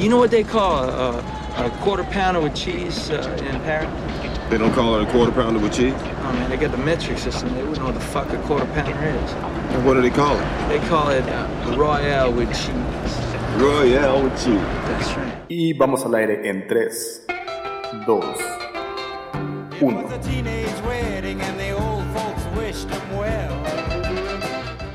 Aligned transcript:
you 0.00 0.08
know 0.08 0.18
what 0.18 0.30
they 0.30 0.44
call 0.44 0.84
a, 0.84 1.18
a 1.56 1.70
quarter 1.82 2.04
pounder 2.04 2.40
with 2.40 2.54
cheese 2.54 3.10
uh, 3.10 3.22
in 3.50 3.60
Paris? 3.62 3.88
They 4.50 4.58
don't 4.58 4.72
call 4.72 4.96
it 4.96 5.08
a 5.08 5.10
quarter 5.10 5.32
pounder 5.32 5.58
with 5.58 5.72
cheese? 5.74 5.94
Oh 5.96 6.32
man, 6.32 6.50
they 6.50 6.56
got 6.56 6.70
the 6.70 6.78
metric 6.78 7.18
system. 7.18 7.54
They 7.54 7.62
wouldn't 7.62 7.78
know 7.78 7.86
what 7.86 7.94
the 7.94 8.00
fuck 8.00 8.30
a 8.32 8.38
quarter 8.42 8.66
pounder 8.66 8.92
is. 8.92 9.32
And 9.74 9.84
what 9.84 9.94
do 9.94 10.02
they 10.02 10.10
call 10.10 10.36
it? 10.36 10.68
They 10.68 10.78
call 10.88 11.08
it 11.10 11.24
uh, 11.28 11.76
Royale 11.76 12.32
with 12.32 12.48
cheese. 12.48 12.74
Royale 13.58 14.22
with 14.22 14.34
cheese. 14.34 14.60
That's 14.86 15.16
right. 15.16 15.44
Y 15.48 15.72
vamos 15.72 16.04
al 16.04 16.14
aire 16.14 16.48
en 16.48 16.66
3, 16.68 17.26
2, 18.06 18.24
1. 19.80 20.06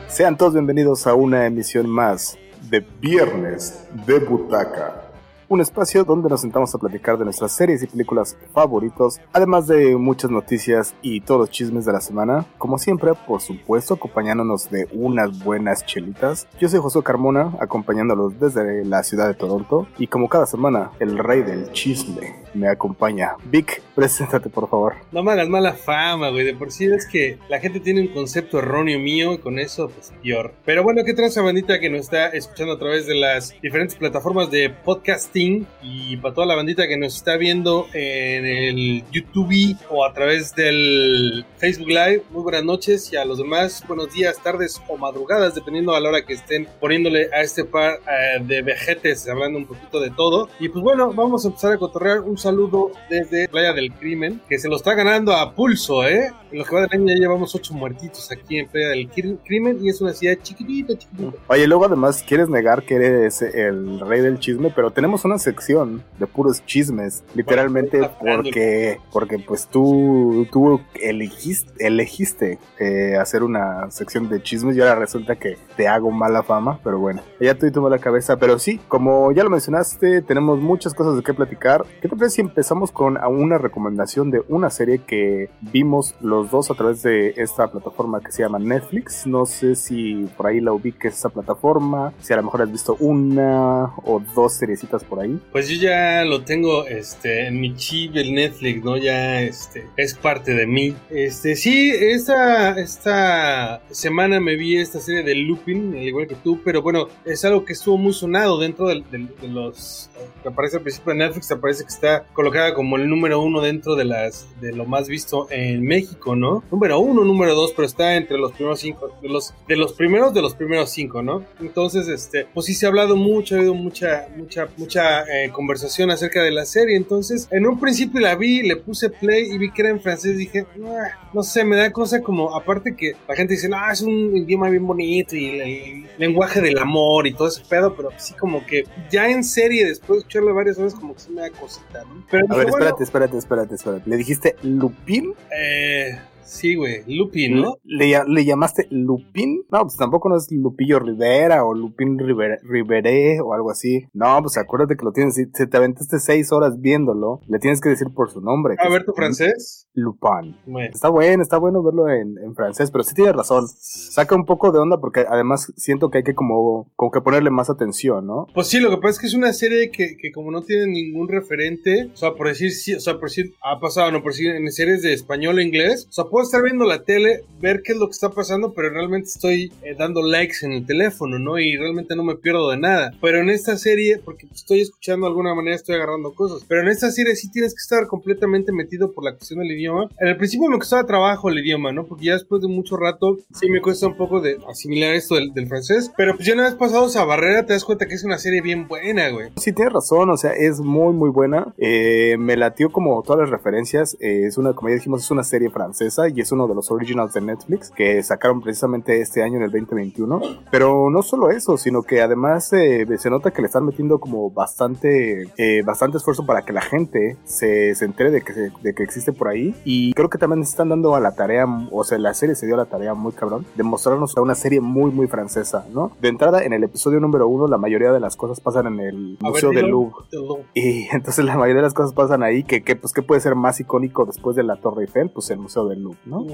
Sean 0.09 0.37
todos 0.37 0.53
bienvenidos 0.53 1.07
a 1.07 1.15
una 1.15 1.45
emisión 1.45 1.89
más 1.89 2.37
de 2.69 2.79
Viernes 3.01 3.87
de 4.05 4.19
Butaca. 4.19 5.10
Un 5.51 5.59
espacio 5.59 6.05
donde 6.05 6.29
nos 6.29 6.39
sentamos 6.39 6.73
a 6.73 6.77
platicar 6.77 7.17
de 7.17 7.25
nuestras 7.25 7.51
series 7.51 7.83
y 7.83 7.87
películas 7.87 8.37
favoritos, 8.53 9.19
además 9.33 9.67
de 9.67 9.97
muchas 9.97 10.31
noticias 10.31 10.95
y 11.01 11.19
todos 11.19 11.41
los 11.41 11.49
chismes 11.49 11.83
de 11.83 11.91
la 11.91 11.99
semana. 11.99 12.45
Como 12.57 12.77
siempre, 12.77 13.11
por 13.27 13.41
supuesto, 13.41 13.95
acompañándonos 13.95 14.71
de 14.71 14.87
unas 14.93 15.43
buenas 15.43 15.85
chelitas. 15.85 16.47
Yo 16.57 16.69
soy 16.69 16.79
Josué 16.79 17.03
Carmona, 17.03 17.51
acompañándolos 17.59 18.39
desde 18.39 18.85
la 18.85 19.03
ciudad 19.03 19.27
de 19.27 19.33
Toronto. 19.33 19.87
Y 19.97 20.07
como 20.07 20.29
cada 20.29 20.45
semana, 20.45 20.91
el 21.01 21.17
rey 21.17 21.41
del 21.41 21.69
chisme 21.73 22.33
me 22.53 22.69
acompaña. 22.69 23.35
Vic, 23.43 23.81
preséntate 23.93 24.49
por 24.49 24.69
favor. 24.69 24.95
No 25.11 25.23
me 25.23 25.31
hagas 25.31 25.49
mala 25.49 25.73
fama, 25.73 26.29
güey. 26.29 26.45
De 26.45 26.53
por 26.53 26.71
sí 26.71 26.85
es 26.85 27.05
que 27.05 27.39
la 27.49 27.59
gente 27.59 27.81
tiene 27.81 28.01
un 28.01 28.07
concepto 28.09 28.59
erróneo 28.59 28.99
mío 28.99 29.33
y 29.33 29.37
con 29.39 29.59
eso, 29.59 29.89
pues 29.89 30.13
peor. 30.23 30.53
Pero 30.65 30.83
bueno, 30.83 31.03
¿qué 31.05 31.13
traza 31.13 31.41
bandita 31.41 31.79
que 31.79 31.89
nos 31.89 32.01
está 32.01 32.29
escuchando 32.29 32.73
a 32.73 32.79
través 32.79 33.05
de 33.05 33.15
las 33.15 33.53
diferentes 33.61 33.97
plataformas 33.97 34.49
de 34.49 34.69
podcasting? 34.69 35.40
Y 35.81 36.17
para 36.17 36.35
toda 36.35 36.45
la 36.45 36.55
bandita 36.55 36.87
que 36.87 36.97
nos 36.97 37.15
está 37.15 37.35
viendo 37.37 37.87
en 37.93 38.45
el 38.45 39.03
YouTube 39.11 39.75
o 39.89 40.05
a 40.05 40.13
través 40.13 40.53
del 40.53 41.45
Facebook 41.57 41.87
Live, 41.87 42.23
muy 42.29 42.43
buenas 42.43 42.63
noches. 42.63 43.11
Y 43.11 43.15
a 43.15 43.25
los 43.25 43.39
demás, 43.39 43.83
buenos 43.87 44.13
días, 44.13 44.37
tardes 44.43 44.79
o 44.87 44.97
madrugadas, 44.97 45.55
dependiendo 45.55 45.95
a 45.95 45.99
la 45.99 46.09
hora 46.09 46.25
que 46.25 46.33
estén 46.33 46.67
poniéndole 46.79 47.29
a 47.33 47.41
este 47.41 47.65
par 47.65 47.99
eh, 48.07 48.43
de 48.43 48.61
vejetes, 48.61 49.27
hablando 49.27 49.57
un 49.57 49.65
poquito 49.65 49.99
de 49.99 50.11
todo. 50.11 50.47
Y 50.59 50.69
pues 50.69 50.83
bueno, 50.83 51.11
vamos 51.11 51.43
a 51.43 51.47
empezar 51.47 51.73
a 51.73 51.77
cotorrear 51.77 52.21
un 52.21 52.37
saludo 52.37 52.91
desde 53.09 53.47
Playa 53.47 53.73
del 53.73 53.91
Crimen, 53.93 54.41
que 54.47 54.59
se 54.59 54.69
lo 54.69 54.75
está 54.75 54.93
ganando 54.93 55.33
a 55.33 55.55
pulso, 55.55 56.07
¿eh? 56.07 56.31
En 56.51 56.59
lo 56.59 56.65
que 56.65 56.75
va 56.75 56.81
del 56.81 56.89
año 56.91 57.07
ya 57.07 57.15
llevamos 57.15 57.55
ocho 57.55 57.73
muertitos 57.73 58.29
aquí 58.31 58.59
en 58.59 58.67
Playa 58.67 58.89
del 58.89 59.09
Crimen 59.09 59.79
y 59.81 59.89
es 59.89 60.01
una 60.01 60.13
ciudad 60.13 60.37
chiquitita, 60.41 60.97
chiquitita. 60.97 61.37
Oye, 61.47 61.65
luego 61.65 61.85
además 61.85 62.23
quieres 62.27 62.49
negar 62.49 62.83
que 62.83 62.95
eres 62.95 63.41
el 63.41 63.99
rey 64.01 64.21
del 64.21 64.39
chisme, 64.39 64.71
pero 64.75 64.91
tenemos 64.91 65.25
una 65.25 65.30
sección 65.37 66.03
de 66.19 66.27
puros 66.27 66.65
chismes, 66.65 67.23
literalmente 67.35 67.99
Bueno, 67.99 68.43
porque, 68.43 68.99
porque 69.11 69.39
pues 69.39 69.67
tú, 69.67 70.47
tú 70.51 70.81
elegiste, 71.01 71.71
elegiste 71.85 72.59
eh, 72.79 73.15
hacer 73.17 73.43
una 73.43 73.89
sección 73.91 74.29
de 74.29 74.41
chismes 74.41 74.75
y 74.75 74.81
ahora 74.81 74.95
resulta 74.95 75.35
que 75.35 75.57
te 75.75 75.87
hago 75.87 76.11
mala 76.11 76.43
fama, 76.43 76.79
pero 76.83 76.99
bueno, 76.99 77.21
ya 77.39 77.55
tú 77.55 77.65
y 77.65 77.71
tu 77.71 77.81
mala 77.81 77.99
cabeza, 77.99 78.37
pero 78.37 78.59
sí, 78.59 78.79
como 78.87 79.31
ya 79.31 79.43
lo 79.43 79.49
mencionaste, 79.49 80.21
tenemos 80.21 80.59
muchas 80.59 80.93
cosas 80.93 81.15
de 81.15 81.23
qué 81.23 81.33
platicar. 81.33 81.85
¿Qué 82.01 82.07
te 82.07 82.15
parece 82.15 82.35
si 82.35 82.41
empezamos 82.41 82.91
con 82.91 83.17
una 83.17 83.57
recomendación 83.57 84.31
de 84.31 84.43
una 84.47 84.69
serie 84.69 84.99
que 84.99 85.49
vimos 85.61 86.15
los 86.21 86.51
dos 86.51 86.71
a 86.71 86.75
través 86.75 87.01
de 87.03 87.33
esta 87.37 87.71
plataforma 87.71 88.21
que 88.21 88.31
se 88.31 88.43
llama 88.43 88.59
Netflix? 88.59 89.25
No 89.25 89.45
sé 89.45 89.75
si 89.75 90.29
por 90.37 90.47
ahí 90.47 90.59
la 90.59 90.73
ubiques 90.73 91.13
esa 91.13 91.29
plataforma, 91.29 92.13
si 92.19 92.33
a 92.33 92.37
lo 92.37 92.43
mejor 92.43 92.61
has 92.61 92.71
visto 92.71 92.95
una 92.99 93.91
o 94.03 94.21
dos 94.35 94.53
seriecitas 94.53 95.03
por 95.03 95.19
ahí. 95.19 95.20
Pues 95.51 95.67
yo 95.69 95.81
ya 95.81 96.23
lo 96.25 96.43
tengo 96.43 96.85
este, 96.87 97.47
en 97.47 97.59
mi 97.59 97.75
chip, 97.75 98.15
el 98.15 98.33
Netflix, 98.33 98.83
¿no? 98.83 98.97
Ya 98.97 99.41
este, 99.41 99.85
es 99.97 100.13
parte 100.15 100.53
de 100.53 100.67
mí. 100.67 100.95
Este, 101.09 101.55
sí, 101.55 101.91
esta, 101.91 102.79
esta 102.79 103.81
semana 103.91 104.39
me 104.39 104.55
vi 104.55 104.77
esta 104.77 104.99
serie 104.99 105.23
de 105.23 105.35
Lupin, 105.35 105.95
al 105.95 106.03
igual 106.03 106.27
que 106.27 106.35
tú, 106.35 106.59
pero 106.63 106.81
bueno, 106.81 107.07
es 107.25 107.43
algo 107.45 107.65
que 107.65 107.73
estuvo 107.73 107.97
muy 107.97 108.13
sonado 108.13 108.59
dentro 108.59 108.87
del- 108.87 109.03
del- 109.11 109.29
de, 109.41 109.47
los 109.47 110.09
que 110.43 110.49
aparece 110.49 110.77
al 110.77 110.83
principio 110.83 111.13
de 111.13 111.19
Netflix, 111.19 111.47
te 111.47 111.55
parece 111.55 111.83
que 111.83 111.89
está 111.89 112.23
colocada 112.33 112.73
como 112.73 112.95
el 112.97 113.09
número 113.09 113.41
uno 113.41 113.61
dentro 113.61 113.95
de 113.95 114.05
las 114.05 114.47
de 114.61 114.71
lo 114.73 114.85
más 114.85 115.07
visto 115.07 115.47
en 115.49 115.83
México, 115.83 116.35
¿no? 116.35 116.63
Número 116.71 116.99
uno, 116.99 117.23
número 117.23 117.53
dos, 117.55 117.73
pero 117.75 117.85
está 117.85 118.15
entre 118.15 118.37
los 118.37 118.51
primeros 118.53 118.79
cinco, 118.79 119.11
de 119.21 119.29
los, 119.29 119.53
de 119.67 119.75
los 119.75 119.93
primeros 119.93 120.33
de 120.33 120.41
los 120.41 120.55
primeros 120.55 120.89
cinco, 120.91 121.21
¿no? 121.21 121.43
Entonces, 121.59 122.07
este, 122.07 122.45
pues 122.53 122.65
sí 122.65 122.73
se 122.73 122.85
ha 122.85 122.89
hablado 122.89 123.15
mucho, 123.15 123.55
ha 123.55 123.59
habido 123.59 123.73
mucha, 123.73 124.27
mucha, 124.35 124.67
mucha 124.77 125.00
eh, 125.31 125.49
conversación 125.51 126.11
acerca 126.11 126.41
de 126.43 126.51
la 126.51 126.65
serie. 126.65 126.95
Entonces, 126.95 127.47
en 127.51 127.65
un 127.67 127.79
principio 127.79 128.19
la 128.19 128.35
vi, 128.35 128.61
le 128.61 128.75
puse 128.77 129.09
play 129.09 129.51
y 129.51 129.57
vi 129.57 129.71
que 129.71 129.81
era 129.81 129.91
en 129.91 130.01
francés. 130.01 130.37
Dije, 130.37 130.65
"Ah", 130.85 131.29
no 131.33 131.43
sé, 131.43 131.63
me 131.63 131.75
da 131.75 131.91
cosa 131.91 132.21
como, 132.21 132.55
aparte 132.55 132.95
que 132.95 133.15
la 133.27 133.35
gente 133.35 133.53
dice, 133.53 133.69
no, 133.69 133.77
es 133.91 134.01
un 134.01 134.35
idioma 134.35 134.69
bien 134.69 134.85
bonito 134.85 135.35
y 135.35 135.45
el, 135.49 135.61
el 135.61 136.05
lenguaje 136.17 136.61
del 136.61 136.77
amor 136.77 137.27
y 137.27 137.33
todo 137.33 137.47
ese 137.47 137.61
pedo, 137.69 137.95
pero 137.95 138.09
sí 138.17 138.33
como 138.33 138.65
que 138.65 138.83
ya 139.09 139.29
en 139.29 139.43
serie, 139.43 139.85
después 139.85 140.17
de 140.17 140.19
escucharla 140.19 140.51
varias 140.53 140.77
veces, 140.77 140.99
como 140.99 141.13
que 141.15 141.21
sí 141.21 141.31
me 141.31 141.41
da 141.41 141.49
cosita, 141.51 142.03
¿no? 142.03 142.23
Pero 142.29 142.45
A 142.45 142.47
dije, 142.55 142.57
ver, 142.59 142.69
bueno, 142.71 142.85
espérate, 142.85 143.03
espérate, 143.03 143.37
espérate, 143.37 143.75
espérate. 143.75 144.09
¿Le 144.09 144.17
dijiste 144.17 144.55
Lupin? 144.63 145.33
eh, 145.57 146.17
sí, 146.43 146.75
güey, 146.75 147.03
Lupin, 147.07 147.61
¿no? 147.61 147.75
¿Le, 147.83 148.13
le 148.27 148.45
llamaste 148.45 148.87
Lupin? 148.89 149.63
No, 149.71 149.81
pues 149.83 149.97
tampoco 149.97 150.29
no 150.29 150.37
es 150.37 150.47
Lupillo 150.51 150.99
Rivera 150.99 151.63
o 151.65 151.73
Lupin 151.73 152.17
River- 152.19 152.59
Riveré 152.63 153.39
o 153.41 153.53
algo 153.53 153.71
así. 153.71 154.05
No, 154.13 154.39
pues 154.41 154.57
acuérdate 154.57 154.95
que 154.95 155.05
lo 155.05 155.11
tienes, 155.11 155.35
si 155.35 155.45
te 155.67 155.77
aventaste 155.77 156.19
seis 156.19 156.51
horas 156.51 156.79
viéndolo, 156.79 157.39
le 157.47 157.59
tienes 157.59 157.81
que 157.81 157.89
decir 157.89 158.07
por 158.13 158.29
su 158.29 158.41
nombre. 158.41 158.75
A 158.79 158.89
ver 158.89 159.03
tu 159.05 159.13
francés. 159.13 159.87
Lupin. 159.93 160.55
Bueno. 160.65 160.89
Está 160.93 161.09
bueno, 161.09 161.41
está 161.43 161.57
bueno 161.57 161.83
verlo 161.83 162.09
en, 162.09 162.37
en 162.43 162.55
francés, 162.55 162.91
pero 162.91 163.03
sí 163.03 163.13
tienes 163.13 163.35
razón. 163.35 163.65
Saca 163.67 164.35
un 164.35 164.45
poco 164.45 164.71
de 164.71 164.79
onda 164.79 164.99
porque 164.99 165.25
además 165.27 165.71
siento 165.75 166.09
que 166.09 166.19
hay 166.19 166.23
que 166.23 166.35
como, 166.35 166.91
como 166.95 167.11
que 167.11 167.21
ponerle 167.21 167.49
más 167.49 167.69
atención, 167.69 168.25
¿no? 168.25 168.47
Pues 168.53 168.67
sí, 168.67 168.79
lo 168.79 168.89
que 168.89 168.97
pasa 168.97 169.09
es 169.09 169.19
que 169.19 169.27
es 169.27 169.33
una 169.33 169.53
serie 169.53 169.91
que, 169.91 170.15
que 170.17 170.31
como 170.31 170.51
no 170.51 170.61
tiene 170.63 170.87
ningún 170.87 171.27
referente, 171.27 172.09
o 172.13 172.17
sea, 172.17 172.33
por 172.33 172.47
decir, 172.47 172.71
sí, 172.71 172.93
o 172.93 172.99
sea, 172.99 173.13
por 173.15 173.29
decir, 173.29 173.53
ha 173.63 173.79
pasado, 173.79 174.11
no, 174.11 174.21
por 174.21 174.31
decir, 174.31 174.51
en 174.55 174.71
series 174.71 175.01
de 175.01 175.13
español 175.13 175.57
o 175.57 175.61
inglés, 175.61 176.05
o 176.09 176.11
sea, 176.11 176.25
puedo 176.31 176.45
estar 176.45 176.63
viendo 176.63 176.85
la 176.85 177.03
tele, 177.03 177.43
ver 177.59 177.81
qué 177.83 177.91
es 177.91 177.99
lo 177.99 178.07
que 178.07 178.13
está 178.13 178.29
pasando, 178.29 178.73
pero 178.73 178.89
realmente 178.89 179.27
estoy 179.27 179.71
eh, 179.83 179.95
dando 179.99 180.23
likes 180.23 180.65
en 180.65 180.71
el 180.71 180.85
teléfono, 180.85 181.37
¿no? 181.37 181.59
Y 181.59 181.75
realmente 181.75 182.15
no 182.15 182.23
me 182.23 182.35
pierdo 182.35 182.71
de 182.71 182.77
nada. 182.77 183.11
Pero 183.21 183.39
en 183.39 183.49
esta 183.49 183.77
serie, 183.77 184.17
porque 184.17 184.47
estoy 184.51 184.79
escuchando 184.79 185.25
de 185.25 185.31
alguna 185.31 185.53
manera, 185.53 185.75
estoy 185.75 185.95
agarrando 185.95 186.33
cosas, 186.33 186.65
pero 186.67 186.81
en 186.81 186.87
esta 186.87 187.11
serie 187.11 187.35
sí 187.35 187.51
tienes 187.51 187.73
que 187.73 187.81
estar 187.81 188.07
completamente 188.07 188.71
metido 188.71 189.11
por 189.11 189.25
la 189.25 189.33
cuestión 189.33 189.59
del 189.59 189.71
idioma. 189.71 190.09
En 190.19 190.29
el 190.29 190.37
principio 190.37 190.69
me 190.69 190.79
costaba 190.79 191.05
trabajo 191.05 191.49
el 191.49 191.59
idioma, 191.59 191.91
¿no? 191.91 192.05
Porque 192.05 192.25
ya 192.25 192.33
después 192.33 192.61
de 192.61 192.69
mucho 192.69 192.95
rato, 192.95 193.37
sí 193.53 193.69
me 193.69 193.81
cuesta 193.81 194.07
un 194.07 194.15
poco 194.15 194.39
de 194.39 194.57
asimilar 194.69 195.13
esto 195.13 195.35
del, 195.35 195.51
francés, 195.67 196.11
pero 196.17 196.35
pues 196.35 196.47
ya 196.47 196.53
una 196.53 196.63
vez 196.63 196.75
pasado 196.75 197.07
esa 197.07 197.25
barrera, 197.25 197.65
te 197.65 197.73
das 197.73 197.83
cuenta 197.83 198.07
que 198.07 198.15
es 198.15 198.23
una 198.23 198.37
serie 198.37 198.61
bien 198.61 198.87
buena, 198.87 199.29
güey. 199.29 199.49
Sí, 199.57 199.73
tienes 199.73 199.93
razón, 199.93 200.29
o 200.29 200.37
sea, 200.37 200.51
es 200.53 200.79
muy, 200.79 201.13
muy 201.13 201.29
buena. 201.29 201.73
Eh, 201.77 202.37
me 202.39 202.55
latió 202.55 202.89
como 202.89 203.21
todas 203.21 203.41
las 203.41 203.49
referencias. 203.49 204.17
Eh, 204.21 204.45
es 204.45 204.57
una, 204.57 204.73
como 204.73 204.89
ya 204.89 204.95
dijimos, 204.95 205.23
es 205.23 205.31
una 205.31 205.43
serie 205.43 205.69
francesa 205.69 206.20
y 206.29 206.39
es 206.41 206.51
uno 206.51 206.67
de 206.67 206.75
los 206.75 206.91
originals 206.91 207.33
de 207.33 207.41
Netflix 207.41 207.89
que 207.91 208.21
sacaron 208.23 208.61
precisamente 208.61 209.19
este 209.21 209.43
año 209.43 209.57
en 209.57 209.63
el 209.63 209.71
2021. 209.71 210.41
Pero 210.71 211.09
no 211.09 211.21
solo 211.21 211.49
eso, 211.49 211.77
sino 211.77 212.03
que 212.03 212.21
además 212.21 212.71
eh, 212.73 213.05
se 213.17 213.29
nota 213.29 213.51
que 213.51 213.61
le 213.61 213.67
están 213.67 213.85
metiendo 213.85 214.19
como 214.19 214.49
bastante, 214.51 215.49
eh, 215.57 215.81
bastante 215.85 216.17
esfuerzo 216.17 216.45
para 216.45 216.63
que 216.63 216.73
la 216.73 216.81
gente 216.81 217.37
se, 217.43 217.93
se 217.95 218.05
entere 218.05 218.31
de 218.31 218.41
que, 218.41 218.53
se- 218.53 218.71
de 218.81 218.93
que 218.93 219.03
existe 219.03 219.31
por 219.33 219.47
ahí. 219.49 219.75
Y 219.85 220.13
creo 220.13 220.29
que 220.29 220.37
también 220.37 220.61
están 220.61 220.89
dando 220.89 221.15
a 221.15 221.19
la 221.19 221.35
tarea, 221.35 221.65
o 221.91 222.03
sea, 222.03 222.17
la 222.17 222.33
serie 222.33 222.55
se 222.55 222.65
dio 222.65 222.75
a 222.75 222.79
la 222.79 222.85
tarea 222.85 223.13
muy 223.13 223.31
cabrón, 223.33 223.65
de 223.75 223.83
mostrarnos 223.83 224.35
una 224.37 224.55
serie 224.55 224.81
muy, 224.81 225.11
muy 225.11 225.27
francesa, 225.27 225.85
¿no? 225.93 226.11
De 226.21 226.29
entrada, 226.29 226.63
en 226.63 226.73
el 226.73 226.83
episodio 226.83 227.19
número 227.19 227.47
uno, 227.47 227.67
la 227.67 227.77
mayoría 227.77 228.11
de 228.11 228.19
las 228.19 228.35
cosas 228.35 228.59
pasan 228.59 228.87
en 228.87 228.99
el 228.99 229.37
A 229.41 229.45
ver, 229.45 229.51
Museo 229.53 229.69
del 229.69 229.85
dilo. 229.85 230.11
Louvre. 230.31 230.65
Y 230.73 231.07
entonces 231.11 231.45
la 231.45 231.55
mayoría 231.57 231.77
de 231.81 231.87
las 231.87 231.93
cosas 231.93 232.13
pasan 232.13 232.43
ahí, 232.43 232.63
que, 232.63 232.81
que, 232.83 232.95
pues, 232.95 233.13
¿qué 233.13 233.21
puede 233.21 233.41
ser 233.41 233.55
más 233.55 233.79
icónico 233.79 234.25
después 234.25 234.55
de 234.55 234.63
la 234.63 234.77
Torre 234.77 235.03
Eiffel? 235.03 235.29
Pues 235.31 235.49
el 235.51 235.59
Museo 235.59 235.87
del 235.87 236.01
Louvre, 236.01 236.10
¿no? 236.25 236.45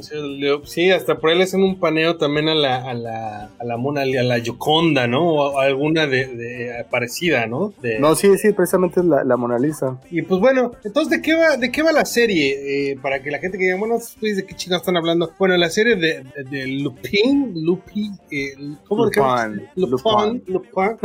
Sí, 0.66 0.92
hasta 0.92 1.18
por 1.20 1.30
ahí 1.30 1.38
le 1.38 1.44
hacen 1.44 1.64
un 1.64 1.80
paneo 1.80 2.18
también 2.18 2.50
a 2.50 2.56
la, 2.56 2.78
a 2.90 2.94
la, 2.94 3.50
a 3.60 3.64
la 3.64 3.78
Mona, 3.78 4.02
a 4.02 4.06
la 4.06 4.38
Yoconda, 4.38 5.08
¿no? 5.08 5.26
O 5.34 5.60
a 5.60 5.66
alguna 5.66 6.08
de, 6.08 6.28
de- 6.28 6.86
parecida, 6.90 7.46
¿no? 7.48 7.74
De- 7.82 8.00
No, 8.00 8.16
sí, 8.16 8.38
sí, 8.38 8.52
precisamente 8.54 9.00
es 9.00 9.06
la, 9.06 9.24
la 9.24 9.38
Mona 9.38 9.58
Lisa. 9.60 10.00
Y 10.12 10.22
pues 10.22 10.40
bueno, 10.40 10.72
entonces, 10.84 11.12
¿de 11.18 11.22
qué 11.22 11.36
va, 11.36 11.58
de 11.58 11.72
qué 11.72 11.82
va 11.84 11.92
la 11.92 12.06
serie? 12.06 12.92
Eh, 12.92 12.98
para 13.02 13.22
que 13.22 13.32
la 13.32 13.40
gente 13.40 13.58
que 13.58 13.66
diga, 13.66 13.78
bueno, 13.78 13.96
ustedes 13.96 14.38
de 14.38 14.46
qué 14.46 14.56
chingados 14.56 14.82
están 14.84 14.98
hablando. 14.98 15.32
Bueno, 15.38 15.56
la 15.58 15.70
serie 15.70 15.96
de, 15.96 16.24
de, 16.24 16.44
de 16.50 16.68
Lupin, 16.68 17.54
Lupi, 17.64 18.12
eh, 18.32 18.54
¿cómo 18.88 19.10
va? 19.20 19.48
Lupin, 19.48 19.68
Lupin, 19.76 20.44
Lupin, 20.48 20.98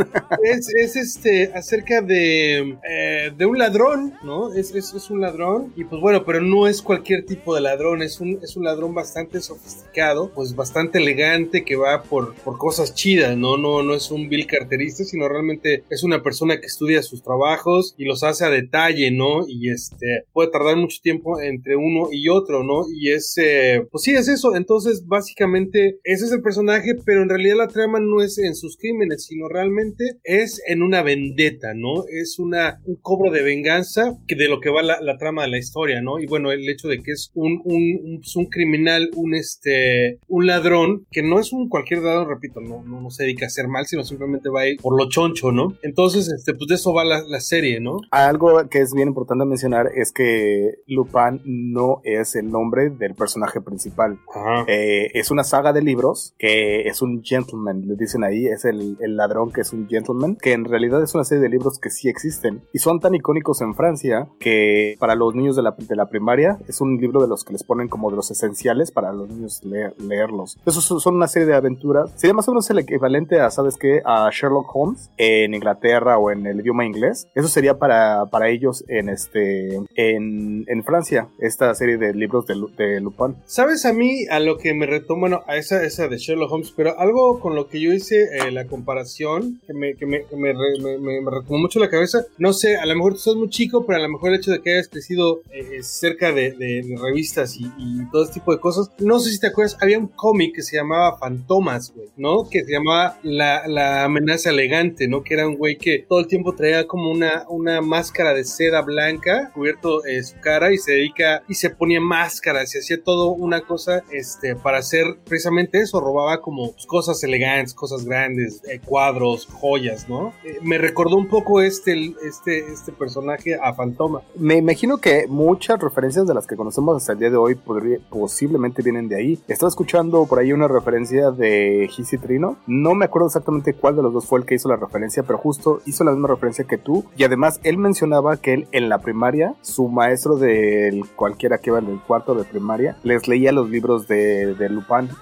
es, 0.43 0.69
es 0.75 0.95
este, 0.95 1.51
acerca 1.53 2.01
de, 2.01 2.77
eh, 2.89 3.31
de 3.37 3.45
un 3.45 3.57
ladrón, 3.57 4.13
¿no? 4.23 4.53
Es, 4.53 4.73
es, 4.75 4.93
es 4.93 5.09
un 5.09 5.21
ladrón, 5.21 5.73
y 5.75 5.83
pues 5.83 6.01
bueno, 6.01 6.23
pero 6.25 6.41
no 6.41 6.67
es 6.67 6.81
cualquier 6.81 7.25
tipo 7.25 7.53
de 7.55 7.61
ladrón, 7.61 8.01
es 8.01 8.19
un, 8.19 8.39
es 8.45 8.55
un 8.55 8.65
ladrón 8.65 8.93
bastante 8.93 9.41
sofisticado, 9.41 10.31
pues 10.33 10.55
bastante 10.55 10.99
elegante, 10.99 11.63
que 11.63 11.75
va 11.75 12.03
por, 12.03 12.35
por 12.35 12.57
cosas 12.57 12.93
chidas, 12.93 13.37
¿no? 13.37 13.57
¿no? 13.57 13.83
No 13.83 13.93
es 13.93 14.11
un 14.11 14.29
vil 14.29 14.47
carterista, 14.47 15.03
sino 15.03 15.27
realmente 15.27 15.83
es 15.89 16.03
una 16.03 16.21
persona 16.21 16.59
que 16.59 16.67
estudia 16.67 17.01
sus 17.01 17.23
trabajos 17.23 17.95
y 17.97 18.05
los 18.05 18.23
hace 18.23 18.45
a 18.45 18.49
detalle, 18.49 19.11
¿no? 19.11 19.47
Y 19.47 19.69
este 19.69 20.25
puede 20.33 20.51
tardar 20.51 20.77
mucho 20.77 20.99
tiempo 21.01 21.39
entre 21.41 21.75
uno 21.75 22.09
y 22.11 22.29
otro, 22.29 22.63
¿no? 22.63 22.83
Y 22.93 23.11
es, 23.11 23.37
eh, 23.37 23.85
pues 23.91 24.03
sí, 24.03 24.11
es 24.11 24.27
eso. 24.27 24.55
Entonces, 24.55 25.05
básicamente, 25.07 25.99
ese 26.03 26.25
es 26.25 26.31
el 26.31 26.41
personaje, 26.41 26.95
pero 27.05 27.21
en 27.21 27.29
realidad 27.29 27.57
la 27.57 27.67
trama 27.67 27.99
no 27.99 28.21
es 28.21 28.37
en 28.37 28.55
sus 28.55 28.77
crímenes, 28.77 29.25
sino 29.25 29.47
realmente 29.47 30.17
es 30.23 30.61
en 30.67 30.83
una 30.83 31.01
vendetta, 31.03 31.73
¿no? 31.73 32.05
Es 32.07 32.39
una, 32.39 32.81
un 32.85 32.95
cobro 32.95 33.31
de 33.31 33.43
venganza 33.43 34.17
que 34.27 34.35
de 34.35 34.47
lo 34.47 34.59
que 34.59 34.69
va 34.69 34.81
la, 34.81 35.17
trama 35.17 35.43
de 35.43 35.49
la 35.49 35.57
historia, 35.57 36.01
¿no? 36.01 36.19
Y 36.19 36.25
bueno, 36.25 36.51
el 36.51 36.67
hecho 36.67 36.87
de 36.87 37.01
que 37.01 37.11
es 37.11 37.31
un, 37.33 37.61
un, 37.63 37.99
un, 38.03 38.23
un 38.35 38.45
criminal, 38.45 39.09
un 39.15 39.35
este, 39.35 40.19
un 40.27 40.47
ladrón, 40.47 41.05
que 41.11 41.23
no 41.23 41.39
es 41.39 41.53
un 41.53 41.69
cualquier 41.69 42.01
ladrón, 42.01 42.29
repito, 42.29 42.61
no, 42.61 42.83
no, 42.83 43.01
no 43.01 43.09
se 43.09 43.23
dedica 43.23 43.45
a 43.45 43.47
hacer 43.47 43.67
mal, 43.67 43.85
sino 43.85 44.03
simplemente 44.03 44.49
va 44.49 44.61
a 44.61 44.67
ir 44.67 44.77
por 44.81 44.97
lo 44.97 45.09
choncho, 45.09 45.51
¿no? 45.51 45.77
Entonces, 45.81 46.29
este, 46.29 46.53
pues 46.53 46.67
de 46.67 46.75
eso 46.75 46.93
va 46.93 47.03
la, 47.03 47.21
la 47.27 47.39
serie, 47.39 47.79
¿no? 47.79 47.97
Algo 48.11 48.67
que 48.69 48.79
es 48.79 48.93
bien 48.93 49.09
importante 49.09 49.45
mencionar 49.45 49.89
es 49.95 50.11
que 50.11 50.75
Lupin 50.87 51.41
no 51.45 52.01
es 52.03 52.35
el 52.35 52.49
nombre 52.49 52.89
del 52.89 53.15
personaje 53.15 53.61
principal. 53.61 54.19
Eh, 54.67 55.09
es 55.13 55.31
una 55.31 55.43
saga 55.43 55.73
de 55.73 55.81
libros 55.81 56.33
que 56.37 56.87
es 56.87 57.01
un 57.01 57.23
gentleman, 57.23 57.87
le 57.87 57.95
dicen 57.95 58.23
ahí, 58.23 58.47
es 58.47 58.65
el, 58.65 58.97
el 58.99 59.15
ladrón 59.15 59.51
que 59.51 59.61
es 59.61 59.73
un 59.73 59.87
gentleman, 59.87 60.35
que 60.35 60.53
en 60.53 60.65
realidad 60.65 61.01
es 61.03 61.13
una 61.15 61.23
serie 61.23 61.41
de 61.41 61.49
libros 61.49 61.79
que 61.79 61.89
sí 61.89 62.09
existen 62.09 62.63
y 62.73 62.79
son 62.79 62.99
tan 62.99 63.15
icónicos 63.15 63.61
en 63.61 63.75
Francia 63.75 64.27
que 64.39 64.95
para 64.99 65.15
los 65.15 65.35
niños 65.35 65.55
de 65.55 65.63
la, 65.63 65.75
de 65.77 65.95
la 65.95 66.09
primaria 66.09 66.57
es 66.67 66.81
un 66.81 66.97
libro 66.97 67.21
de 67.21 67.27
los 67.27 67.43
que 67.43 67.53
les 67.53 67.63
ponen 67.63 67.87
como 67.87 68.09
de 68.09 68.15
los 68.15 68.22
esenciales 68.31 68.91
para 68.91 69.11
los 69.13 69.29
niños 69.29 69.61
leer- 69.63 69.93
leerlos. 69.99 70.57
Esos 70.65 70.83
son- 70.85 71.15
una 71.15 71.27
serie 71.27 71.47
de 71.47 71.53
aventuras. 71.55 72.11
Sería 72.15 72.33
más 72.33 72.47
o 72.47 72.51
menos 72.51 72.69
el 72.69 72.79
equivalente 72.79 73.39
a, 73.39 73.49
¿sabes 73.51 73.77
qué? 73.77 74.01
A 74.05 74.29
Sherlock 74.31 74.67
Holmes 74.75 75.09
en 75.17 75.53
Inglaterra 75.53 76.17
o 76.17 76.31
en 76.31 76.45
el 76.47 76.59
idioma 76.61 76.85
inglés. 76.85 77.27
Eso 77.35 77.47
sería 77.47 77.77
para, 77.77 78.25
para 78.27 78.49
ellos 78.49 78.83
en 78.87 79.09
este 79.09 79.75
en, 79.95 80.65
en 80.67 80.83
Francia, 80.83 81.27
esta 81.39 81.73
serie 81.75 81.97
de 81.97 82.13
libros 82.13 82.45
de, 82.47 82.55
Lu- 82.55 82.71
de 82.75 82.99
Lupin. 82.99 83.35
¿Sabes 83.45 83.85
a 83.85 83.93
mí 83.93 84.25
a 84.29 84.39
lo 84.39 84.57
que 84.57 84.73
me 84.73 84.85
retomo? 84.85 85.21
Bueno, 85.21 85.41
a 85.47 85.57
esa, 85.57 85.83
esa 85.83 86.07
de 86.07 86.17
Sherlock 86.17 86.51
Holmes, 86.51 86.73
pero 86.75 86.99
algo 86.99 87.39
con 87.39 87.55
lo 87.55 87.67
que 87.67 87.79
yo 87.79 87.93
hice 87.93 88.23
eh, 88.37 88.51
la 88.51 88.65
comparación 88.65 89.61
que 89.67 89.73
me, 89.73 89.95
que 89.95 90.05
me, 90.05 90.23
me, 90.35 90.53
re- 90.53 90.81
me- 90.81 90.97
me- 90.97 91.21
me 91.21 91.31
retomó 91.31 91.59
mucho 91.59 91.79
la 91.79 91.89
cabeza. 91.89 92.25
No 92.37 92.51
sé, 92.53 92.77
a 92.77 92.85
lo 92.85 92.95
mejor 92.95 93.13
tú 93.13 93.19
sos 93.19 93.35
muy 93.37 93.49
chico, 93.49 93.85
pero 93.85 93.99
a 93.99 94.01
lo 94.01 94.09
mejor 94.09 94.29
el 94.31 94.37
hecho 94.39 94.51
de 94.51 94.61
que 94.61 94.73
hayas 94.73 94.87
crecido 94.89 95.41
eh, 95.51 95.81
cerca 95.83 96.31
de, 96.31 96.53
revistas 97.01 97.55
y 97.57 97.65
todo 98.13 98.23
este 98.23 98.35
tipo 98.35 98.53
de 98.53 98.61
cosas. 98.61 98.89
No 98.99 99.19
sé 99.19 99.31
si 99.31 99.39
te 99.39 99.47
acuerdas, 99.47 99.75
había 99.81 99.99
un 99.99 100.07
cómic 100.07 100.55
que 100.55 100.61
se 100.61 100.77
llamaba 100.77 101.17
Fantomas, 101.17 101.91
güey, 101.93 102.07
¿no? 102.15 102.47
Que 102.49 102.63
se 102.63 102.71
llamaba 102.71 103.17
La, 103.23 103.67
la 103.67 104.05
amenaza 104.05 104.51
elegante, 104.51 105.07
¿no? 105.07 105.23
Que 105.23 105.33
era 105.33 105.47
un 105.47 105.57
güey 105.57 105.77
que 105.77 106.05
todo 106.07 106.19
el 106.19 106.27
tiempo 106.27 106.53
traía 106.53 106.87
como 106.87 107.09
una, 107.11 107.45
una 107.49 107.81
máscara 107.81 108.33
de 108.33 108.45
seda 108.45 108.81
blanca 108.83 109.51
cubierto 109.53 110.05
eh, 110.05 110.23
su 110.23 110.39
cara 110.39 110.71
y 110.71 110.77
se 110.77 110.91
dedica 110.93 111.41
y 111.49 111.55
se 111.55 111.69
ponía 111.71 111.99
máscaras 111.99 112.73
y 112.75 112.77
hacía 112.77 113.03
todo 113.03 113.31
una 113.31 113.61
cosa 113.61 114.03
este 114.11 114.55
para 114.55 114.77
hacer 114.77 115.17
precisamente 115.25 115.79
eso 115.79 115.99
robaba 115.99 116.39
como 116.41 116.71
pues, 116.73 116.85
cosas 116.85 117.23
elegantes 117.23 117.73
cosas 117.73 118.05
grandes 118.05 118.61
eh, 118.69 118.79
cuadros 118.85 119.47
joyas 119.47 120.07
no 120.07 120.33
Eh, 120.43 120.59
me 120.61 120.77
recordó 120.77 121.15
un 121.15 121.27
poco 121.27 121.61
este 121.61 122.13
este 122.27 122.59
este 122.71 122.91
personaje 122.91 123.55
a 123.55 123.73
Fantoma 123.73 124.21
Me 124.35 124.57
imagino 124.57 124.97
que 124.99 125.25
muchas 125.27 125.79
referencias 125.79 126.27
de 126.27 126.33
las 126.33 126.45
que 126.45 126.55
conocemos 126.55 126.95
hasta 126.97 127.13
el 127.13 127.19
día 127.19 127.29
de 127.31 127.37
hoy 127.37 127.55
podría- 127.55 127.99
posiblemente 128.09 128.81
vienen 128.81 129.07
de 129.07 129.15
ahí. 129.15 129.39
Estaba 129.47 129.69
escuchando 129.69 130.25
por 130.25 130.39
ahí 130.39 130.53
una 130.53 130.67
referencia 130.67 131.31
de 131.31 131.87
Gisi 131.89 132.17
Trino. 132.17 132.57
No 132.67 132.95
me 132.95 133.05
acuerdo 133.05 133.27
exactamente 133.27 133.73
cuál 133.73 133.95
de 133.95 134.03
los 134.03 134.13
dos 134.13 134.25
fue 134.25 134.39
el 134.39 134.45
que 134.45 134.55
hizo 134.55 134.69
la 134.69 134.75
referencia, 134.75 135.23
pero 135.23 135.39
justo 135.39 135.81
hizo 135.85 136.03
la 136.03 136.11
misma 136.11 136.27
referencia 136.27 136.65
que 136.65 136.77
tú. 136.77 137.05
Y 137.15 137.23
además 137.23 137.59
él 137.63 137.77
mencionaba 137.77 138.37
que 138.37 138.53
él 138.53 138.67
en 138.71 138.89
la 138.89 138.99
primaria, 138.99 139.55
su 139.61 139.87
maestro 139.87 140.35
del 140.37 141.05
cualquiera 141.15 141.57
que 141.57 141.69
iba 141.69 141.79
en 141.79 141.87
el 141.87 141.99
cuarto 141.99 142.35
de 142.35 142.43
primaria, 142.43 142.97
les 143.03 143.27
leía 143.27 143.51
los 143.51 143.69
libros 143.69 144.07
de, 144.07 144.55
de. 144.55 144.73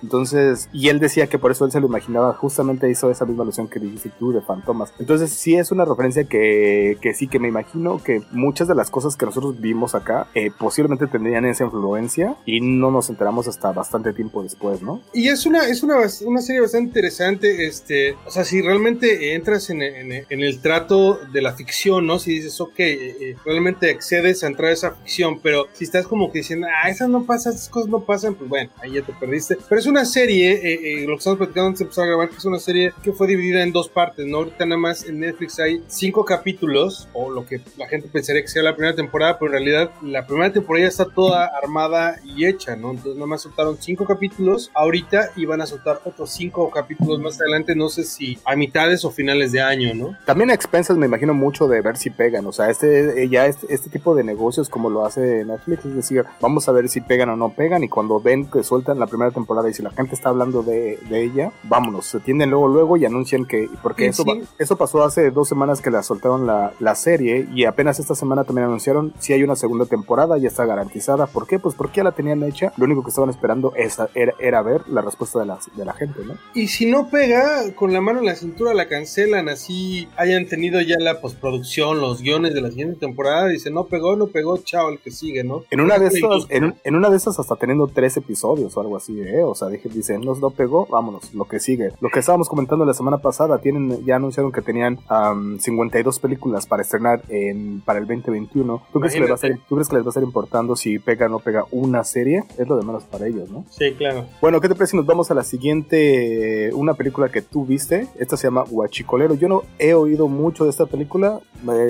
Entonces, 0.02 0.70
y 0.72 0.90
él 0.90 1.00
decía 1.00 1.28
que 1.28 1.38
por 1.38 1.52
eso 1.52 1.66
él 1.66 1.72
se 1.72 1.80
lo 1.80 1.88
imaginaba. 1.88 2.34
Justamente 2.34 2.90
hizo 2.90 3.12
esa 3.12 3.26
misma 3.26 3.44
alusión 3.44 3.68
que 3.68 3.80
dijiste 3.80 4.12
tú 4.18 4.32
de 4.32 4.42
fantomas. 4.42 4.94
Entonces, 5.00 5.32
sí 5.32 5.56
es 5.56 5.72
una 5.72 5.86
referencia 5.86 6.24
que, 6.24 6.98
que 7.02 7.14
sí 7.14 7.28
que 7.28 7.40
me 7.40 7.48
imagino 7.48 8.02
que 8.04 8.22
muchas 8.32 8.68
de 8.68 8.76
las 8.76 8.90
cosas 8.90 9.16
que 9.16 9.26
nosotros 9.26 9.60
vimos 9.60 9.96
acá 9.96 10.28
eh, 10.34 10.52
posiblemente 10.58 11.08
tendrían 11.08 11.46
esa 11.46 11.66
influencia 11.66 12.36
y 12.46 12.61
no 12.62 12.92
nos 12.92 13.10
enteramos 13.10 13.48
hasta 13.48 13.72
bastante 13.72 14.14
tiempo 14.14 14.44
después, 14.44 14.82
¿no? 14.82 15.02
y 15.14 15.28
es 15.30 15.46
una 15.46 15.66
es 15.68 15.84
una, 15.84 15.96
una 16.26 16.42
serie 16.42 16.62
bastante 16.62 16.88
interesante 16.88 17.66
este 17.66 18.16
o 18.26 18.32
sea 18.32 18.44
si 18.44 18.62
realmente 18.62 19.34
entras 19.36 19.70
en, 19.70 19.82
en- 19.82 20.12
en 20.30 20.42
el 20.42 20.62
trato 20.62 21.20
de 21.34 21.42
la 21.42 21.54
ficción 21.54 22.06
no 22.08 22.20
si 22.20 22.32
dices 22.36 22.60
ok 22.62 22.80
eh, 22.80 23.16
eh, 23.20 23.36
realmente 23.46 23.90
accedes 23.90 24.44
a 24.44 24.48
entrar 24.48 24.70
a 24.70 24.74
esa 24.74 24.92
ficción 24.92 25.40
pero 25.42 25.66
si 25.74 25.84
estás 25.86 26.06
como 26.08 26.32
que 26.32 26.40
diciendo 26.40 26.68
ah 26.84 26.90
esas 26.90 27.10
no 27.10 27.26
pasan 27.26 27.54
esas 27.54 27.70
cosas 27.70 27.90
no 27.90 28.02
pasan 28.02 28.36
pues 28.36 28.50
bueno 28.50 28.70
ahí 28.82 28.94
ya 28.94 29.02
te 29.02 29.14
perdiste. 29.14 29.58
Pero 29.68 29.80
es 29.82 29.88
una 29.88 30.06
serie 30.06 30.52
eh, 30.54 30.80
eh, 31.02 31.02
lo 31.08 31.14
que 31.16 31.20
estamos 31.20 31.38
platicando 31.40 31.68
antes 31.68 31.80
de 31.80 31.84
empezar 31.86 32.04
a 32.06 32.08
grabar 32.08 32.30
que 32.30 32.38
es 32.38 32.46
una 32.46 32.60
serie 32.60 32.94
que 33.04 33.12
fue 33.14 33.28
dividida 33.28 33.64
en 33.64 33.72
dos 33.72 33.90
partes 33.90 34.26
no 34.26 34.38
ahorita 34.38 34.66
nada 34.66 34.80
más 34.80 35.06
en 35.06 35.20
Netflix 35.20 35.60
hay 35.60 35.84
cinco 35.88 36.24
capítulos 36.26 37.08
o 37.14 37.30
lo 37.32 37.46
que 37.46 37.62
la 37.78 37.88
gente 37.88 38.08
pensaría 38.08 38.42
que 38.42 38.48
sea 38.48 38.64
la 38.64 38.76
primera 38.76 38.96
temporada 38.96 39.38
pero 39.40 39.48
en 39.52 39.64
realidad 39.64 39.92
la 40.04 40.26
primera 40.28 40.52
temporada 40.54 40.84
ya 40.86 40.90
está 40.90 41.06
toda 41.06 41.50
armada 41.62 42.20
y 42.24 42.46
hecha 42.52 42.76
no 42.76 42.92
entonces 42.92 43.16
nada 43.16 43.28
más 43.28 43.42
soltaron 43.42 43.78
cinco 43.80 44.06
capítulos 44.06 44.72
ahorita 44.74 45.32
y 45.36 45.46
van 45.46 45.62
a 45.62 45.66
soltar 45.66 46.02
otros 46.06 46.32
cinco 46.32 46.70
capítulos 46.70 47.20
más 47.20 47.40
adelante 47.40 47.76
no 47.76 47.90
sé 47.90 48.04
si 48.04 48.38
a 48.46 48.56
mitades 48.56 49.04
o 49.06 49.12
finales 49.12 49.52
de 49.52 49.62
año 49.62 49.94
no 49.94 50.16
También 50.26 50.50
a 50.52 50.54
expensas 50.54 50.98
me 50.98 51.06
imagino 51.06 51.34
mucho 51.34 51.68
de 51.68 51.82
ver 51.82 51.98
si 51.98 52.10
pegan, 52.10 52.46
o 52.46 52.52
sea, 52.52 52.70
este 52.70 53.24
eh, 53.24 53.30
ya 53.30 53.46
este, 53.46 53.74
este 53.74 53.90
tipo 53.90 54.16
de 54.16 54.24
negocios 54.24 54.70
como 54.70 54.90
lo 54.90 55.06
hace 55.06 55.44
Netflix, 55.46 55.86
es 55.86 55.96
decir, 55.96 56.26
vamos 56.40 56.68
a 56.68 56.72
ver 56.72 56.90
si 56.90 57.02
pegan 57.02 57.30
o 57.30 57.36
no 57.36 57.50
pegan 57.50 57.84
y 57.84 57.90
cuando 57.90 58.20
ven 58.20 58.46
que 58.50 58.64
sueltan 58.64 59.00
la 59.00 59.08
primera 59.08 59.32
temporada 59.32 59.70
y 59.70 59.74
si 59.74 59.82
la 59.82 59.92
gente 59.92 60.16
está 60.16 60.30
hablando 60.30 60.64
de, 60.64 60.98
de 61.10 61.24
ella, 61.24 61.52
vámonos, 61.64 62.06
se 62.06 62.20
tienden 62.20 62.50
luego 62.50 62.68
luego 62.68 62.98
y 62.98 63.06
anuncian 63.06 63.46
que, 63.46 63.70
porque 63.82 64.12
Sí, 64.12 64.22
eso, 64.22 64.24
sí. 64.24 64.44
eso 64.60 64.76
pasó 64.76 65.04
hace 65.04 65.32
dos 65.32 65.48
semanas 65.48 65.82
que 65.82 65.90
la 65.92 66.04
soltaron 66.04 66.46
la, 66.46 66.74
la 66.80 66.96
serie 66.96 67.48
y 67.54 67.66
apenas 67.66 68.00
esta 68.00 68.16
semana 68.16 68.44
también 68.44 68.68
anunciaron 68.68 69.14
si 69.20 69.34
hay 69.34 69.44
una 69.44 69.56
segunda 69.56 69.86
temporada, 69.86 70.38
ya 70.38 70.48
está 70.48 70.66
garantizada, 70.66 71.28
¿por 71.28 71.48
qué? 71.48 71.60
Pues 71.60 71.76
porque 71.76 71.98
ya 71.98 72.04
la 72.04 72.12
tenían 72.12 72.41
hecha, 72.44 72.74
lo 72.78 72.86
único 72.86 73.04
que 73.04 73.10
estaban 73.10 73.30
esperando 73.30 73.74
esa, 73.76 74.10
era, 74.16 74.34
era 74.40 74.62
ver 74.62 74.88
la 74.90 75.02
respuesta 75.02 75.40
de 75.40 75.46
la, 75.46 75.60
de 75.76 75.86
la 75.86 75.94
gente, 75.94 76.24
¿no? 76.26 76.36
Y 76.54 76.68
si 76.68 76.86
no 76.90 77.10
pega, 77.10 77.74
con 77.76 77.94
la 77.94 78.02
mano 78.02 78.20
en 78.20 78.26
la 78.26 78.36
cintura 78.36 78.74
la 78.74 78.88
cancelan, 78.88 79.50
así 79.50 80.08
hayan 80.18 80.46
tenido 80.48 80.82
ya 80.82 80.98
la 81.00 81.22
postproducción, 81.22 82.00
los 82.02 82.22
guiones 82.22 82.54
de 82.54 82.62
la 82.62 82.70
siguiente 82.70 83.00
temporada, 83.00 83.48
dice 83.48 83.72
no 83.72 83.86
pegó, 83.86 84.16
no 84.16 84.28
pegó, 84.28 84.58
chao, 84.58 84.90
el 84.90 85.00
que 85.00 85.12
sigue, 85.12 85.44
¿no? 85.44 85.64
En 85.72 85.82
una 85.82 85.98
de 86.00 86.08
esas, 86.08 86.46
en, 86.50 86.64
un- 86.66 86.76
en 86.84 86.96
una 86.96 87.10
de 87.10 87.18
esas 87.18 87.40
hasta 87.40 87.56
teniendo 87.56 87.88
tres 87.88 88.18
episodios 88.18 88.76
o 88.78 88.82
algo 88.82 88.98
así, 88.98 89.20
¿eh? 89.22 89.44
O 89.44 89.56
sea, 89.56 89.68
dije, 89.70 89.90
dicen, 89.90 90.22
no, 90.22 90.36
no 90.36 90.50
pegó, 90.52 90.86
vámonos, 90.88 91.34
lo 91.34 91.46
que 91.46 91.60
sigue. 91.60 91.92
Lo 92.00 92.10
que 92.10 92.20
estábamos 92.20 92.48
comentando 92.50 92.86
la 92.86 92.94
semana 92.94 93.18
pasada, 93.20 93.60
tienen, 93.60 94.04
ya 94.06 94.16
anunciaron 94.18 94.52
que 94.52 94.62
tenían 94.62 95.00
am, 95.08 95.60
52 95.60 96.20
películas 96.20 96.66
para 96.66 96.82
estrenar 96.82 97.22
en, 97.30 97.82
para 97.82 98.00
el 98.00 98.08
2021. 98.08 98.82
¿Tú 98.94 99.00
crees, 99.00 99.14
que 99.14 99.20
les 99.22 99.30
va 99.30 99.36
a 99.36 99.38
ser. 99.38 99.60
¿Tú 99.68 99.76
crees 99.76 99.88
que 99.90 99.96
les 99.96 100.04
va 100.06 100.08
a 100.08 100.12
estar 100.12 100.24
importando 100.24 100.76
si 100.76 101.00
pega 101.00 101.26
o 101.28 101.30
no 101.30 101.40
pega 101.40 101.66
una 101.72 102.04
serie? 102.04 102.31
Es 102.58 102.68
lo 102.68 102.78
de 102.78 102.86
menos 102.86 103.04
para 103.04 103.28
ellos, 103.28 103.50
¿no? 103.50 103.66
Sí, 103.70 103.94
claro. 103.98 104.26
Bueno, 104.42 104.60
¿qué 104.62 104.68
te 104.68 104.76
parece 104.76 104.92
si 104.92 104.98
nos 104.98 105.06
vamos 105.06 105.32
a 105.32 105.34
la 105.34 105.44
siguiente, 105.44 106.68
eh, 106.68 106.74
una 106.74 106.94
película 106.94 107.30
que 107.30 107.42
tú 107.42 107.66
viste? 107.66 108.08
Esta 108.20 108.38
se 108.38 108.48
llama 108.48 108.64
Huachicolero. 108.70 109.36
Yo 109.36 109.48
no 109.48 109.64
he 109.80 109.94
oído 109.94 110.28
mucho 110.28 110.64
de 110.64 110.70
esta 110.70 110.86
película, 110.86 111.40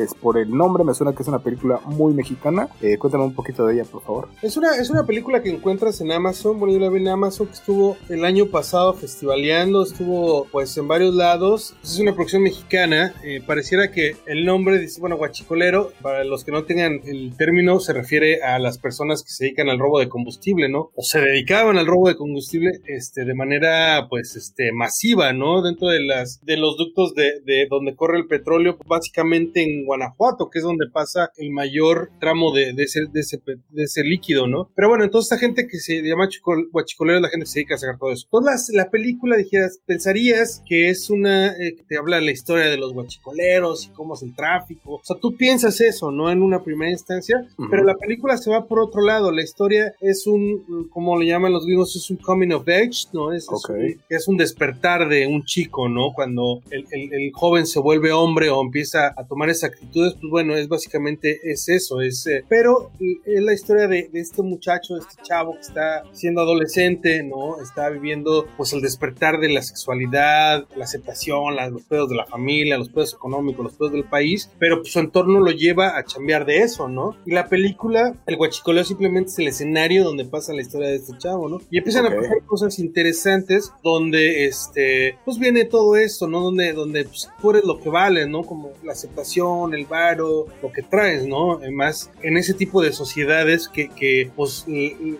es 0.02 0.14
por 0.14 0.38
el 0.38 0.56
nombre 0.56 0.84
me 0.84 0.94
suena 0.94 1.14
que 1.14 1.24
es 1.24 1.28
una 1.28 1.40
película 1.40 1.80
muy 1.86 2.14
mexicana. 2.14 2.70
Eh, 2.82 2.98
cuéntame 2.98 3.24
un 3.24 3.34
poquito 3.34 3.66
de 3.66 3.76
ella, 3.76 3.86
por 3.86 4.02
favor. 4.02 4.30
Es 4.42 4.58
una, 4.58 4.76
es 4.76 4.90
una 4.90 5.06
película 5.06 5.42
que 5.42 5.50
encuentras 5.50 6.02
en 6.02 6.12
Amazon, 6.12 6.60
bueno, 6.60 6.74
yo 6.74 6.80
la 6.80 6.90
vi 6.90 7.00
en 7.00 7.08
Amazon, 7.08 7.48
que 7.48 7.54
estuvo 7.54 7.98
el 8.10 8.26
año 8.26 8.48
pasado 8.48 8.94
festivaleando, 8.94 9.84
estuvo 9.84 10.46
pues 10.52 10.76
en 10.78 10.88
varios 10.88 11.16
lados. 11.16 11.76
Es 11.84 12.00
una 12.00 12.14
producción 12.14 12.44
mexicana, 12.44 13.14
eh, 13.24 13.42
pareciera 13.46 13.92
que 13.92 14.16
el 14.26 14.46
nombre 14.46 14.80
dice, 14.80 15.00
bueno, 15.00 15.18
guachicolero, 15.18 15.92
para 16.02 16.24
los 16.24 16.44
que 16.44 16.52
no 16.52 16.64
tengan 16.64 17.02
el 17.06 17.36
término, 17.38 17.80
se 17.80 17.94
refiere 17.94 18.42
a 18.44 18.60
las 18.60 18.78
personas 18.78 19.24
que 19.24 19.32
se 19.32 19.46
dedican 19.46 19.70
al 19.70 19.80
robo 19.80 20.00
de 20.00 20.10
combustible, 20.10 20.31
¿no? 20.70 20.92
O 20.96 21.04
se 21.04 21.20
dedicaban 21.20 21.78
al 21.78 21.88
robo 21.88 22.08
de 22.08 22.16
combustible, 22.16 22.72
este, 22.88 23.26
de 23.26 23.34
manera, 23.34 24.08
pues, 24.10 24.36
este, 24.36 24.72
masiva, 24.72 25.34
¿no? 25.34 25.62
Dentro 25.62 25.90
de 25.90 26.02
las, 26.02 26.40
de 26.44 26.58
los 26.58 26.78
ductos 26.78 27.14
de, 27.16 27.42
de 27.46 27.68
donde 27.70 27.96
corre 27.96 28.18
el 28.18 28.28
petróleo, 28.28 28.78
básicamente 28.88 29.64
en 29.64 29.86
Guanajuato, 29.86 30.50
que 30.50 30.60
es 30.60 30.64
donde 30.64 30.88
pasa 30.92 31.32
el 31.38 31.52
mayor 31.52 32.10
tramo 32.20 32.54
de, 32.54 32.74
de 32.74 32.84
ese, 32.84 33.02
de, 33.12 33.20
ese, 33.20 33.42
de 33.46 33.84
ese 33.84 34.04
líquido, 34.04 34.48
¿no? 34.48 34.70
Pero 34.76 34.90
bueno, 34.90 35.04
entonces 35.04 35.32
esta 35.32 35.46
gente 35.46 35.68
que 35.68 35.78
se 35.78 36.02
llama 36.02 36.28
chicol- 36.28 36.70
guachicolero 36.72 37.18
es 37.18 37.24
la 37.24 37.30
gente 37.30 37.44
que 37.46 37.52
se 37.52 37.60
dedica 37.60 37.76
a 37.76 37.80
sacar 37.80 37.98
todo 38.00 38.12
eso. 38.12 38.28
Entonces 38.32 38.76
la 38.76 38.90
película, 38.90 39.38
dijeras, 39.38 39.80
pensarías 39.86 40.64
que 40.66 40.90
es 40.90 41.10
una, 41.10 41.48
eh, 41.54 41.76
que 41.76 41.84
te 41.84 41.98
habla 41.98 42.18
de 42.18 42.24
la 42.26 42.32
historia 42.32 42.66
de 42.66 42.78
los 42.78 42.94
guachicoleros 42.94 43.88
y 43.88 43.90
cómo 43.90 44.16
es 44.16 44.24
el 44.24 44.36
tráfico. 44.36 44.96
O 44.96 45.02
sea, 45.04 45.18
tú 45.20 45.36
piensas 45.36 45.82
eso, 45.82 46.12
¿no? 46.12 46.32
En 46.32 46.42
una 46.42 46.64
primera 46.64 46.92
instancia, 46.92 47.48
pero 47.70 47.84
la 47.84 47.96
película 47.96 48.38
se 48.38 48.50
va 48.50 48.68
por 48.68 48.80
otro 48.80 49.02
lado. 49.02 49.32
La 49.32 49.44
historia 49.44 49.94
es 50.02 50.21
es 50.22 50.28
un, 50.28 50.88
como 50.90 51.18
le 51.20 51.26
llaman 51.28 51.52
los 51.52 51.66
gringos, 51.66 51.96
es 51.96 52.10
un 52.10 52.18
coming 52.18 52.52
of 52.52 52.68
age, 52.68 53.08
¿no? 53.14 53.34
Es, 53.34 53.44
es 53.44 53.50
Ok. 53.52 53.70
un- 53.72 54.02
es, 54.10 54.28
un, 54.28 54.38
despertar 54.38 55.08
de 55.10 55.28
un 55.28 55.44
chico, 55.46 55.90
¿no? 55.90 56.14
Cuando 56.14 56.62
el, 56.70 56.86
el- 56.92 57.14
el 57.14 57.32
joven 57.34 57.66
se 57.66 57.80
vuelve 57.80 58.12
hombre 58.12 58.50
o 58.50 58.62
empieza 58.62 59.14
a 59.18 59.26
tomar 59.28 59.50
esas 59.50 59.72
actitudes, 59.72 60.14
pues 60.20 60.30
bueno, 60.30 60.56
es 60.56 60.68
básicamente 60.68 61.40
es 61.44 61.68
eso, 61.70 62.02
es, 62.02 62.26
eh, 62.28 62.44
pero 62.48 62.92
es 63.26 63.42
la 63.42 63.54
historia 63.54 63.88
de, 63.88 64.10
de 64.12 64.20
este 64.20 64.42
muchacho, 64.42 64.96
de 64.96 65.02
este 65.02 65.22
chavo 65.24 65.54
que 65.56 65.62
está 65.62 66.04
siendo 66.14 66.42
adolescente, 66.42 67.24
¿no? 67.24 67.60
Está 67.62 67.90
viviendo 67.90 68.46
pues 68.58 68.74
el 68.74 68.82
despertar 68.82 69.40
de 69.40 69.50
la 69.50 69.62
sexualidad, 69.62 70.66
la 70.76 70.84
aceptación, 70.86 71.56
la- 71.56 71.70
los 71.70 71.84
pedos 71.84 72.10
de 72.10 72.16
la 72.16 72.26
familia, 72.26 72.78
los 72.78 72.90
pedos 72.90 73.14
económicos, 73.14 73.64
los 73.64 73.74
pedos 73.74 73.92
del 73.94 74.04
país, 74.06 74.50
pero 74.60 74.82
pues, 74.82 74.92
su 74.94 75.00
entorno 75.00 75.40
lo 75.40 75.52
lleva 75.52 75.98
a 75.98 76.04
chambear 76.06 76.46
de 76.46 76.60
eso, 76.60 76.88
¿no? 76.88 77.16
Y 77.26 77.32
la 77.32 77.48
película, 77.50 78.14
el 78.26 78.38
guachicoleo 78.38 78.84
simplemente 78.84 79.30
es 79.32 79.40
el 79.40 79.48
escenario 79.48 80.04
donde 80.12 80.26
pasa 80.26 80.54
la 80.54 80.62
historia 80.62 80.90
de 80.90 80.96
este 80.98 81.18
chavo, 81.18 81.50
¿no? 81.50 81.62
Y 81.70 81.78
empiezan 81.78 82.06
Ok. 82.06 82.12
a 82.14 82.16
pasar 82.16 82.38
cosas 82.46 82.80
interesantes 82.80 83.72
donde, 83.84 84.46
este, 84.46 85.18
pues 85.26 85.38
viene 85.40 85.66
todo 85.66 85.96
esto, 85.96 86.28
¿no? 86.28 86.42
Donde, 86.42 86.74
donde 86.74 87.06
pues, 87.06 87.30
tú 87.42 87.52
eres 87.52 87.64
lo 87.66 87.80
que 87.80 87.90
vale, 87.90 88.28
¿no? 88.28 88.44
Como 88.44 88.72
la 88.84 88.94
aceptación, 88.94 89.74
el 89.74 89.86
varo, 89.86 90.46
lo 90.62 90.72
que 90.72 90.82
traes, 90.82 91.26
¿no? 91.26 91.54
Además, 91.54 92.12
en 92.22 92.38
ese 92.38 92.54
tipo 92.54 92.82
de 92.82 92.94
sociedades 92.94 93.68
que, 93.68 93.90
que 93.90 94.32
pues, 94.36 94.66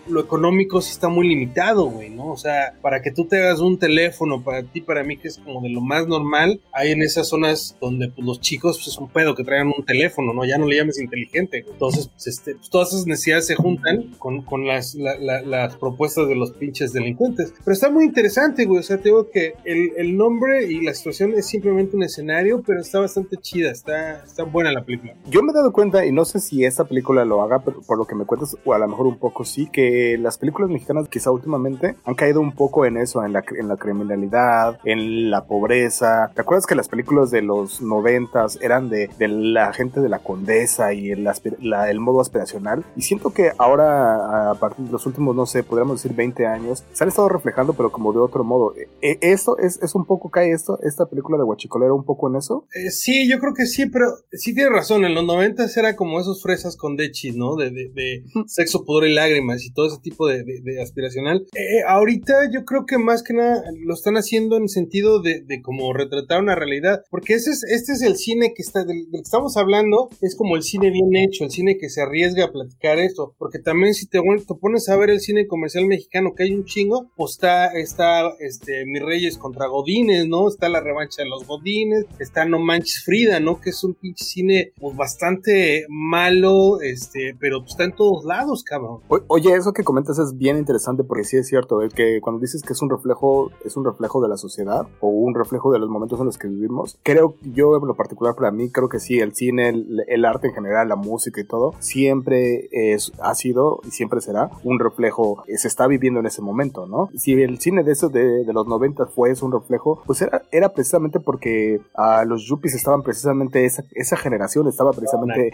lo 0.08 0.20
económico 0.20 0.80
sí 0.80 0.90
está 0.90 1.08
muy 1.08 1.28
limitado, 1.28 1.84
güey, 1.86 2.10
¿no? 2.10 2.32
O 2.32 2.36
sea, 2.36 2.74
para 2.80 3.02
que 3.02 3.10
tú 3.10 3.26
te 3.26 3.40
hagas 3.40 3.60
un 3.60 3.78
teléfono, 3.78 4.42
para 4.42 4.62
ti, 4.62 4.80
para 4.80 5.02
mí, 5.04 5.16
que 5.16 5.28
es 5.28 5.38
como 5.38 5.60
de 5.62 5.70
lo 5.70 5.80
más 5.80 6.06
normal, 6.06 6.60
hay 6.72 6.92
en 6.92 7.02
esas 7.02 7.28
zonas 7.28 7.76
donde 7.80 8.08
pues, 8.08 8.26
los 8.26 8.40
chicos, 8.40 8.78
pues 8.78 8.88
es 8.88 8.98
un 8.98 9.08
pedo 9.08 9.34
que 9.34 9.44
traigan 9.44 9.72
un 9.76 9.84
teléfono, 9.84 10.32
¿no? 10.32 10.44
Ya 10.44 10.58
no 10.58 10.66
le 10.66 10.76
llames 10.76 11.00
inteligente. 11.00 11.64
Entonces, 11.70 12.08
pues, 12.08 12.26
este, 12.26 12.54
pues, 12.54 12.70
todas 12.70 12.92
esas 12.92 13.06
necesidades 13.06 13.46
se 13.46 13.54
juntan 13.54 14.14
con, 14.18 14.42
con 14.42 14.66
las, 14.82 14.94
la- 14.94 15.18
la- 15.18 15.42
las 15.42 15.76
propuestas 15.76 16.28
de 16.28 16.34
los 16.34 16.52
pinches 16.52 16.92
delincuentes. 16.92 17.54
Pero 17.64 17.72
está 17.72 17.90
muy 17.90 18.04
interesante, 18.04 18.64
güey. 18.64 18.80
O 18.80 18.82
sea, 18.82 18.96
te 18.98 19.04
digo 19.04 19.28
que 19.30 19.54
el, 19.64 19.92
el 19.96 20.16
nombre 20.16 20.64
y 20.66 20.82
la 20.82 20.94
situación 20.94 21.32
es 21.34 21.46
simplemente 21.46 21.96
un 21.96 22.02
escenario, 22.02 22.62
pero 22.66 22.80
está 22.80 23.00
bastante 23.00 23.36
chida, 23.36 23.70
está, 23.70 24.22
está 24.24 24.44
buena 24.44 24.72
la 24.72 24.82
película. 24.84 25.14
Yo 25.26 25.42
me 25.42 25.52
he 25.52 25.54
dado 25.54 25.72
cuenta, 25.72 26.04
y 26.06 26.12
no 26.12 26.24
sé 26.24 26.40
si 26.40 26.64
esta 26.64 26.84
película 26.84 27.24
lo 27.24 27.42
haga, 27.42 27.60
pero 27.60 27.80
por 27.82 27.98
lo 27.98 28.04
que 28.06 28.14
me 28.14 28.24
cuentas, 28.24 28.56
o 28.64 28.72
a 28.74 28.78
lo 28.78 28.88
mejor 28.88 29.06
un 29.06 29.18
poco 29.18 29.44
sí, 29.44 29.68
que 29.72 30.16
las 30.18 30.38
películas 30.38 30.70
mexicanas 30.70 31.08
quizá 31.08 31.30
últimamente 31.30 31.94
han 32.04 32.14
caído 32.14 32.40
un 32.40 32.52
poco 32.52 32.84
en 32.86 32.96
eso, 32.96 33.24
en 33.24 33.32
la, 33.32 33.44
en 33.58 33.68
la 33.68 33.76
criminalidad, 33.76 34.78
en 34.84 35.30
la 35.30 35.44
pobreza. 35.44 36.30
¿Te 36.34 36.40
acuerdas 36.40 36.66
que 36.66 36.74
las 36.74 36.88
películas 36.88 37.30
de 37.30 37.42
los 37.42 37.80
noventas 37.82 38.58
eran 38.62 38.88
de, 38.88 39.08
de 39.18 39.28
la 39.28 39.72
gente 39.72 40.00
de 40.00 40.08
la 40.08 40.18
condesa 40.18 40.92
y 40.92 41.10
el, 41.10 41.24
la- 41.60 41.90
el 41.90 42.00
modo 42.00 42.20
aspiracional? 42.20 42.84
Y 42.96 43.02
siento 43.02 43.30
que 43.32 43.52
ahora, 43.58 44.50
a 44.50 44.54
partir 44.54 44.71
los 44.90 45.06
últimos, 45.06 45.34
no 45.36 45.46
sé, 45.46 45.62
podríamos 45.62 46.02
decir 46.02 46.16
20 46.16 46.46
años, 46.46 46.84
se 46.92 47.04
han 47.04 47.08
estado 47.08 47.28
reflejando, 47.28 47.74
pero 47.74 47.90
como 47.92 48.12
de 48.12 48.18
otro 48.20 48.44
modo. 48.44 48.74
Eh, 49.02 49.18
¿Esto 49.20 49.58
es, 49.58 49.80
es 49.82 49.94
un 49.94 50.04
poco, 50.04 50.30
cae 50.30 50.52
esto, 50.52 50.78
esta 50.82 51.06
película 51.06 51.38
de 51.38 51.44
Huachicolera 51.44 51.92
un 51.94 52.04
poco 52.04 52.28
en 52.30 52.36
eso? 52.36 52.66
Eh, 52.74 52.90
sí, 52.90 53.28
yo 53.30 53.38
creo 53.38 53.54
que 53.54 53.66
sí, 53.66 53.86
pero 53.86 54.06
sí 54.32 54.54
tiene 54.54 54.70
razón. 54.70 55.04
En 55.04 55.14
los 55.14 55.24
90 55.24 55.66
era 55.76 55.96
como 55.96 56.20
esos 56.20 56.42
fresas 56.42 56.76
con 56.76 56.96
Dechi, 56.96 57.32
¿no? 57.32 57.56
De, 57.56 57.70
de, 57.70 57.90
de 57.94 58.24
sexo, 58.46 58.84
pudor 58.84 59.06
y 59.06 59.14
lágrimas 59.14 59.64
y 59.64 59.72
todo 59.72 59.86
ese 59.86 59.98
tipo 60.00 60.26
de, 60.26 60.42
de- 60.44 60.82
aspiracional. 60.82 61.46
Eh, 61.54 61.82
ahorita 61.86 62.50
yo 62.52 62.64
creo 62.64 62.86
que 62.86 62.98
más 62.98 63.22
que 63.22 63.34
nada 63.34 63.62
lo 63.84 63.94
están 63.94 64.16
haciendo 64.16 64.56
en 64.56 64.68
sentido 64.68 65.20
de, 65.22 65.42
de 65.42 65.62
como 65.62 65.92
retratar 65.92 66.40
una 66.42 66.54
realidad. 66.54 67.02
Porque 67.10 67.34
ese 67.34 67.50
es, 67.50 67.62
este 67.64 67.92
es 67.92 68.02
el 68.02 68.16
cine 68.16 68.52
que 68.54 68.62
está, 68.62 68.84
del, 68.84 69.04
del 69.10 69.20
que 69.22 69.26
estamos 69.26 69.56
hablando, 69.56 70.08
es 70.20 70.34
como 70.36 70.56
el 70.56 70.62
cine 70.62 70.90
bien 70.90 71.14
hecho, 71.16 71.44
el 71.44 71.50
cine 71.50 71.78
que 71.78 71.88
se 71.88 72.02
arriesga 72.02 72.44
a 72.46 72.52
platicar 72.52 72.98
esto. 72.98 73.34
Porque 73.38 73.58
también 73.58 73.94
si 73.94 74.06
te, 74.06 74.18
bueno, 74.18 74.42
te 74.54 74.60
pones 74.60 74.88
a 74.88 74.96
ver 74.96 75.10
el 75.10 75.20
cine 75.20 75.46
comercial 75.46 75.86
mexicano, 75.86 76.34
que 76.36 76.44
hay 76.44 76.54
un 76.54 76.64
chingo, 76.64 77.06
pues 77.16 77.32
está, 77.32 77.66
está 77.72 78.28
este, 78.40 78.84
Mis 78.86 79.02
Reyes 79.02 79.38
contra 79.38 79.66
Godines, 79.66 80.26
¿no? 80.28 80.48
Está 80.48 80.68
la 80.68 80.80
revancha 80.80 81.22
de 81.22 81.28
los 81.28 81.46
Godines, 81.46 82.04
está 82.18 82.44
No 82.44 82.58
Manches 82.58 83.02
Frida, 83.04 83.40
¿no? 83.40 83.60
Que 83.60 83.70
es 83.70 83.82
un 83.84 83.94
pinche 83.94 84.24
cine 84.24 84.72
pues, 84.80 84.96
bastante 84.96 85.86
malo, 85.88 86.80
este, 86.80 87.34
pero 87.38 87.60
pues, 87.60 87.70
está 87.72 87.84
en 87.84 87.94
todos 87.96 88.24
lados, 88.24 88.62
cabrón. 88.64 89.00
O- 89.08 89.20
Oye, 89.28 89.54
eso 89.54 89.72
que 89.72 89.84
comentas 89.84 90.18
es 90.18 90.36
bien 90.36 90.58
interesante 90.58 91.04
porque 91.04 91.24
sí 91.24 91.36
es 91.36 91.46
cierto, 91.48 91.80
el 91.82 91.92
que 91.92 92.20
cuando 92.20 92.40
dices 92.40 92.62
que 92.62 92.72
es 92.72 92.82
un 92.82 92.90
reflejo, 92.90 93.50
es 93.64 93.76
un 93.76 93.84
reflejo 93.84 94.20
de 94.22 94.28
la 94.28 94.36
sociedad 94.36 94.86
o 95.00 95.08
un 95.08 95.34
reflejo 95.34 95.72
de 95.72 95.78
los 95.78 95.88
momentos 95.88 96.18
en 96.20 96.26
los 96.26 96.38
que 96.38 96.48
vivimos, 96.48 96.98
creo 97.02 97.36
yo 97.42 97.76
en 97.76 97.86
lo 97.86 97.94
particular 97.94 98.34
para 98.34 98.50
mí, 98.50 98.70
creo 98.70 98.88
que 98.88 98.98
sí, 99.00 99.18
el 99.20 99.34
cine, 99.34 99.68
el, 99.70 100.04
el 100.06 100.24
arte 100.24 100.48
en 100.48 100.54
general, 100.54 100.88
la 100.88 100.96
música 100.96 101.40
y 101.40 101.44
todo, 101.44 101.74
siempre 101.78 102.68
es, 102.72 103.12
ha 103.20 103.34
sido 103.34 103.80
y 103.86 103.90
siempre 103.90 104.20
será 104.20 104.41
un 104.64 104.78
reflejo, 104.78 105.44
eh, 105.46 105.56
se 105.58 105.68
está 105.68 105.86
viviendo 105.86 106.20
en 106.20 106.26
ese 106.26 106.42
momento, 106.42 106.86
¿no? 106.86 107.08
Si 107.16 107.32
el 107.42 107.58
cine 107.60 107.82
de 107.84 107.92
esos 107.92 108.12
de, 108.12 108.44
de 108.44 108.52
los 108.52 108.66
90 108.66 109.06
fue 109.06 109.30
eso, 109.30 109.46
un 109.46 109.52
reflejo, 109.52 110.02
pues 110.06 110.22
era, 110.22 110.42
era 110.50 110.70
precisamente 110.72 111.20
porque 111.20 111.80
a 111.94 112.24
los 112.24 112.44
yuppies 112.46 112.74
estaban 112.74 113.02
precisamente 113.02 113.64
esa, 113.64 113.84
esa 113.92 114.16
generación, 114.16 114.66
estaba 114.68 114.92
precisamente. 114.92 115.50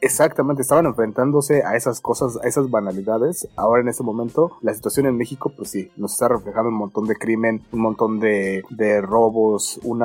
Exactamente, 0.00 0.62
estaban 0.62 0.86
enfrentándose 0.86 1.62
a 1.64 1.76
esas 1.76 2.00
cosas, 2.00 2.38
a 2.42 2.48
esas 2.48 2.70
banalidades. 2.70 3.48
Ahora 3.56 3.82
en 3.82 3.88
este 3.88 4.02
momento, 4.02 4.52
la 4.62 4.74
situación 4.74 5.06
en 5.06 5.16
México, 5.16 5.52
pues 5.56 5.70
sí, 5.70 5.90
nos 5.96 6.12
está 6.12 6.28
reflejando 6.28 6.68
un 6.68 6.76
montón 6.76 7.06
de 7.06 7.16
crimen, 7.16 7.62
un 7.72 7.80
montón 7.80 8.20
de, 8.20 8.62
de 8.70 9.00
robos, 9.00 9.78
un 9.82 9.98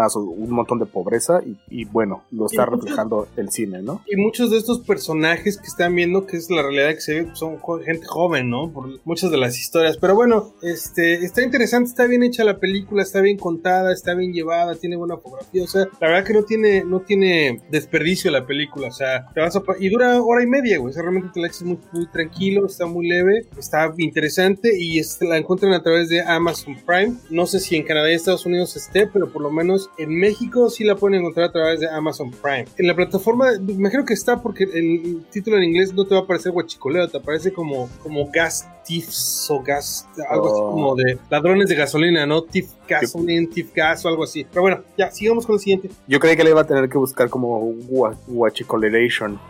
montón 0.49 0.79
de 0.79 0.85
pobreza 0.85 1.41
y, 1.45 1.57
y 1.69 1.85
bueno, 1.85 2.23
lo 2.31 2.45
está 2.45 2.63
Y 2.63 2.65
muchos- 2.65 2.79
reflejando 2.85 3.27
el 3.35 3.51
cine, 3.51 3.81
¿no? 3.81 4.01
Y 4.07 4.15
muchos 4.15 4.51
de 4.51 4.57
estos 4.57 4.79
personajes 4.79 5.57
que 5.57 5.67
están 5.67 5.95
viendo, 5.95 6.25
que 6.25 6.37
es 6.37 6.49
la 6.49 6.61
realidad 6.61 6.89
que 6.93 7.01
se 7.01 7.13
ve, 7.23 7.29
son 7.33 7.57
jo- 7.57 7.79
gente 7.79 8.05
joven, 8.07 8.49
¿no? 8.49 8.71
Por 8.71 8.99
muchas 9.05 9.31
de 9.31 9.37
las 9.37 9.57
historias. 9.57 9.97
Pero 9.97 10.15
bueno, 10.15 10.53
este, 10.61 11.25
está 11.25 11.43
interesante, 11.43 11.89
está 11.89 12.05
bien 12.05 12.23
hecha 12.23 12.43
la 12.43 12.59
película, 12.59 13.03
está 13.03 13.21
bien 13.21 13.37
contada, 13.37 13.93
está 13.93 14.13
bien 14.13 14.33
llevada, 14.33 14.75
tiene 14.75 14.95
buena 14.95 15.17
fotografía. 15.17 15.63
O 15.63 15.67
sea, 15.67 15.87
la 15.99 16.07
verdad 16.07 16.25
que 16.25 16.33
no 16.33 16.43
tiene, 16.43 16.83
no 16.83 17.01
tiene 17.01 17.61
desperdicio 17.69 18.31
la 18.31 18.45
película. 18.45 18.87
O 18.87 18.91
sea, 18.91 19.27
te 19.33 19.41
vas 19.41 19.55
a 19.55 19.61
y 19.79 19.89
dura 19.89 20.21
hora 20.21 20.43
y 20.43 20.47
media, 20.47 20.79
güey. 20.79 20.91
O 20.91 20.93
sea, 20.93 21.03
realmente 21.03 21.29
te 21.33 21.39
la 21.39 21.47
echas 21.47 21.63
muy, 21.63 21.77
tranquilo, 22.11 22.65
está 22.65 22.85
muy 22.85 23.07
leve, 23.07 23.47
está 23.57 23.93
interesante 23.97 24.77
y 24.77 24.99
este, 24.99 25.27
la 25.27 25.37
encuentran 25.37 25.73
a 25.73 25.83
través 25.83 26.09
de 26.09 26.21
Amazon 26.21 26.75
Prime. 26.85 27.15
No 27.29 27.45
sé 27.45 27.59
si 27.59 27.75
en 27.75 27.83
Canadá 27.83 28.11
y 28.11 28.15
Estados 28.15 28.45
Unidos 28.45 28.75
esté, 28.75 29.07
pero 29.07 29.31
por 29.31 29.41
lo 29.41 29.51
menos 29.51 29.89
en 29.97 30.17
México 30.17 30.69
sí 30.69 30.83
la 30.83 30.95
pueden 30.95 31.19
encontrar 31.19 31.49
a 31.49 31.51
través 31.51 31.79
de 31.79 31.89
Amazon 31.89 32.31
Prime. 32.31 32.65
En 32.77 32.87
la 32.87 32.95
plataforma, 32.95 33.51
me 33.59 33.73
imagino 33.73 34.05
que 34.05 34.13
está 34.13 34.41
porque 34.41 34.63
el 34.63 35.25
título 35.31 35.57
en 35.57 35.63
inglés 35.63 35.93
no 35.93 36.05
te 36.05 36.15
va 36.15 36.21
a 36.21 36.23
aparecer 36.23 36.51
guachicoleo, 36.51 37.07
te 37.07 37.17
aparece 37.17 37.51
como, 37.51 37.89
como 37.97 38.29
gas 38.31 38.67
thieves 38.85 39.47
o 39.49 39.61
gas, 39.61 40.07
algo 40.29 40.45
así 40.47 40.61
Oh. 40.61 40.71
como 40.71 40.95
de 40.95 41.17
ladrones 41.29 41.67
de 41.69 41.75
gasolina, 41.75 42.25
¿no? 42.25 42.41
Thief 42.43 42.69
gasoline, 42.87 43.47
thief 43.47 43.73
gas 43.75 44.05
o 44.05 44.09
algo 44.09 44.23
así. 44.23 44.45
Pero 44.49 44.61
bueno, 44.61 44.83
ya, 44.97 45.11
sigamos 45.11 45.45
con 45.45 45.55
el 45.55 45.59
siguiente. 45.59 45.89
Yo 46.07 46.19
creí 46.19 46.37
que 46.37 46.43
le 46.43 46.51
iba 46.51 46.61
a 46.61 46.67
tener 46.67 46.87
que 46.89 46.97
buscar 46.97 47.29
como 47.29 47.61
gua- 47.61 48.17
guachicoleration. 48.27 49.39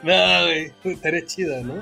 No, 0.00 0.12
güey, 0.44 0.72
estaría 0.84 1.26
chida, 1.26 1.60
¿no? 1.62 1.74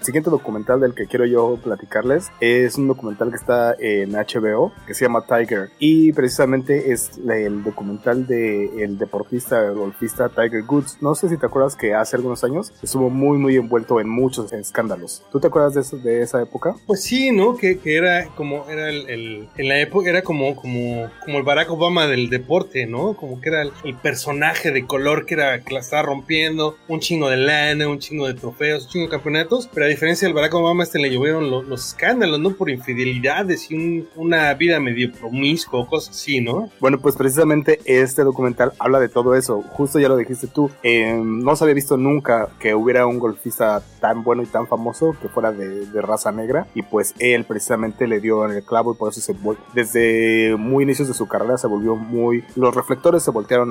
El 0.00 0.06
siguiente 0.06 0.30
documental 0.30 0.80
del 0.80 0.94
que 0.94 1.06
quiero 1.06 1.26
yo 1.26 1.58
platicarles 1.62 2.30
es 2.40 2.76
un 2.76 2.88
documental 2.88 3.28
que 3.28 3.36
está 3.36 3.76
en 3.78 4.12
HBO 4.12 4.72
que 4.86 4.94
se 4.94 5.04
llama 5.04 5.26
Tiger 5.26 5.68
y 5.78 6.14
precisamente 6.14 6.90
es 6.90 7.20
el 7.28 7.62
documental 7.62 8.26
de 8.26 8.82
el 8.82 8.96
deportista 8.96 9.68
golfista 9.68 10.30
Tiger 10.30 10.64
Woods. 10.66 10.96
No 11.02 11.14
sé 11.14 11.28
si 11.28 11.36
te 11.36 11.44
acuerdas 11.44 11.76
que 11.76 11.92
hace 11.92 12.16
algunos 12.16 12.42
años 12.44 12.72
estuvo 12.82 13.10
muy 13.10 13.36
muy 13.36 13.56
envuelto 13.56 14.00
en 14.00 14.08
muchos 14.08 14.50
escándalos. 14.54 15.22
¿Tú 15.30 15.38
te 15.38 15.48
acuerdas 15.48 15.74
de 15.74 15.82
eso, 15.82 15.98
de 15.98 16.22
esa 16.22 16.40
época? 16.40 16.74
Pues 16.86 17.02
sí, 17.02 17.30
¿no? 17.30 17.58
Que, 17.58 17.78
que 17.78 17.96
era 17.96 18.26
como, 18.36 18.70
era 18.70 18.88
el, 18.88 19.50
en 19.54 19.68
la 19.68 19.80
época, 19.80 20.08
era 20.08 20.22
como, 20.22 20.56
como, 20.56 21.10
como 21.22 21.36
el 21.36 21.44
Barack 21.44 21.70
Obama 21.70 22.06
del 22.06 22.30
deporte, 22.30 22.86
¿no? 22.86 23.12
Como 23.12 23.38
que 23.42 23.50
era 23.50 23.62
el, 23.62 23.96
personaje 24.00 24.70
de 24.70 24.86
color 24.86 25.26
que 25.26 25.34
era, 25.34 25.60
que 25.60 25.74
la 25.74 25.80
estaba 25.80 26.04
rompiendo, 26.04 26.78
un 26.88 27.00
chingo 27.00 27.28
de 27.28 27.36
lana, 27.36 27.86
un 27.86 27.98
chingo 27.98 28.26
de 28.26 28.32
trofeos, 28.32 28.84
un 28.84 28.90
chingo 28.90 29.04
de 29.04 29.10
campeonatos, 29.10 29.68
pero 29.74 29.89
diferencia 29.90 30.26
del 30.26 30.34
Barack 30.34 30.54
Obama, 30.54 30.82
este 30.82 30.98
le 30.98 31.10
llovieron 31.10 31.50
lo- 31.50 31.62
los 31.62 31.88
escándalos, 31.88 32.40
¿no? 32.40 32.50
Por 32.52 32.70
infidelidades 32.70 33.70
y 33.70 33.74
un- 33.74 34.08
una 34.16 34.52
vida 34.54 34.80
medio 34.80 35.12
promiscuo, 35.12 35.86
cosas 35.86 36.16
así, 36.16 36.40
¿no? 36.40 36.70
Bueno, 36.80 36.98
pues 37.00 37.16
precisamente 37.16 37.80
este 37.84 38.22
documental 38.24 38.72
habla 38.78 38.98
de 39.00 39.08
todo 39.08 39.34
eso. 39.34 39.62
Justo 39.62 39.98
ya 39.98 40.08
lo 40.08 40.16
dijiste 40.16 40.46
tú. 40.46 40.70
eh, 40.82 41.20
no 41.22 41.54
se 41.56 41.64
había 41.64 41.74
visto 41.74 41.96
nunca 41.96 42.48
que 42.58 42.74
hubiera 42.74 43.06
un 43.06 43.18
golfista 43.18 43.82
tan 44.00 44.24
bueno 44.24 44.42
y 44.42 44.46
tan 44.46 44.66
famoso 44.66 45.14
que 45.20 45.28
fuera 45.28 45.52
de, 45.52 45.86
raza 46.00 46.32
negra. 46.32 46.66
Y 46.74 46.82
pues 46.82 47.14
él 47.18 47.44
precisamente 47.44 48.06
le 48.06 48.20
dio 48.20 48.44
en 48.46 48.52
el 48.52 48.62
clavo 48.64 48.94
y 48.94 48.96
por 48.96 49.10
eso 49.10 49.20
se 49.20 49.34
desde 49.74 50.56
muy 50.56 50.84
inicios 50.84 51.08
de 51.08 51.14
su 51.14 51.26
carrera 51.28 51.58
se 51.58 51.66
volvió 51.66 51.96
muy... 51.96 52.44
Los 52.56 52.74
reflectores 52.74 53.22
se 53.22 53.30
voltearon 53.30 53.70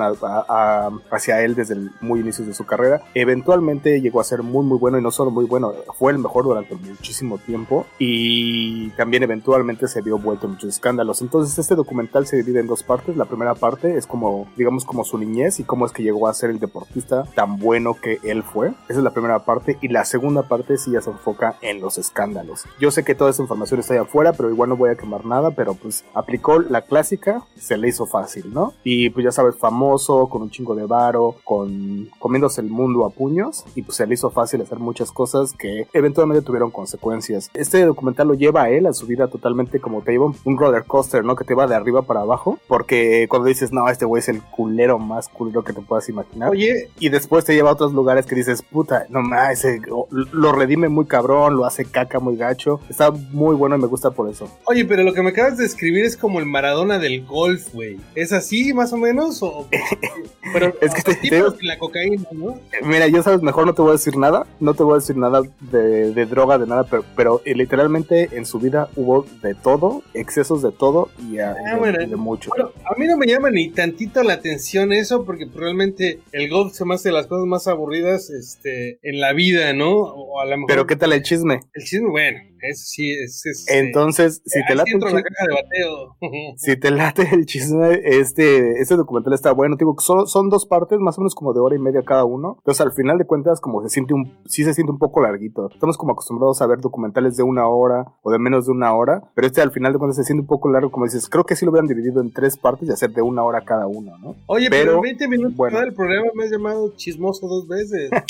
hacia 1.10 1.42
él 1.42 1.54
desde 1.54 1.74
el 1.74 1.90
muy 2.00 2.20
inicios 2.20 2.46
de 2.46 2.54
su 2.54 2.64
carrera. 2.64 3.02
Eventualmente 3.14 4.00
llegó 4.00 4.20
a 4.20 4.24
ser 4.24 4.42
muy 4.42 4.64
muy 4.64 4.78
bueno 4.78 4.98
y 4.98 5.02
no 5.02 5.10
solo 5.10 5.30
muy 5.30 5.44
bueno, 5.46 5.72
fue 5.98 6.09
el 6.10 6.18
mejor 6.18 6.44
durante 6.44 6.74
muchísimo 6.74 7.38
tiempo 7.38 7.86
y 7.98 8.90
también 8.90 9.22
eventualmente 9.22 9.88
se 9.88 10.02
vio 10.02 10.18
vuelto 10.18 10.46
en 10.46 10.52
muchos 10.52 10.70
escándalos. 10.70 11.22
Entonces 11.22 11.58
este 11.58 11.74
documental 11.74 12.26
se 12.26 12.36
divide 12.36 12.60
en 12.60 12.66
dos 12.66 12.82
partes. 12.82 13.16
La 13.16 13.24
primera 13.24 13.54
parte 13.54 13.96
es 13.96 14.06
como, 14.06 14.46
digamos, 14.56 14.84
como 14.84 15.04
su 15.04 15.18
niñez 15.18 15.60
y 15.60 15.64
cómo 15.64 15.86
es 15.86 15.92
que 15.92 16.02
llegó 16.02 16.28
a 16.28 16.34
ser 16.34 16.50
el 16.50 16.58
deportista 16.58 17.24
tan 17.34 17.58
bueno 17.58 17.94
que 17.94 18.18
él 18.22 18.42
fue. 18.42 18.68
Esa 18.88 18.98
es 18.98 19.04
la 19.04 19.12
primera 19.12 19.44
parte 19.44 19.78
y 19.80 19.88
la 19.88 20.04
segunda 20.04 20.42
parte 20.42 20.76
sí 20.78 20.92
ya 20.92 21.00
se 21.00 21.10
enfoca 21.10 21.56
en 21.60 21.80
los 21.80 21.98
escándalos. 21.98 22.64
Yo 22.78 22.90
sé 22.90 23.04
que 23.04 23.14
toda 23.14 23.30
esa 23.30 23.42
información 23.42 23.80
está 23.80 23.94
ahí 23.94 24.00
afuera, 24.00 24.32
pero 24.32 24.50
igual 24.50 24.70
no 24.70 24.76
voy 24.76 24.90
a 24.90 24.96
quemar 24.96 25.24
nada, 25.24 25.50
pero 25.50 25.74
pues 25.74 26.04
aplicó 26.14 26.58
la 26.58 26.82
clásica, 26.82 27.42
se 27.56 27.76
le 27.76 27.88
hizo 27.88 28.06
fácil, 28.06 28.52
¿no? 28.52 28.74
Y 28.84 29.10
pues 29.10 29.24
ya 29.24 29.32
sabes, 29.32 29.56
famoso, 29.56 30.28
con 30.28 30.42
un 30.42 30.50
chingo 30.50 30.74
de 30.74 30.86
varo, 30.86 31.36
con 31.44 32.10
comiéndose 32.18 32.60
el 32.60 32.68
mundo 32.68 33.04
a 33.04 33.10
puños 33.10 33.64
y 33.74 33.82
pues 33.82 33.96
se 33.96 34.06
le 34.06 34.14
hizo 34.14 34.30
fácil 34.30 34.62
hacer 34.62 34.78
muchas 34.78 35.12
cosas 35.12 35.52
que 35.52 35.86
eventualmente 36.00 36.42
tuvieron 36.44 36.70
consecuencias. 36.70 37.50
Este 37.54 37.84
documental 37.84 38.28
lo 38.28 38.34
lleva 38.34 38.64
a 38.64 38.70
él 38.70 38.86
a 38.86 38.92
su 38.92 39.06
vida 39.06 39.28
totalmente 39.28 39.80
como 39.80 40.02
te 40.02 40.12
lleva 40.12 40.32
un 40.44 40.58
roller 40.58 40.84
coaster, 40.84 41.24
¿no? 41.24 41.36
Que 41.36 41.44
te 41.44 41.54
va 41.54 41.66
de 41.66 41.74
arriba 41.74 42.02
para 42.02 42.20
abajo, 42.20 42.58
porque 42.68 43.26
cuando 43.28 43.48
dices, 43.48 43.72
no, 43.72 43.88
este 43.88 44.04
güey 44.04 44.20
es 44.20 44.28
el 44.28 44.42
culero 44.42 44.98
más 44.98 45.28
culero 45.28 45.62
que 45.64 45.72
te 45.72 45.80
puedas 45.80 46.08
imaginar. 46.08 46.50
Oye, 46.50 46.88
Y 46.98 47.08
después 47.08 47.44
te 47.44 47.54
lleva 47.54 47.70
a 47.70 47.72
otros 47.74 47.92
lugares 47.92 48.26
que 48.26 48.34
dices, 48.34 48.62
puta, 48.62 49.06
no 49.08 49.22
más, 49.22 49.52
ese- 49.64 49.80
lo 50.10 50.52
redime 50.52 50.88
muy 50.88 51.06
cabrón, 51.06 51.56
lo 51.56 51.64
hace 51.64 51.84
caca 51.84 52.18
muy 52.20 52.36
gacho. 52.36 52.80
Está 52.88 53.10
muy 53.10 53.54
bueno 53.54 53.76
y 53.76 53.80
me 53.80 53.86
gusta 53.86 54.10
por 54.10 54.28
eso. 54.28 54.48
oye, 54.66 54.84
pero 54.84 55.02
lo 55.02 55.12
que 55.14 55.22
me 55.22 55.30
acabas 55.30 55.56
de 55.56 55.64
describir 55.64 56.04
es 56.04 56.16
como 56.16 56.38
el 56.40 56.46
Maradona 56.46 56.98
del 56.98 57.24
golf, 57.26 57.72
güey. 57.74 57.98
¿Es 58.14 58.32
así, 58.32 58.72
más 58.74 58.92
o 58.92 58.96
menos? 58.96 59.42
O, 59.42 59.66
pero 60.52 60.72
Es 60.80 60.94
que 60.94 61.02
te- 61.02 61.14
tipo 61.16 61.52
te 61.52 61.64
la 61.66 61.78
cocaína, 61.78 62.28
¿no? 62.32 62.54
Mira, 62.82 63.06
yo 63.08 63.22
sabes, 63.22 63.42
mejor 63.42 63.66
no 63.66 63.74
te 63.74 63.82
voy 63.82 63.90
a 63.90 63.92
decir 63.92 64.16
nada, 64.16 64.46
no 64.58 64.74
te 64.74 64.82
voy 64.82 64.94
a 64.94 64.96
decir 64.96 65.16
nada 65.16 65.42
de, 65.42 65.78
de 65.90 66.26
droga, 66.26 66.58
de 66.58 66.66
nada, 66.66 66.84
pero, 66.84 67.04
pero 67.16 67.42
eh, 67.44 67.54
literalmente 67.54 68.28
en 68.32 68.46
su 68.46 68.58
vida 68.58 68.88
hubo 68.96 69.26
de 69.42 69.54
todo, 69.54 70.02
excesos 70.14 70.62
de 70.62 70.72
todo 70.72 71.08
y, 71.30 71.38
a- 71.38 71.52
y 71.52 71.64
Ah, 71.66 71.74
de, 71.74 71.78
bueno. 71.78 72.02
y 72.02 72.06
de 72.08 72.16
mucho. 72.16 72.50
Bueno, 72.50 72.70
a 72.84 72.98
mí 72.98 73.06
no 73.06 73.16
me 73.16 73.26
llama 73.26 73.50
ni 73.50 73.70
tantito 73.70 74.22
la 74.22 74.34
atención 74.34 74.92
eso, 74.92 75.24
porque 75.24 75.46
realmente 75.54 76.20
el 76.32 76.48
golf 76.48 76.72
se 76.74 76.84
me 76.84 76.94
hace 76.94 77.08
de 77.10 77.14
las 77.14 77.26
cosas 77.26 77.46
más 77.46 77.66
aburridas 77.68 78.30
este, 78.30 78.98
en 79.02 79.20
la 79.20 79.32
vida, 79.32 79.72
¿no? 79.72 79.90
O 79.92 80.40
a 80.40 80.44
lo 80.44 80.50
mejor. 80.56 80.66
Pero 80.68 80.86
¿qué 80.86 80.96
tal 80.96 81.12
el 81.12 81.22
chisme? 81.22 81.60
El 81.74 81.84
chisme, 81.84 82.08
bueno, 82.10 82.38
eso 82.62 82.84
sí 82.84 83.12
es. 83.12 83.44
es 83.46 83.66
Entonces, 83.68 84.42
si 84.44 84.60
te 84.66 84.74
late 84.74 84.90
el 84.90 84.94
entro 84.94 85.08
en 85.08 85.14
la 85.16 85.22
chisme, 85.22 85.36
caja 85.36 85.48
de 85.48 85.62
bateo. 85.62 86.16
si 86.56 86.76
te 86.76 86.90
late 86.90 87.28
el 87.32 87.46
chisme, 87.46 88.00
este, 88.04 88.80
este 88.80 88.96
documental 88.96 89.32
está 89.32 89.52
bueno. 89.52 89.76
Te 89.76 89.84
Digo, 89.84 89.96
son, 89.98 90.26
son 90.26 90.48
dos 90.50 90.66
partes, 90.66 90.98
más 90.98 91.16
o 91.18 91.22
menos 91.22 91.34
como 91.34 91.52
de 91.52 91.60
hora 91.60 91.74
y 91.74 91.78
media 91.78 92.02
cada 92.02 92.24
uno. 92.24 92.56
Entonces, 92.58 92.80
al 92.80 92.92
final 92.92 93.18
de 93.18 93.24
cuentas, 93.24 93.60
como 93.60 93.82
se 93.82 93.88
siente 93.88 94.14
un, 94.14 94.38
sí 94.46 94.64
se 94.64 94.74
siente 94.74 94.92
un 94.92 94.98
poco 94.98 95.22
larguito. 95.22 95.70
Estamos 95.72 95.96
como 95.96 96.12
acostumbrados 96.12 96.60
a 96.62 96.66
ver 96.66 96.80
documentales 96.80 97.36
de 97.36 97.42
una 97.42 97.68
hora 97.68 98.04
o 98.22 98.30
de 98.30 98.38
menos 98.38 98.66
de 98.66 98.72
una 98.72 98.94
hora, 98.94 99.22
pero 99.34 99.46
este 99.46 99.60
al 99.60 99.72
final 99.72 99.92
de 99.92 99.98
cuentas 99.98 100.16
se 100.16 100.24
siente 100.24 100.42
un 100.42 100.46
poco 100.46 100.70
largo, 100.70 100.90
como 100.90 101.04
dices, 101.06 101.28
creo 101.28 101.44
que 101.44 101.56
sí 101.56 101.64
lo 101.64 101.70
hubieran 101.70 101.88
dividido 101.88 102.20
en 102.20 102.32
tres 102.32 102.56
partes 102.56 102.88
y 102.88 102.92
hacer 102.92 103.10
de 103.10 103.22
una 103.22 103.42
hora 103.44 103.62
cada 103.62 103.86
uno, 103.86 104.18
¿no? 104.18 104.36
Oye, 104.46 104.68
pero, 104.70 104.92
Pero, 104.92 104.96
en 104.96 105.02
20 105.02 105.28
minutos 105.28 105.56
bueno. 105.56 105.80
del 105.80 105.94
programa 105.94 106.28
me 106.34 106.44
has 106.44 106.50
llamado 106.50 106.92
chismoso 106.96 107.46
dos 107.46 107.68
veces. 107.68 108.10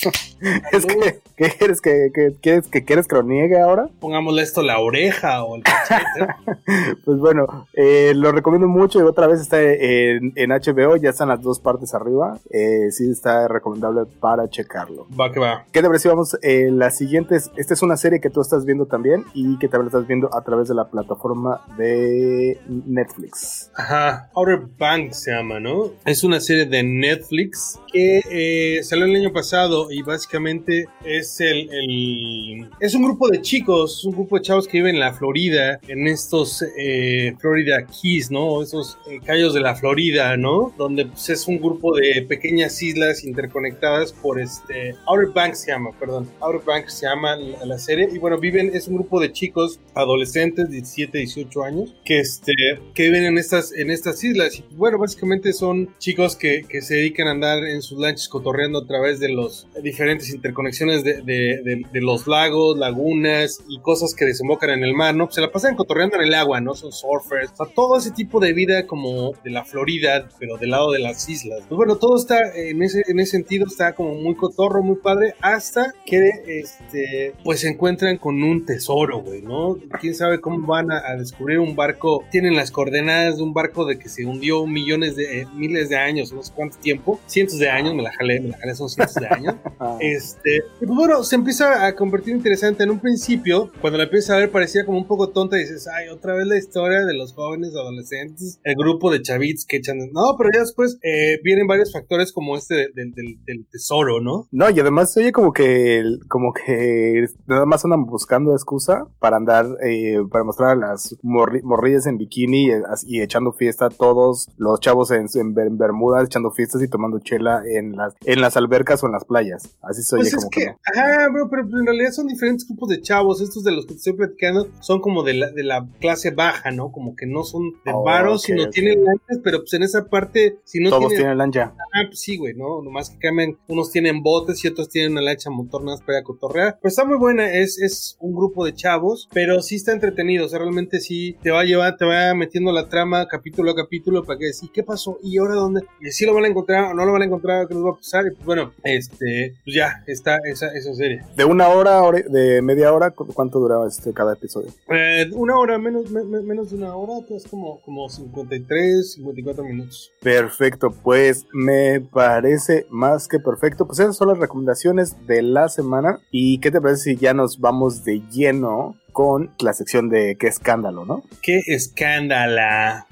Es 0.73 0.87
que, 0.87 1.21
¿qué 1.37 1.51
quieres 1.51 1.81
que, 1.83 2.11
que, 2.15 2.35
quieres 2.41 2.69
que 2.69 2.83
quieres 2.83 3.07
que 3.07 3.15
lo 3.15 3.23
niegue 3.23 3.61
ahora? 3.61 3.91
Pongámosle 4.21 4.43
esto 4.43 4.63
la 4.63 4.79
oreja 4.81 5.45
o 5.45 5.57
el 5.57 5.63
cachete. 5.63 6.27
Pues 7.05 7.19
bueno, 7.19 7.67
eh, 7.73 8.13
lo 8.15 8.31
recomiendo 8.33 8.69
mucho 8.69 9.01
y 9.01 9.03
otra 9.03 9.27
vez 9.27 9.41
está 9.41 9.61
en, 9.61 10.33
en 10.37 10.51
HBO, 10.51 10.97
ya 10.97 11.11
están 11.11 11.29
las 11.29 11.43
dos 11.43 11.59
partes 11.59 11.95
arriba. 11.95 12.39
Eh, 12.51 12.91
sí 12.93 13.11
está 13.11 13.49
recomendable 13.49 14.03
para 14.21 14.49
checarlo. 14.49 15.07
va 15.19 15.33
que 15.33 15.41
va. 15.41 15.65
¿Qué 15.73 15.81
te 15.81 15.87
parece? 15.89 16.09
Vamos, 16.09 16.37
eh, 16.43 16.69
la 16.71 16.91
siguiente 16.91 17.37
es, 17.37 17.51
esta 17.57 17.75
es 17.75 17.83
una 17.83 17.97
serie 17.97 18.21
que 18.21 18.31
tú 18.31 18.41
estás 18.41 18.65
viendo 18.65 18.87
también 18.87 19.25
y 19.35 19.59
que 19.59 19.69
también 19.69 19.87
estás 19.89 20.07
viendo 20.07 20.33
a 20.35 20.43
través 20.45 20.69
de 20.69 20.75
la 20.75 20.89
plataforma 20.89 21.63
de 21.77 22.61
Netflix. 22.69 23.71
Ajá, 23.75 24.31
Outer 24.35 24.61
Banks 24.79 25.23
se 25.25 25.33
llama, 25.33 25.59
¿no? 25.59 25.91
Es 26.05 26.23
una 26.23 26.39
serie 26.41 26.67
de 26.67 26.83
Netflix 26.85 27.79
que 27.93 28.21
eh, 28.31 28.83
salió 28.85 29.07
el 29.07 29.17
año 29.17 29.33
pasado 29.33 29.91
y 29.91 30.03
básicamente 30.03 30.87
es 31.05 31.41
el, 31.41 31.69
el- 31.73 32.71
es 32.79 32.95
un 32.95 33.03
grupo 33.05 33.29
de 33.29 33.41
chicos, 33.41 34.05
un 34.11 34.17
grupo 34.17 34.37
de 34.37 34.43
chavos 34.43 34.67
que 34.69 34.79
viven 34.79 34.95
en 34.97 35.01
la 35.01 35.13
Florida, 35.13 35.81
en 35.89 36.07
estos 36.07 36.63
eh, 36.79 37.35
Florida 37.39 37.87
Keys, 37.87 38.31
¿no? 38.31 38.63
Esos 38.63 38.99
eh, 39.11 39.19
callos 39.25 39.55
de 39.55 39.61
la 39.61 39.75
Florida, 39.75 40.37
¿no? 40.37 40.73
Donde 40.77 41.07
pues, 41.07 41.29
es 41.31 41.47
un 41.49 41.59
grupo 41.59 41.95
de 41.97 42.23
pequeñas 42.29 42.83
islas 42.83 43.25
interconectadas 43.25 44.13
por 44.13 44.41
este 44.41 44.95
Outer 45.07 45.29
Banks 45.35 45.61
se 45.61 45.71
llama, 45.73 45.91
perdón, 45.99 46.29
Outer 46.41 46.63
Banks 46.65 46.95
se 46.95 47.07
llama 47.07 47.37
la, 47.37 47.65
la 47.67 47.79
serie 47.79 48.09
y 48.13 48.19
bueno 48.19 48.39
viven 48.39 48.71
es 48.75 48.89
un 48.89 48.95
grupo 48.95 49.21
de 49.21 49.33
chicos 49.33 49.79
adolescentes 49.95 50.69
17, 50.71 51.19
18 51.19 51.63
años 51.65 51.95
que 52.05 52.21
este 52.21 52.53
que 52.95 53.05
viven 53.05 53.25
en 53.25 53.39
estas 53.39 53.73
en 53.73 53.91
estas 53.91 54.23
islas 54.25 54.59
y 54.59 54.65
bueno 54.75 54.99
básicamente 54.99 55.53
son 55.53 55.95
chicos 55.99 56.37
que, 56.37 56.63
que 56.69 56.83
se 56.83 56.95
dedican 56.97 57.29
a 57.29 57.33
andar 57.33 57.65
en 57.65 57.83
sus 57.83 57.99
lanchas 58.01 58.29
cotorreando 58.29 58.79
a 58.81 58.87
través 58.87 59.21
de 59.21 59.29
los 59.29 59.67
diferentes 59.83 60.31
interconexiones 60.31 61.05
de, 61.05 61.23
de- 61.23 61.61
de- 61.65 61.83
de 61.93 62.01
los 62.01 62.27
lagos, 62.27 62.79
lagunas 62.79 63.63
y 63.69 63.79
cosas 63.81 64.00
que 64.17 64.25
desembocan 64.25 64.71
en 64.71 64.83
el 64.83 64.95
mar, 64.95 65.15
¿no? 65.15 65.31
Se 65.31 65.41
la 65.41 65.51
pasan 65.51 65.77
cotorreando 65.77 66.17
en 66.17 66.23
el 66.23 66.35
agua, 66.35 66.61
¿no? 66.61 66.75
Son 66.75 66.93
surfers, 66.93 67.53
o 67.53 67.57
sea, 67.57 67.75
todo 67.75 67.99
ese 67.99 68.11
tipo 68.11 68.41
de 68.41 68.53
vida 68.53 68.87
como 68.87 69.33
de 69.45 69.51
la 69.51 69.65
Florida, 69.65 70.29
pero 70.39 70.57
del 70.57 70.71
lado 70.71 70.93
de 70.93 70.99
las 70.99 71.29
islas. 71.29 71.61
Pues 71.69 71.77
bueno, 71.77 71.97
todo 71.97 72.17
está 72.17 72.39
en 72.55 72.83
ese, 72.83 73.03
en 73.07 73.21
ese 73.21 73.33
sentido, 73.33 73.67
está 73.67 73.95
como 73.95 74.15
muy 74.15 74.35
cotorro, 74.35 74.83
muy 74.83 74.97
padre, 74.97 75.35
hasta 75.41 75.95
que 76.05 76.31
este, 76.47 77.35
pues 77.45 77.61
se 77.61 77.69
encuentran 77.69 78.17
con 78.17 78.43
un 78.43 78.65
tesoro, 78.65 79.21
güey, 79.21 79.43
¿no? 79.43 79.77
Quién 80.01 80.15
sabe 80.15 80.41
cómo 80.41 80.67
van 80.67 80.91
a, 80.91 80.99
a 81.07 81.17
descubrir 81.17 81.59
un 81.59 81.77
barco, 81.77 82.25
tienen 82.31 82.57
las 82.57 82.71
coordenadas 82.71 83.37
de 83.37 83.43
un 83.43 83.53
barco 83.53 83.85
de 83.85 83.99
que 83.99 84.09
se 84.09 84.25
hundió 84.25 84.67
millones 84.67 85.17
de, 85.17 85.41
eh, 85.41 85.47
miles 85.55 85.89
de 85.89 85.97
años, 85.97 86.33
no 86.33 86.43
sé 86.43 86.53
cuánto 86.55 86.79
tiempo, 86.79 87.21
cientos 87.27 87.59
de 87.59 87.69
años, 87.69 87.95
me 87.95 88.03
la 88.03 88.13
jalé, 88.13 88.41
me 88.41 88.49
la 88.49 88.59
jalé, 88.59 88.75
son 88.75 88.89
cientos 88.89 89.15
de 89.15 89.27
años. 89.29 89.55
Este, 90.01 90.57
y 90.81 90.87
pues 90.87 90.97
bueno, 90.97 91.23
se 91.25 91.35
empieza 91.37 91.87
a 91.87 91.95
convertir 91.95 92.35
interesante. 92.35 92.85
En 92.85 92.91
un 92.91 93.01
principio, 93.01 93.71
cuando 93.81 93.90
la 93.97 94.05
empiezas 94.05 94.31
a 94.31 94.39
ver, 94.39 94.51
parecía 94.51 94.85
como 94.85 94.99
un 94.99 95.07
poco 95.07 95.31
tonta 95.31 95.57
y 95.57 95.61
dices, 95.61 95.87
ay, 95.89 96.09
otra 96.09 96.35
vez 96.35 96.47
la 96.47 96.57
historia 96.59 97.05
de 97.05 97.15
los 97.15 97.33
jóvenes 97.35 97.71
adolescentes, 97.75 98.61
el 98.65 98.75
grupo 98.77 99.11
de 99.11 99.23
chavitos 99.23 99.65
que 99.67 99.77
echan. 99.77 99.99
No, 100.13 100.35
pero 100.39 100.51
ya 100.53 100.61
después 100.61 100.99
eh, 101.03 101.39
vienen 101.45 101.67
varios 101.67 101.93
factores 101.93 102.33
como 102.33 102.57
este 102.57 102.75
de- 102.75 102.89
del, 102.95 103.13
del- 103.15 103.39
del 103.45 103.67
tesoro, 103.71 104.21
¿no? 104.21 104.47
No, 104.51 104.71
y 104.71 104.79
además 104.81 105.17
oye 105.17 105.33
como 105.33 105.53
que 105.53 106.03
como 106.29 106.53
que 106.53 107.27
nada 107.47 107.67
más 107.67 107.85
andan 107.85 108.05
buscando 108.07 108.53
excusa 108.53 109.07
para 109.19 109.37
andar, 109.37 109.67
eh, 109.85 110.19
para 110.31 110.45
mostrar 110.45 110.71
a 110.71 110.77
las 110.77 111.17
morri- 111.23 111.63
morrillas 111.63 112.07
en 112.07 112.19
bikini 112.19 112.67
y, 112.67 112.71
as- 112.73 113.05
y 113.07 113.21
echando 113.23 113.53
fiesta, 113.53 113.89
todos 113.91 114.49
los 114.57 114.81
chavos 114.81 115.11
en, 115.11 115.27
en, 115.35 115.55
Ber- 115.55 115.71
Bermudas 115.71 116.27
echando 116.27 116.51
fiestas 116.51 116.83
y 116.83 116.89
tomando 116.89 117.19
chela 117.21 117.63
en 117.67 117.97
las, 117.97 118.15
en 118.25 118.41
las 118.41 118.57
albercas 118.57 119.03
o 119.03 119.07
en 119.07 119.13
las 119.13 119.25
playas. 119.25 119.77
Así 119.83 120.03
se 120.03 120.17
oye 120.17 120.23
Pues 120.31 120.35
es 120.35 120.37
como 120.37 120.51
que, 120.51 120.61
que, 120.61 120.67
no. 120.67 120.79
ajá, 120.95 121.29
bro, 121.33 121.49
pero 121.51 121.63
en 121.63 121.87
realidad 121.87 122.11
son 122.13 122.27
diferentes 122.27 122.67
grupos 122.67 122.89
de 122.91 123.01
chavos. 123.01 123.41
Estos 123.41 123.65
de 123.65 123.73
los 123.73 123.80
que 123.87 123.95
te 123.95 123.99
estoy 123.99 124.13
platicando 124.15 124.69
son 124.81 125.01
como 125.01 125.23
de 125.23 125.35
la, 125.35 125.51
de 125.51 125.63
la 125.65 125.87
clase 126.01 126.31
baja, 126.31 126.71
¿no? 126.71 126.93
Como 126.93 127.15
que 127.17 127.27
no 127.27 127.45
son 127.45 127.73
de 127.85 127.93
Oh, 127.93 128.03
varos, 128.05 128.43
sino 128.43 128.69
tienen 128.71 129.05
lanchas, 129.05 129.39
pero 129.43 129.61
pues 129.61 129.73
en 129.75 129.83
esa 129.83 130.05
parte, 130.07 130.59
si 130.65 130.81
no 130.81 130.91
Todos 130.91 131.01
tienen 131.09 131.17
tienen 131.19 131.39
lancha. 131.39 131.75
Ah, 131.95 132.03
pues 132.07 132.21
sí, 132.21 132.37
güey, 132.37 132.55
¿no? 132.55 132.83
Nomás 132.83 133.11
que 133.11 133.19
cambian, 133.19 133.57
unos 133.69 133.91
tienen 133.91 134.23
botes 134.23 134.65
y 134.65 134.69
otros 134.69 134.89
tienen 134.89 135.13
una 135.13 135.23
lancha 135.23 135.51
motor 135.51 135.83
nada 135.83 135.97
más 135.97 136.05
para 136.07 136.23
cotorrear. 136.23 136.79
Pero 136.81 136.89
está 136.89 137.05
muy 137.05 137.19
buena, 137.19 137.53
es, 137.53 137.79
es 137.81 138.17
un 138.21 138.35
grupo 138.35 138.65
de 138.65 138.75
chavos, 138.75 139.29
pero 139.33 139.61
sí 139.63 139.77
está 139.77 139.93
entretenido, 139.93 140.47
o 140.47 140.49
sea, 140.49 140.59
realmente 140.59 141.01
sí 141.01 141.37
te 141.43 141.51
va 141.51 141.61
a 141.61 141.65
llevar, 141.65 141.97
te 141.97 142.05
va 142.05 142.33
metiendo 142.35 142.73
la 142.73 142.89
trama 142.89 143.27
capítulo 143.29 143.73
a 143.73 143.75
capítulo 143.75 144.25
para 144.25 144.39
que 144.39 144.47
decir, 144.47 144.71
¿qué 144.73 144.83
pasó? 144.83 145.19
¿Y 145.23 145.39
ahora 145.39 145.55
dónde? 145.55 145.83
¿Y 146.01 146.11
si 146.13 146.27
lo 146.27 146.35
van 146.35 146.45
a 146.45 146.49
encontrar 146.49 146.85
o 146.93 146.95
no 146.95 147.05
lo 147.05 147.13
van 147.13 147.23
a 147.23 147.25
encontrar? 147.27 147.67
¿Qué 147.69 147.75
les 147.75 147.85
va 147.85 147.91
a 147.91 147.97
pasar? 147.97 148.27
Y 148.27 148.31
pues 148.35 148.45
bueno, 148.47 148.73
este, 148.85 149.55
pues 149.65 149.75
ya, 149.77 150.03
está 150.07 150.39
esa, 150.45 150.69
esa 150.69 150.95
serie. 150.95 151.23
De 151.37 151.45
una 151.45 151.69
hora, 151.69 152.01
de 152.29 152.63
media 152.63 152.93
hora, 152.93 153.11
¿cu- 153.11 153.27
¿cuánto 153.33 153.60
duraba 153.61 153.87
este 153.89 154.13
cada 154.13 154.33
episodio? 154.35 154.71
Eh, 154.89 155.29
una 155.33 155.57
hora, 155.59 155.79
menos, 155.79 156.11
me- 156.11 156.25
me- 156.25 156.41
menos 156.43 156.71
de 156.71 156.77
una 156.77 156.95
hora, 156.97 157.25
pues 157.29 157.47
como, 157.47 157.81
como 157.83 158.09
53, 158.09 159.13
54 159.15 159.65
minutos. 159.65 160.11
Perfecto, 160.23 160.91
pues 161.03 161.47
me 161.53 162.01
parece 162.01 162.87
más 162.91 163.29
que 163.29 163.39
perfecto. 163.39 163.87
Pues 163.87 164.01
esas 164.01 164.17
son 164.17 164.29
las 164.29 164.39
recomendaciones 164.39 165.17
de 165.27 165.43
la 165.43 165.69
semana. 165.69 166.19
¿Y 166.31 166.59
qué 166.61 166.71
te 166.71 166.81
parece 166.81 167.03
si 167.03 167.17
ya 167.17 167.35
nos 167.35 167.61
vamos 167.61 168.05
de 168.05 168.21
lleno 168.31 168.97
con 169.13 169.51
la 169.61 169.73
sección 169.73 170.09
de 170.09 170.37
qué 170.39 170.47
escándalo, 170.47 171.05
no? 171.05 171.23
¡Qué 171.43 171.61
escándala! 171.67 173.07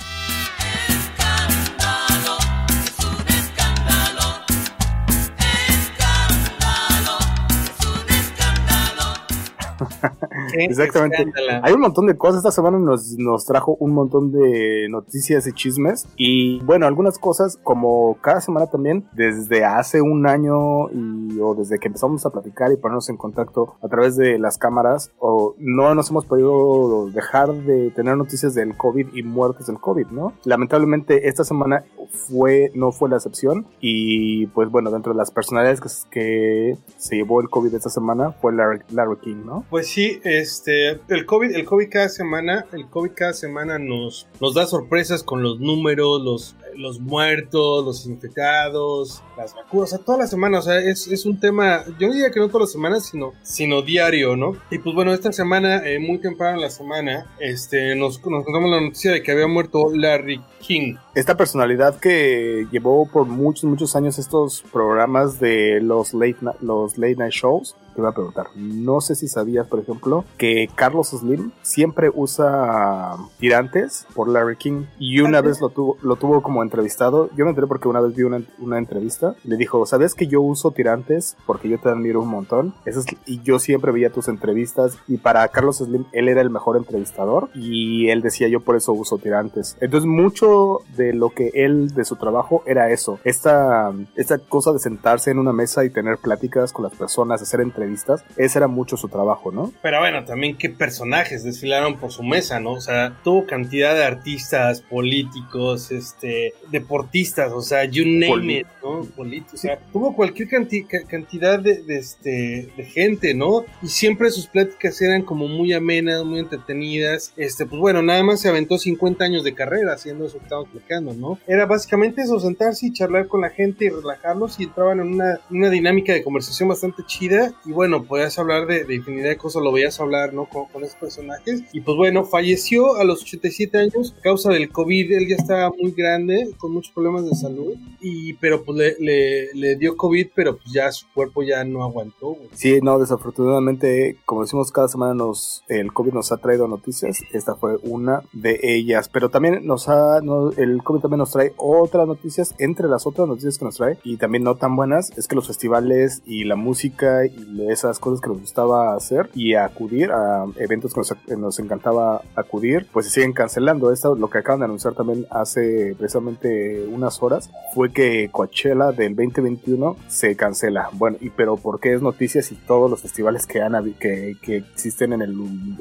Exactamente. 10.54 11.16
escándalo. 11.16 11.60
Hay 11.64 11.72
un 11.72 11.80
montón 11.80 12.06
de 12.06 12.16
cosas. 12.16 12.38
Esta 12.38 12.52
semana 12.52 12.78
nos, 12.78 13.12
nos 13.18 13.44
trajo 13.44 13.76
un 13.80 13.92
montón 13.92 14.32
de 14.32 14.88
noticias 14.90 15.46
y 15.46 15.52
chismes. 15.52 16.06
Y 16.16 16.60
bueno, 16.60 16.86
algunas 16.86 17.18
cosas, 17.18 17.58
como 17.62 18.16
cada 18.20 18.40
semana 18.40 18.66
también, 18.66 19.08
desde 19.12 19.64
hace 19.64 20.00
un 20.00 20.26
año 20.26 20.90
y, 20.90 21.38
o 21.40 21.54
desde 21.54 21.78
que 21.78 21.88
empezamos 21.88 22.24
a 22.26 22.30
platicar 22.30 22.72
y 22.72 22.76
ponernos 22.76 23.08
en 23.08 23.16
contacto 23.16 23.74
a 23.82 23.88
través 23.88 24.16
de 24.16 24.38
las 24.38 24.58
cámaras, 24.58 25.10
o 25.18 25.54
no 25.58 25.94
nos 25.94 26.10
hemos 26.10 26.24
podido 26.24 27.10
dejar 27.10 27.52
de 27.52 27.90
tener 27.90 28.16
noticias 28.16 28.54
del 28.54 28.76
COVID 28.76 29.08
y 29.14 29.22
muertes 29.22 29.66
del 29.66 29.78
COVID, 29.78 30.08
¿no? 30.08 30.32
Lamentablemente, 30.44 31.28
esta 31.28 31.44
semana 31.44 31.84
fue, 32.10 32.70
no 32.74 32.92
fue 32.92 33.08
la 33.08 33.16
excepción. 33.16 33.66
Y 33.80 34.46
pues 34.48 34.70
bueno, 34.70 34.90
dentro 34.90 35.12
de 35.12 35.18
las 35.18 35.30
personalidades 35.30 35.80
que, 35.80 35.88
que 36.10 36.78
se 36.96 37.16
llevó 37.16 37.40
el 37.40 37.48
COVID 37.48 37.74
esta 37.74 37.90
semana 37.90 38.32
fue 38.32 38.52
Larry, 38.52 38.80
Larry 38.90 39.16
King, 39.22 39.42
¿no? 39.44 39.64
Pues 39.70 39.88
sí, 39.88 40.20
este, 40.38 41.00
el 41.08 41.26
COVID, 41.26 41.54
el 41.54 41.64
COVID 41.64 41.88
cada 41.90 42.08
semana, 42.08 42.66
el 42.72 42.88
COVID 42.88 43.10
cada 43.14 43.32
semana 43.32 43.78
nos, 43.78 44.26
da 44.54 44.66
sorpresas 44.66 45.22
con 45.22 45.42
los 45.42 45.60
números, 45.60 46.54
los, 46.74 47.00
muertos, 47.00 47.84
los 47.84 48.06
infectados, 48.06 49.22
las 49.36 49.54
vacunas, 49.54 49.92
o 49.92 49.96
sea, 49.96 50.04
toda 50.04 50.18
la 50.18 50.26
semana, 50.26 50.58
o 50.58 50.62
sea, 50.62 50.78
es, 50.78 51.26
un 51.26 51.40
tema, 51.40 51.84
yo 51.98 52.12
diría 52.12 52.30
que 52.30 52.40
no 52.40 52.48
todas 52.48 52.62
las 52.62 52.72
semanas, 52.72 53.12
sino, 53.42 53.82
diario, 53.82 54.36
¿no? 54.36 54.56
Y 54.70 54.78
pues 54.78 54.94
bueno, 54.94 55.12
esta 55.12 55.32
semana, 55.32 55.86
eh, 55.86 55.98
muy 55.98 56.18
temprano 56.18 56.56
en 56.56 56.62
la 56.62 56.70
semana, 56.70 57.26
este, 57.40 57.94
nos, 57.94 58.24
nos 58.24 58.44
contamos 58.44 58.70
la 58.70 58.80
noticia 58.80 59.12
de 59.12 59.22
que 59.22 59.32
había 59.32 59.46
muerto 59.46 59.90
Larry 59.92 60.40
King. 60.60 60.96
esta 61.14 61.36
personalidad 61.36 61.98
que 61.98 62.66
llevó 62.70 63.06
por 63.06 63.26
muchos, 63.26 63.64
muchos 63.64 63.96
años 63.96 64.18
estos 64.18 64.64
programas 64.72 65.40
de 65.40 65.80
los 65.80 66.14
late, 66.14 66.36
los 66.60 66.98
late 66.98 67.16
night 67.16 67.32
shows, 67.32 67.76
te 67.98 68.02
iba 68.02 68.10
a 68.10 68.14
preguntar, 68.14 68.46
no 68.54 69.00
sé 69.00 69.16
si 69.16 69.26
sabías, 69.26 69.66
por 69.66 69.80
ejemplo, 69.80 70.24
que 70.36 70.70
Carlos 70.76 71.08
Slim 71.08 71.50
siempre 71.62 72.12
usa 72.14 73.16
tirantes 73.38 74.06
por 74.14 74.28
Larry 74.28 74.56
King 74.56 74.84
y 75.00 75.20
una 75.20 75.40
vez 75.40 75.60
lo 75.60 75.68
tuvo, 75.70 75.96
lo 76.02 76.14
tuvo 76.14 76.40
como 76.42 76.62
entrevistado. 76.62 77.28
Yo 77.36 77.44
me 77.44 77.50
enteré 77.50 77.66
porque 77.66 77.88
una 77.88 78.00
vez 78.00 78.14
vi 78.14 78.22
una, 78.22 78.40
una 78.60 78.78
entrevista, 78.78 79.34
le 79.42 79.56
dijo, 79.56 79.84
¿sabes 79.84 80.14
que 80.14 80.28
yo 80.28 80.40
uso 80.40 80.70
tirantes? 80.70 81.36
Porque 81.44 81.68
yo 81.68 81.78
te 81.80 81.88
admiro 81.88 82.22
un 82.22 82.28
montón. 82.28 82.72
Eso 82.84 83.00
es- 83.00 83.06
y 83.26 83.42
yo 83.42 83.58
siempre 83.58 83.90
veía 83.90 84.10
tus 84.10 84.28
entrevistas 84.28 84.96
y 85.08 85.18
para 85.18 85.46
Carlos 85.48 85.78
Slim 85.78 86.04
él 86.12 86.28
era 86.28 86.40
el 86.40 86.50
mejor 86.50 86.76
entrevistador 86.76 87.48
y 87.54 88.10
él 88.10 88.22
decía 88.22 88.46
yo 88.48 88.60
por 88.60 88.76
eso 88.76 88.92
uso 88.92 89.18
tirantes. 89.18 89.76
Entonces 89.80 90.06
mucho 90.08 90.78
de 90.96 91.12
lo 91.14 91.30
que 91.30 91.50
él, 91.54 91.88
de 91.94 92.04
su 92.04 92.14
trabajo, 92.14 92.62
era 92.64 92.90
eso. 92.92 93.18
Esta, 93.24 93.92
esta 94.14 94.38
cosa 94.38 94.72
de 94.72 94.78
sentarse 94.78 95.32
en 95.32 95.40
una 95.40 95.52
mesa 95.52 95.84
y 95.84 95.90
tener 95.90 96.18
pláticas 96.18 96.72
con 96.72 96.84
las 96.84 96.94
personas, 96.94 97.42
hacer 97.42 97.60
entrevistas, 97.60 97.87
ese 98.36 98.58
era 98.58 98.66
mucho 98.68 98.96
su 98.96 99.08
trabajo, 99.08 99.50
¿no? 99.52 99.72
Pero 99.82 99.98
bueno, 100.00 100.24
también 100.24 100.56
qué 100.56 100.68
personajes 100.70 101.44
desfilaron 101.44 101.98
por 101.98 102.12
su 102.12 102.22
mesa, 102.22 102.60
¿no? 102.60 102.72
O 102.72 102.80
sea, 102.80 103.16
tuvo 103.24 103.46
cantidad 103.46 103.94
de 103.94 104.04
artistas, 104.04 104.82
políticos, 104.82 105.90
este, 105.90 106.54
deportistas, 106.70 107.52
o 107.52 107.60
sea, 107.62 107.84
you 107.84 108.04
name 108.04 108.28
Poli- 108.28 108.58
it, 108.60 108.66
¿no? 108.82 109.00
Políticos, 109.16 109.54
o 109.54 109.56
sea, 109.58 109.78
tuvo 109.92 110.14
cualquier 110.14 110.48
canti- 110.48 110.86
ca- 110.86 111.04
cantidad 111.06 111.58
de, 111.58 111.82
de, 111.82 111.98
este, 111.98 112.68
de 112.76 112.84
gente, 112.84 113.34
¿no? 113.34 113.64
Y 113.82 113.88
siempre 113.88 114.30
sus 114.30 114.46
pláticas 114.46 115.00
eran 115.02 115.22
como 115.22 115.48
muy 115.48 115.72
amenas, 115.72 116.24
muy 116.24 116.40
entretenidas. 116.40 117.32
Este, 117.36 117.66
pues 117.66 117.80
bueno, 117.80 118.02
nada 118.02 118.22
más 118.22 118.40
se 118.40 118.48
aventó 118.48 118.78
50 118.78 119.24
años 119.24 119.44
de 119.44 119.54
carrera 119.54 119.92
haciendo 119.94 120.26
eso 120.26 120.38
que 120.38 120.44
estamos 120.44 120.64
explicando, 120.66 121.14
¿no? 121.14 121.38
Era 121.46 121.66
básicamente 121.66 122.22
eso, 122.22 122.38
sentarse 122.40 122.86
y 122.86 122.92
charlar 122.92 123.26
con 123.28 123.40
la 123.40 123.50
gente 123.50 123.86
y 123.86 123.88
relajarlos 123.88 124.58
y 124.60 124.64
entraban 124.64 125.00
en 125.00 125.08
una, 125.14 125.40
una 125.50 125.70
dinámica 125.70 126.12
de 126.12 126.22
conversación 126.22 126.68
bastante 126.68 127.02
chida. 127.06 127.52
Y 127.64 127.72
bueno, 127.78 128.02
podías 128.02 128.36
hablar 128.40 128.66
de, 128.66 128.82
de 128.82 128.96
infinidad 128.96 129.28
de 129.28 129.36
cosas, 129.36 129.62
lo 129.62 129.70
veías 129.70 130.00
hablar, 130.00 130.34
¿no? 130.34 130.48
Con, 130.48 130.66
con 130.66 130.82
esos 130.82 130.96
personajes. 130.96 131.62
Y 131.72 131.80
pues 131.80 131.96
bueno, 131.96 132.24
falleció 132.24 132.96
a 132.96 133.04
los 133.04 133.22
87 133.22 133.78
años 133.78 134.16
a 134.18 134.20
causa 134.20 134.50
del 134.50 134.72
COVID. 134.72 135.12
Él 135.12 135.28
ya 135.28 135.36
estaba 135.36 135.70
muy 135.70 135.92
grande, 135.92 136.50
con 136.58 136.72
muchos 136.72 136.92
problemas 136.92 137.24
de 137.26 137.36
salud. 137.36 137.76
Y, 138.00 138.32
pero 138.32 138.64
pues 138.64 138.78
le, 138.78 138.96
le, 138.98 139.54
le 139.54 139.76
dio 139.76 139.96
COVID, 139.96 140.30
pero 140.34 140.56
pues 140.56 140.72
ya 140.72 140.90
su 140.90 141.06
cuerpo 141.14 141.44
ya 141.44 141.62
no 141.62 141.84
aguantó, 141.84 142.30
güey. 142.30 142.48
Sí, 142.52 142.80
no, 142.82 142.98
desafortunadamente, 142.98 144.16
como 144.24 144.42
decimos 144.42 144.72
cada 144.72 144.88
semana, 144.88 145.14
nos, 145.14 145.62
el 145.68 145.92
COVID 145.92 146.14
nos 146.14 146.32
ha 146.32 146.38
traído 146.38 146.66
noticias. 146.66 147.22
Esta 147.32 147.54
fue 147.54 147.76
una 147.84 148.24
de 148.32 148.58
ellas. 148.60 149.08
Pero 149.08 149.28
también 149.28 149.64
nos 149.64 149.88
ha, 149.88 150.20
no, 150.20 150.50
el 150.50 150.82
COVID 150.82 151.02
también 151.02 151.18
nos 151.18 151.30
trae 151.30 151.52
otras 151.56 152.08
noticias. 152.08 152.56
Entre 152.58 152.88
las 152.88 153.06
otras 153.06 153.28
noticias 153.28 153.56
que 153.56 153.66
nos 153.66 153.76
trae, 153.76 153.98
y 154.02 154.16
también 154.16 154.42
no 154.42 154.56
tan 154.56 154.74
buenas, 154.74 155.16
es 155.16 155.28
que 155.28 155.36
los 155.36 155.46
festivales 155.46 156.22
y 156.26 156.42
la 156.42 156.56
música 156.56 157.24
y 157.24 157.67
esas 157.72 157.98
cosas 157.98 158.20
que 158.20 158.28
nos 158.28 158.40
gustaba 158.40 158.94
hacer 158.94 159.30
y 159.34 159.54
acudir 159.54 160.10
a 160.10 160.46
eventos 160.56 160.94
que 160.94 161.36
nos, 161.36 161.58
encantaba 161.58 162.22
acudir, 162.34 162.86
pues 162.92 163.06
se 163.06 163.12
siguen 163.12 163.32
cancelando. 163.32 163.92
Esto, 163.92 164.14
lo 164.14 164.30
que 164.30 164.38
acaban 164.38 164.60
de 164.60 164.66
anunciar 164.66 164.94
también 164.94 165.26
hace 165.30 165.94
precisamente 165.98 166.86
unas 166.86 167.22
horas, 167.22 167.50
fue 167.74 167.92
que 167.92 168.28
Coachella 168.30 168.92
del 168.92 169.16
2021 169.16 169.96
se 170.08 170.36
cancela. 170.36 170.90
Bueno, 170.92 171.16
y 171.20 171.30
pero 171.30 171.56
¿por 171.56 171.80
qué 171.80 171.94
es 171.94 172.02
noticias 172.02 172.52
y 172.52 172.54
todos 172.54 172.90
los 172.90 173.02
festivales 173.02 173.46
que, 173.46 173.60
han, 173.60 173.94
que, 173.94 174.36
que 174.42 174.56
existen 174.56 175.12
en 175.12 175.22
el, 175.22 175.34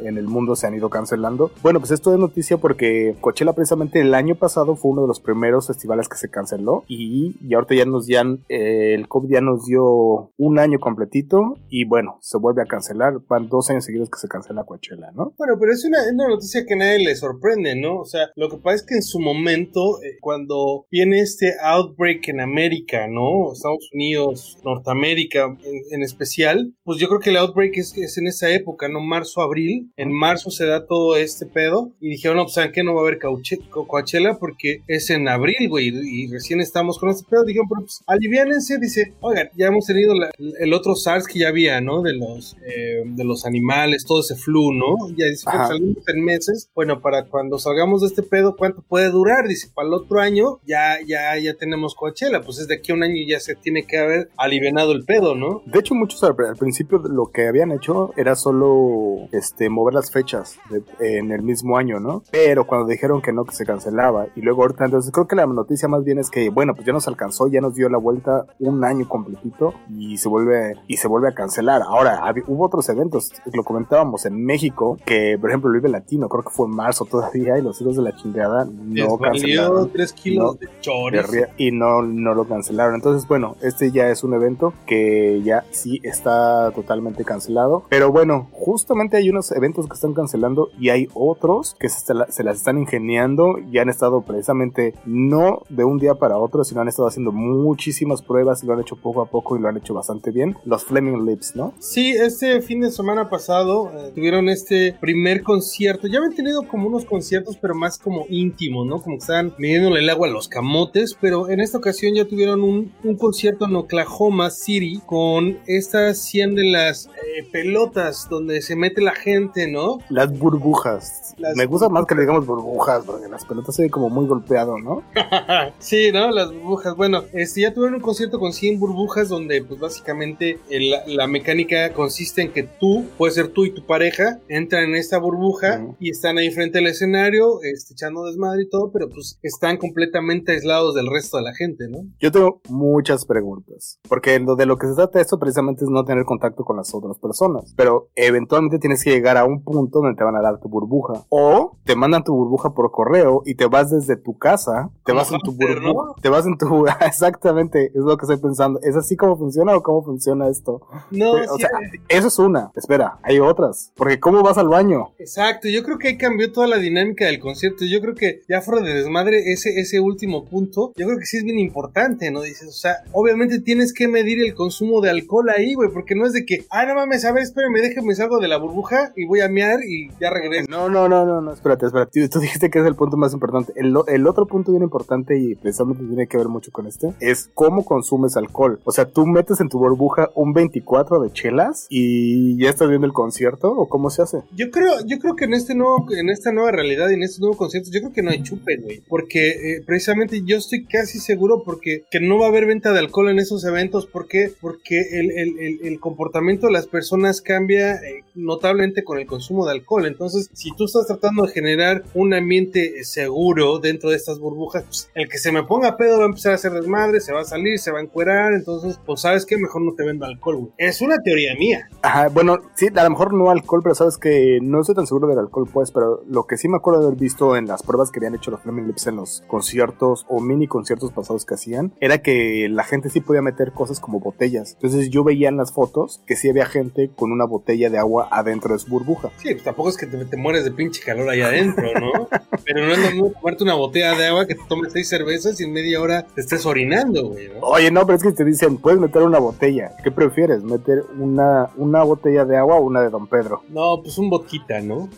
en 0.04 0.18
el 0.18 0.28
mundo 0.28 0.56
se 0.56 0.68
han 0.68 0.76
ido 0.76 0.90
cancelando? 0.90 1.52
Bueno, 1.62 1.80
pues 1.80 1.92
esto 1.92 2.14
es 2.14 2.20
noticia 2.20 2.58
porque 2.58 3.16
Coachella 3.22 3.54
precisamente 3.54 4.02
el 4.02 4.14
año 4.14 4.36
pasado 4.36 4.76
fue 4.76 4.92
uno 4.92 5.02
de 5.04 5.08
los 5.08 5.20
primeros 5.20 5.68
festivales 5.68 6.08
que 6.10 6.18
se 6.18 6.30
canceló 6.30 6.84
y, 6.88 7.36
y 7.42 7.54
ahorita 7.54 7.76
ya 7.76 7.86
nos 7.86 8.08
ya, 8.08 8.24
eh, 8.50 8.94
el 8.94 9.08
COVID 9.08 9.30
ya 9.30 9.42
nos 9.42 9.66
dio 9.66 10.32
un 10.38 10.60
año 10.60 10.80
completito 10.80 11.58
y 11.70 11.86
bueno, 11.86 12.18
se 12.22 12.38
vuelve 12.38 12.62
a 12.62 12.66
cancelar. 12.66 13.14
Van 13.28 13.50
dos 13.50 13.70
años 13.70 13.86
seguidos 13.86 14.10
que 14.10 14.20
se 14.20 14.28
cancela 14.28 14.64
Coachella, 14.64 15.12
¿no? 15.16 15.34
Bueno, 15.38 15.56
pero 15.60 15.72
es 15.74 15.84
una, 15.86 16.00
una 16.14 16.28
noticia 16.28 16.66
que 16.66 16.74
a 16.74 16.78
nadie 16.78 17.00
le 17.00 17.16
sorprende, 17.16 17.76
¿no? 17.76 18.00
O 18.00 18.06
sea, 18.06 18.30
lo 18.36 18.50
que 18.50 18.58
pasa 18.58 18.76
es 18.78 18.84
que 18.86 18.96
en 18.96 19.04
su 19.04 19.20
momento, 19.20 20.02
eh, 20.04 20.18
cuando 20.22 20.86
viene 20.92 21.20
este 21.20 21.54
outbreak 21.62 22.28
en 22.30 22.40
América, 22.42 23.08
¿no? 23.08 23.52
Estados 23.54 23.90
Unidos, 23.94 24.58
Norteamérica 24.64 25.46
en, 25.64 25.82
en 25.92 26.04
especial, 26.04 26.74
pues 26.84 27.00
yo 27.00 27.08
creo 27.08 27.20
que 27.20 27.30
el 27.32 27.38
outbreak 27.38 27.78
es, 27.78 27.96
es 27.98 28.18
en 28.18 28.28
esa 28.28 28.50
época, 28.52 28.88
¿no? 28.90 29.00
Marzo, 29.02 29.42
abril. 29.42 29.92
En 29.98 30.12
marzo 30.12 30.50
se 30.50 30.66
da 30.66 30.86
todo 30.86 31.16
este 31.18 31.46
pedo 31.46 31.94
y 32.00 32.10
dijeron, 32.10 32.38
no, 32.38 32.44
pues 32.44 32.54
¿saben 32.56 32.72
qué? 32.72 32.84
No 32.84 32.94
va 32.94 33.02
a 33.02 33.04
haber 33.04 33.20
Coachella 33.20 34.38
porque 34.40 34.82
es 34.88 35.10
en 35.10 35.28
abril, 35.28 35.70
güey, 35.70 35.88
y 35.90 36.28
recién 36.32 36.62
estamos 36.62 37.00
con 37.00 37.10
este 37.10 37.26
pedo. 37.30 37.44
Dijeron, 37.44 37.68
pero 37.70 37.82
pues 37.82 38.04
aliviánense, 38.08 38.78
dice, 38.80 39.14
oigan, 39.22 39.50
ya 39.58 39.68
hemos 39.68 39.86
tenido 39.86 40.14
la- 40.14 40.32
el 40.60 40.74
otro 40.74 40.96
SARS 40.96 41.28
que 41.28 41.40
ya 41.40 41.50
había, 41.50 41.57
¿no? 41.82 42.02
De 42.02 42.14
los, 42.14 42.56
eh, 42.66 43.04
de 43.06 43.24
los 43.24 43.46
animales, 43.46 44.06
todo 44.06 44.20
ese 44.22 44.36
flu, 44.36 44.72
¿no? 44.74 44.96
Ya 45.18 45.26
dice, 45.26 45.44
pues, 45.46 45.68
salimos 45.68 46.04
en 46.08 46.24
meses. 46.24 46.70
Bueno, 46.76 47.02
para 47.02 47.26
cuando 47.26 47.58
salgamos 47.58 48.02
de 48.02 48.08
este 48.08 48.24
pedo, 48.24 48.56
¿cuánto 48.56 48.82
puede 48.88 49.10
durar? 49.10 49.48
Dice, 49.48 49.70
para 49.74 49.88
el 49.88 49.94
otro 49.94 50.20
año 50.20 50.60
ya, 50.66 50.98
ya, 51.06 51.38
ya 51.40 51.54
tenemos 51.56 51.96
Coachella. 51.96 52.42
Pues 52.42 52.60
es 52.60 52.68
de 52.68 52.76
aquí 52.76 52.92
a 52.92 52.96
un 52.96 53.04
año 53.04 53.16
ya 53.28 53.40
se 53.40 53.56
tiene 53.56 53.86
que 53.86 53.98
haber 53.98 54.30
alivianado 54.38 54.92
el 54.92 55.04
pedo, 55.06 55.36
¿no? 55.36 55.62
De 55.66 55.80
hecho, 55.80 55.96
muchos 55.96 56.24
al, 56.24 56.36
al 56.48 56.56
principio 56.58 57.00
lo 57.00 57.28
que 57.32 57.48
habían 57.48 57.72
hecho 57.72 58.12
era 58.18 58.36
solo 58.36 59.28
este, 59.32 59.70
mover 59.70 59.94
las 59.94 60.12
fechas 60.12 60.56
de- 60.70 61.18
en 61.20 61.32
el 61.32 61.42
mismo 61.42 61.78
año, 61.78 62.00
¿no? 62.00 62.24
Pero 62.32 62.66
cuando 62.68 62.88
dijeron 62.88 63.22
que 63.22 63.32
no, 63.34 63.46
que 63.46 63.56
se 63.56 63.66
cancelaba, 63.66 64.28
y 64.36 64.42
luego 64.42 64.64
ahorita, 64.64 64.86
entonces 64.86 65.12
creo 65.12 65.28
que 65.28 65.36
la 65.36 65.46
noticia 65.46 65.88
más 65.88 66.04
bien 66.04 66.20
es 66.20 66.30
que, 66.30 66.50
bueno, 66.50 66.74
pues 66.76 66.86
ya 66.86 66.94
nos 66.94 67.08
alcanzó, 67.08 67.48
ya 67.48 67.62
nos 67.62 67.76
dio 67.76 67.90
la 67.90 67.98
vuelta 67.98 68.46
un 68.60 68.84
año 68.84 69.08
completito 69.08 69.74
y 69.90 70.18
se 70.18 70.28
vuelve, 70.30 70.76
y 70.88 70.98
se 70.98 71.08
vuelve 71.08 71.30
a 71.30 71.34
cancelar. 71.34 71.47
Ahora, 71.84 72.22
hab- 72.24 72.44
hubo 72.48 72.66
otros 72.66 72.88
eventos, 72.90 73.32
lo 73.54 73.64
comentábamos 73.64 74.26
en 74.26 74.44
México, 74.44 74.98
que 75.06 75.38
por 75.40 75.50
ejemplo 75.50 75.70
el 75.72 75.78
Vive 75.80 75.90
Latino, 75.90 76.28
creo 76.30 76.44
que 76.44 76.50
fue 76.50 76.68
en 76.68 76.76
marzo 76.76 77.06
todavía, 77.06 77.58
y 77.58 77.62
los 77.62 77.80
hijos 77.82 77.96
de 77.96 78.02
la 78.04 78.16
chingada 78.16 78.66
no 78.72 79.18
cancelaron. 79.18 79.90
3 79.92 80.14
kilos 80.14 80.46
No. 80.46 80.54
de 80.60 80.68
chorizo. 80.82 81.34
y 81.58 81.72
no, 81.72 82.02
no 82.02 82.34
lo 82.34 82.46
cancelaron. 82.46 82.96
Entonces, 82.96 83.28
bueno, 83.28 83.56
este 83.62 83.92
ya 83.92 84.10
es 84.10 84.24
un 84.24 84.34
evento 84.34 84.74
que 84.86 85.42
ya 85.44 85.64
sí 85.72 86.00
está 86.04 86.72
totalmente 86.72 87.24
cancelado. 87.26 87.84
Pero 87.90 88.12
bueno, 88.12 88.48
justamente 88.52 89.18
hay 89.18 89.30
unos 89.30 89.52
eventos 89.52 89.88
que 89.88 89.94
están 89.94 90.14
cancelando 90.14 90.70
y 90.80 90.90
hay 90.90 91.08
otros 91.14 91.76
que 91.80 91.90
se, 91.90 92.00
se 92.30 92.44
las 92.44 92.58
están 92.58 92.78
ingeniando 92.78 93.58
y 93.60 93.78
han 93.80 93.90
estado 93.90 94.22
precisamente 94.22 94.94
no 95.06 95.62
de 95.70 95.84
un 95.84 95.98
día 96.00 96.16
para 96.16 96.38
otro, 96.38 96.64
sino 96.64 96.82
han 96.82 96.88
estado 96.88 97.08
haciendo 97.08 97.32
muchísimas 97.32 98.22
pruebas 98.22 98.64
y 98.64 98.68
lo 98.68 98.74
han 98.74 98.80
hecho 98.82 98.96
poco 98.96 99.22
a 99.22 99.26
poco 99.26 99.56
y 99.58 99.60
lo 99.60 99.68
han 99.68 99.78
hecho 99.78 99.94
bastante 99.94 100.32
bien. 100.32 100.58
Los 100.66 100.86
Fleming 100.86 101.26
¿no? 101.56 101.74
Sí, 101.80 102.12
este 102.12 102.62
fin 102.62 102.82
de 102.82 102.92
semana 102.92 103.30
pasado 103.30 103.92
eh, 103.96 104.12
tuvieron 104.16 104.50
este 104.50 104.94
primer 105.00 105.44
concierto. 105.44 106.08
Ya 106.08 106.18
habían 106.20 106.36
tenido 106.36 106.64
como 106.64 106.88
unos 106.88 107.06
conciertos, 107.06 107.58
pero 107.62 107.76
más 107.76 107.98
como 107.98 108.26
íntimos, 108.30 108.86
¿no? 108.86 109.02
Como 109.02 109.18
que 109.18 109.22
estaban 109.22 109.54
midiéndole 109.58 110.00
el 110.00 110.10
agua 110.10 110.28
a 110.28 110.32
los 110.32 110.48
camotes. 110.48 111.16
Pero 111.20 111.50
en 111.50 111.60
esta 111.60 111.78
ocasión 111.78 112.16
ya 112.16 112.26
tuvieron 112.26 112.62
un, 112.64 112.92
un 113.04 113.16
concierto 113.18 113.66
en 113.66 113.76
Oklahoma 113.76 114.50
City 114.50 115.02
con 115.06 115.58
estas 115.68 116.18
100 116.20 116.56
de 116.56 116.64
las 116.72 117.08
eh, 117.08 117.48
pelotas 117.52 118.28
donde 118.30 118.62
se 118.62 118.76
mete 118.76 119.02
la 119.02 119.14
gente, 119.16 119.68
¿no? 119.70 120.00
Las 120.10 120.38
burbujas. 120.38 121.34
Las 121.38 121.56
Me 121.56 121.66
gusta 121.66 121.90
más 121.90 122.06
que 122.06 122.16
le 122.16 122.22
digamos 122.22 122.46
burbujas, 122.46 123.04
porque 123.06 123.28
las 123.28 123.46
pelotas 123.46 123.76
se 123.76 123.84
ve 123.84 123.90
como 123.90 124.10
muy 124.10 124.26
golpeado, 124.26 124.78
¿no? 124.80 125.04
sí, 125.80 126.12
¿no? 126.12 126.32
Las 126.32 126.52
burbujas. 126.54 126.96
Bueno, 126.96 127.24
este, 127.34 127.62
ya 127.62 127.74
tuvieron 127.74 127.96
un 127.96 128.02
concierto 128.02 128.40
con 128.40 128.54
100 128.54 128.80
burbujas 128.80 129.30
donde, 129.30 129.64
pues 129.64 129.80
básicamente, 129.80 130.60
el- 130.70 130.96
la, 131.08 131.27
la 131.28 131.34
mecánica 131.34 131.92
consiste 131.94 132.42
en 132.42 132.54
que 132.54 132.64
tú, 132.64 133.06
puede 133.18 133.34
ser 133.34 133.50
tú 133.50 133.66
y 133.66 133.74
tu 133.74 133.86
pareja, 133.86 134.40
entran 134.48 134.86
en 134.86 134.96
esta 134.96 135.20
burbuja 135.20 135.86
y 136.00 136.10
están 136.10 136.38
ahí 136.38 136.52
frente 136.52 136.80
al 136.80 136.88
escenario, 136.88 137.62
este, 137.64 137.96
echando 137.96 138.24
desmadre 138.24 138.64
y 138.64 138.70
todo, 138.70 138.92
pero 138.94 139.10
pues 139.10 139.38
están 139.44 139.76
completamente 139.76 140.54
aislados 140.54 140.96
del 140.96 141.10
resto 141.12 141.36
de 141.36 141.44
la 141.44 141.54
gente, 141.54 141.90
¿no? 141.90 142.06
Yo 142.22 142.32
tengo 142.32 142.62
muchas 142.70 143.26
preguntas, 143.26 144.00
porque 144.08 144.40
lo 144.40 144.56
de 144.56 144.66
lo 144.66 144.78
que 144.78 144.88
se 144.88 144.96
trata 144.96 145.20
esto 145.20 145.38
precisamente 145.38 145.84
es 145.84 145.90
no 145.90 146.06
tener 146.06 146.24
contacto 146.24 146.64
con 146.64 146.78
las 146.78 146.96
otras 146.96 147.18
personas, 147.20 147.74
pero 147.76 148.10
eventualmente 148.16 148.80
tienes 148.80 149.04
que 149.04 149.10
llegar 149.10 149.36
a 149.36 149.44
un 149.44 149.66
punto 149.66 150.00
donde 150.00 150.16
te 150.16 150.24
van 150.24 150.38
a 150.38 150.42
dar 150.42 150.62
tu 150.62 150.70
burbuja, 150.70 151.26
o 151.28 151.78
te 151.84 151.98
mandan 151.98 152.24
tu 152.24 152.34
burbuja 152.34 152.74
por 152.74 152.90
correo 152.92 153.42
y 153.46 153.56
te 153.56 153.66
vas 153.66 153.92
desde 153.92 154.16
tu 154.16 154.38
casa, 154.38 154.92
te 155.04 155.12
vas 155.12 155.30
en 155.34 155.40
tu 155.40 155.52
burbuja, 155.52 156.14
te 156.22 156.30
vas 156.30 156.46
en 156.46 156.58
tu, 156.58 156.86
exactamente, 157.06 157.88
es 157.88 158.02
lo 158.02 158.16
que 158.16 158.24
estoy 158.24 158.38
pensando, 158.38 158.80
¿es 158.82 158.96
así 158.96 159.18
como 159.18 159.36
funciona 159.36 159.76
o 159.76 159.84
cómo 159.84 160.04
funciona 160.04 160.48
esto? 160.48 160.80
No, 161.18 161.32
o 161.32 161.58
sí, 161.58 161.62
sea, 161.62 161.70
eso 162.10 162.28
es 162.28 162.40
una, 162.40 162.72
espera, 162.76 163.18
hay 163.24 163.40
otras, 163.40 163.92
porque 163.96 164.20
¿cómo 164.20 164.42
vas 164.44 164.58
al 164.58 164.68
baño? 164.68 165.12
Exacto, 165.20 165.68
yo 165.68 165.84
creo 165.84 165.98
que 165.98 166.10
ahí 166.10 166.18
cambió 166.18 166.52
toda 166.52 166.68
la 166.68 166.78
dinámica 166.78 167.26
del 167.26 167.40
concierto. 167.40 167.86
Yo 167.86 168.02
creo 168.02 168.16
que 168.16 168.42
ya 168.48 168.62
fuera 168.62 168.82
de 168.82 168.94
desmadre, 168.94 169.52
ese, 169.52 169.80
ese 169.80 170.00
último 170.00 170.46
punto, 170.46 170.94
yo 170.96 171.08
creo 171.08 171.20
que 171.20 171.26
sí 171.26 171.38
es 171.38 171.44
bien 171.44 171.60
importante, 171.60 172.32
¿no? 172.32 172.42
Dices, 172.42 172.68
o 172.68 172.72
sea, 172.72 172.98
obviamente 173.12 173.60
tienes 173.60 173.94
que 173.94 174.08
medir 174.08 174.44
el 174.44 174.54
consumo 174.54 175.02
de 175.02 175.10
alcohol 175.10 175.50
ahí, 175.50 175.74
güey, 175.74 175.90
porque 175.92 176.16
no 176.16 176.26
es 176.26 176.34
de 176.34 176.46
que, 176.46 176.66
ah, 176.70 176.86
no 176.86 176.96
mames, 176.96 177.26
a 177.26 177.32
ver, 177.32 177.44
espérame, 177.44 177.82
déjame 177.82 178.16
salgo 178.16 178.40
de 178.40 178.48
la 178.48 178.58
burbuja 178.58 179.14
y 179.16 179.26
voy 179.26 179.42
a 179.42 179.50
mear 179.50 179.80
y 179.84 180.10
ya 180.20 180.30
regreso. 180.30 180.68
No, 180.70 180.90
no, 180.90 181.08
no, 181.10 181.26
no, 181.26 181.42
no, 181.42 181.54
espérate, 181.54 181.86
espérate. 181.86 182.28
Tú, 182.28 182.40
dijiste 182.40 182.70
que 182.70 182.80
es 182.80 182.86
el 182.86 182.96
punto 182.96 183.18
más 183.18 183.34
importante. 183.34 183.74
El, 183.76 183.96
el 184.08 184.28
otro 184.28 184.46
punto 184.46 184.72
bien 184.72 184.84
importante 184.84 185.38
y 185.38 185.56
precisamente 185.56 186.04
tiene 186.04 186.28
que 186.28 186.38
ver 186.38 186.48
mucho 186.48 186.72
con 186.72 186.88
este 186.88 187.08
es 187.20 187.50
cómo 187.54 187.86
consumes 187.86 188.38
alcohol. 188.38 188.80
O 188.84 188.92
sea, 188.92 189.06
tú 189.06 189.26
metes 189.26 189.60
en 189.62 189.70
tu 189.70 189.80
burbuja 189.80 190.30
un 190.36 190.54
24 190.54 191.07
de 191.16 191.32
chelas 191.32 191.88
y 191.90 192.62
ya 192.62 192.70
estás 192.70 192.88
viendo 192.90 193.08
el 193.08 193.14
concierto 193.14 193.72
o 193.72 193.90
cómo 193.90 194.10
se 194.12 194.22
hace. 194.22 194.38
Yo 194.56 194.70
creo, 194.70 194.94
yo 195.06 195.18
creo 195.20 195.36
que 195.36 195.46
en 195.46 195.54
este 195.56 195.74
nuevo, 195.74 196.06
en 196.16 196.30
esta 196.30 196.52
nueva 196.52 196.72
realidad 196.72 197.10
y 197.10 197.16
en 197.16 197.24
este 197.24 197.42
nuevo 197.42 197.58
concierto, 197.58 197.90
yo 197.92 198.02
creo 198.02 198.14
que 198.14 198.22
no 198.22 198.30
hay 198.32 198.44
chupe, 198.44 198.78
güey. 198.78 199.02
Porque 199.08 199.50
eh, 199.78 199.84
precisamente 199.86 200.42
yo 200.46 200.58
estoy 200.58 200.86
casi 200.86 201.20
seguro 201.20 201.64
porque 201.66 202.04
que 202.12 202.20
no 202.20 202.38
va 202.38 202.46
a 202.46 202.50
haber 202.50 202.68
venta 202.68 202.94
de 202.94 203.00
alcohol 203.00 203.30
en 203.30 203.40
esos 203.40 203.64
eventos. 203.66 204.06
¿Por? 204.06 204.28
Porque 204.62 205.00
el, 205.12 205.32
el- 205.32 205.80
el- 205.84 206.00
comportamiento 206.00 206.68
de 206.68 206.74
las 206.74 206.86
personas 206.88 207.42
cambia 207.42 207.96
eh, 207.96 208.24
notablemente 208.36 209.04
con 209.04 209.18
el 209.20 209.26
consumo 209.26 209.66
de 209.66 209.72
alcohol. 209.72 210.06
Entonces, 210.06 210.50
si 210.54 210.76
tú 210.76 210.86
estás 210.86 211.08
tratando 211.08 211.44
de 211.46 211.52
generar 211.54 212.04
un 212.14 212.34
ambiente 212.34 213.00
eh, 213.00 213.04
seguro 213.04 213.80
dentro 213.80 214.10
de 214.10 214.16
estas 214.18 214.40
burbujas, 214.40 214.84
pues, 214.84 215.10
el 215.16 215.28
que 215.30 215.38
se 215.38 215.52
me 215.52 215.64
ponga 215.64 215.98
pedo 215.98 216.18
va 216.20 216.26
a 216.26 216.28
empezar 216.28 216.52
a 216.52 216.56
hacer 216.56 216.72
desmadre, 216.74 217.20
se 217.22 217.34
va 217.34 217.42
a 217.42 217.46
salir, 217.46 217.80
se 217.80 217.92
va 217.92 218.00
a 218.00 218.04
encuerar. 218.04 218.54
Entonces, 218.54 219.00
pues 219.06 219.22
sabes 219.22 219.46
que 219.46 219.58
mejor 219.58 219.82
no 219.82 219.94
te 219.94 220.04
vendo 220.06 220.26
alcohol, 220.26 220.58
güey. 220.58 220.72
Una 221.02 221.18
teoría 221.18 221.56
mía. 221.56 221.90
Ajá, 222.02 222.30
bueno, 222.30 222.58
sí, 222.76 222.88
a 222.96 223.04
lo 223.04 223.10
mejor 223.10 223.34
no 223.34 223.50
alcohol, 223.50 223.82
pero 223.84 223.96
sabes 223.96 224.18
que 224.18 224.60
no 224.62 224.82
estoy 224.82 224.96
tan 224.96 225.08
seguro 225.08 225.28
del 225.28 225.40
alcohol, 225.40 225.70
pues, 225.72 225.92
pero 225.92 226.24
lo 226.28 226.46
que 226.46 226.58
sí 226.58 226.68
me 226.68 226.78
acuerdo 226.78 227.02
de 227.02 227.08
haber 227.08 227.20
visto 227.20 227.56
en 227.56 227.68
las 227.68 227.84
pruebas 227.84 228.12
que 228.12 228.20
habían 228.20 228.36
hecho 228.36 228.52
los 228.52 228.62
Flaming 228.62 228.88
Lips 228.88 229.08
en 229.08 229.18
los 229.18 229.44
conciertos 229.48 230.26
o 230.30 230.40
mini 230.40 230.68
conciertos 230.68 231.12
pasados 231.12 231.46
que 231.46 231.56
hacían, 231.56 231.94
era 232.00 232.20
que 232.20 232.68
la 232.70 232.84
gente 232.84 233.10
sí 233.10 233.22
podía 233.22 233.42
meter 233.42 233.72
cosas 233.72 234.00
como 234.00 234.20
botellas. 234.20 234.74
Entonces 234.74 235.10
yo 235.10 235.24
veía 235.24 235.50
en 235.50 235.58
las 235.58 235.72
fotos 235.72 236.22
que 236.26 236.36
sí 236.36 236.50
había 236.50 236.66
gente 236.66 237.10
con 237.16 237.32
una 237.32 237.46
botella 237.46 237.90
de 237.90 237.98
agua 237.98 238.28
adentro 238.32 238.74
de 238.74 238.80
su 238.80 238.90
burbuja. 238.90 239.30
Sí, 239.38 239.52
pues 239.52 239.64
tampoco 239.64 239.90
es 239.90 239.98
que 239.98 240.06
te, 240.06 240.24
te 240.26 240.38
mueres 240.38 240.64
de 240.64 240.72
pinche 240.72 241.02
calor 241.04 241.30
ahí 241.30 241.42
adentro, 241.42 241.88
¿no? 242.00 242.28
Pero 242.66 242.86
no 242.86 242.92
es 242.92 243.00
lo 243.00 243.12
mismo 243.12 243.32
tomarte 243.32 243.64
una 243.64 243.76
botella 243.76 244.16
de 244.16 244.28
agua 244.28 244.46
que 244.46 244.56
te 244.56 244.64
tomes 244.68 244.94
seis 244.94 245.08
cervezas 245.08 245.60
y 245.60 245.64
en 245.64 245.74
media 245.74 246.02
hora 246.02 246.26
te 246.36 246.42
estés 246.42 246.66
orinando, 246.66 247.30
güey, 247.30 247.50
¿no? 247.50 247.60
Oye, 247.62 247.92
no, 247.92 248.06
pero 248.06 248.18
es 248.18 248.24
que 248.24 248.32
te 248.32 248.44
dicen, 248.44 248.78
puedes 248.78 249.00
meter 249.00 249.22
una 249.22 249.40
botella. 249.40 249.92
¿Qué 250.04 250.12
prefieres? 250.12 250.64
¿Meter 250.64 250.87
una, 251.20 251.70
una 251.78 252.04
botella 252.04 252.46
de 252.46 252.58
agua 252.58 252.76
o 252.78 252.82
una 252.82 253.02
de 253.02 253.10
Don 253.10 253.28
Pedro? 253.28 253.62
No, 253.70 254.02
pues 254.02 254.18
un 254.18 254.30
boquita, 254.30 254.80
¿no? 254.82 255.10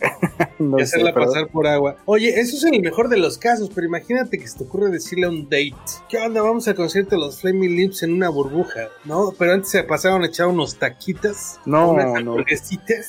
No 0.58 0.76
y 0.78 0.80
sé, 0.80 0.96
hacerla 0.96 1.14
pero- 1.14 1.26
pasar 1.26 1.48
por 1.48 1.66
agua. 1.66 1.96
Oye, 2.04 2.38
eso 2.38 2.54
es 2.56 2.64
en 2.64 2.74
el 2.74 2.82
mejor 2.82 3.08
de 3.08 3.16
los 3.16 3.38
casos, 3.38 3.70
pero 3.74 3.86
imagínate 3.86 4.38
que 4.38 4.46
se 4.46 4.58
te 4.58 4.64
ocurre 4.64 4.90
decirle 4.90 5.24
a 5.24 5.30
un 5.30 5.44
date, 5.44 5.72
¿qué 6.08 6.18
onda? 6.18 6.42
Vamos 6.42 6.68
al 6.68 6.74
concierto 6.74 7.14
de 7.16 7.20
los 7.22 7.40
Flaming 7.40 7.76
Lips 7.76 8.02
en 8.02 8.12
una 8.12 8.28
burbuja, 8.28 8.80
¿no? 9.06 9.32
Pero 9.38 9.54
antes 9.54 9.70
se 9.70 9.82
pasaron 9.84 10.22
a 10.22 10.26
echar 10.26 10.48
unos 10.48 10.76
taquitas, 10.76 11.58
No, 11.64 11.92
unas 11.92 12.22
no. 12.22 12.36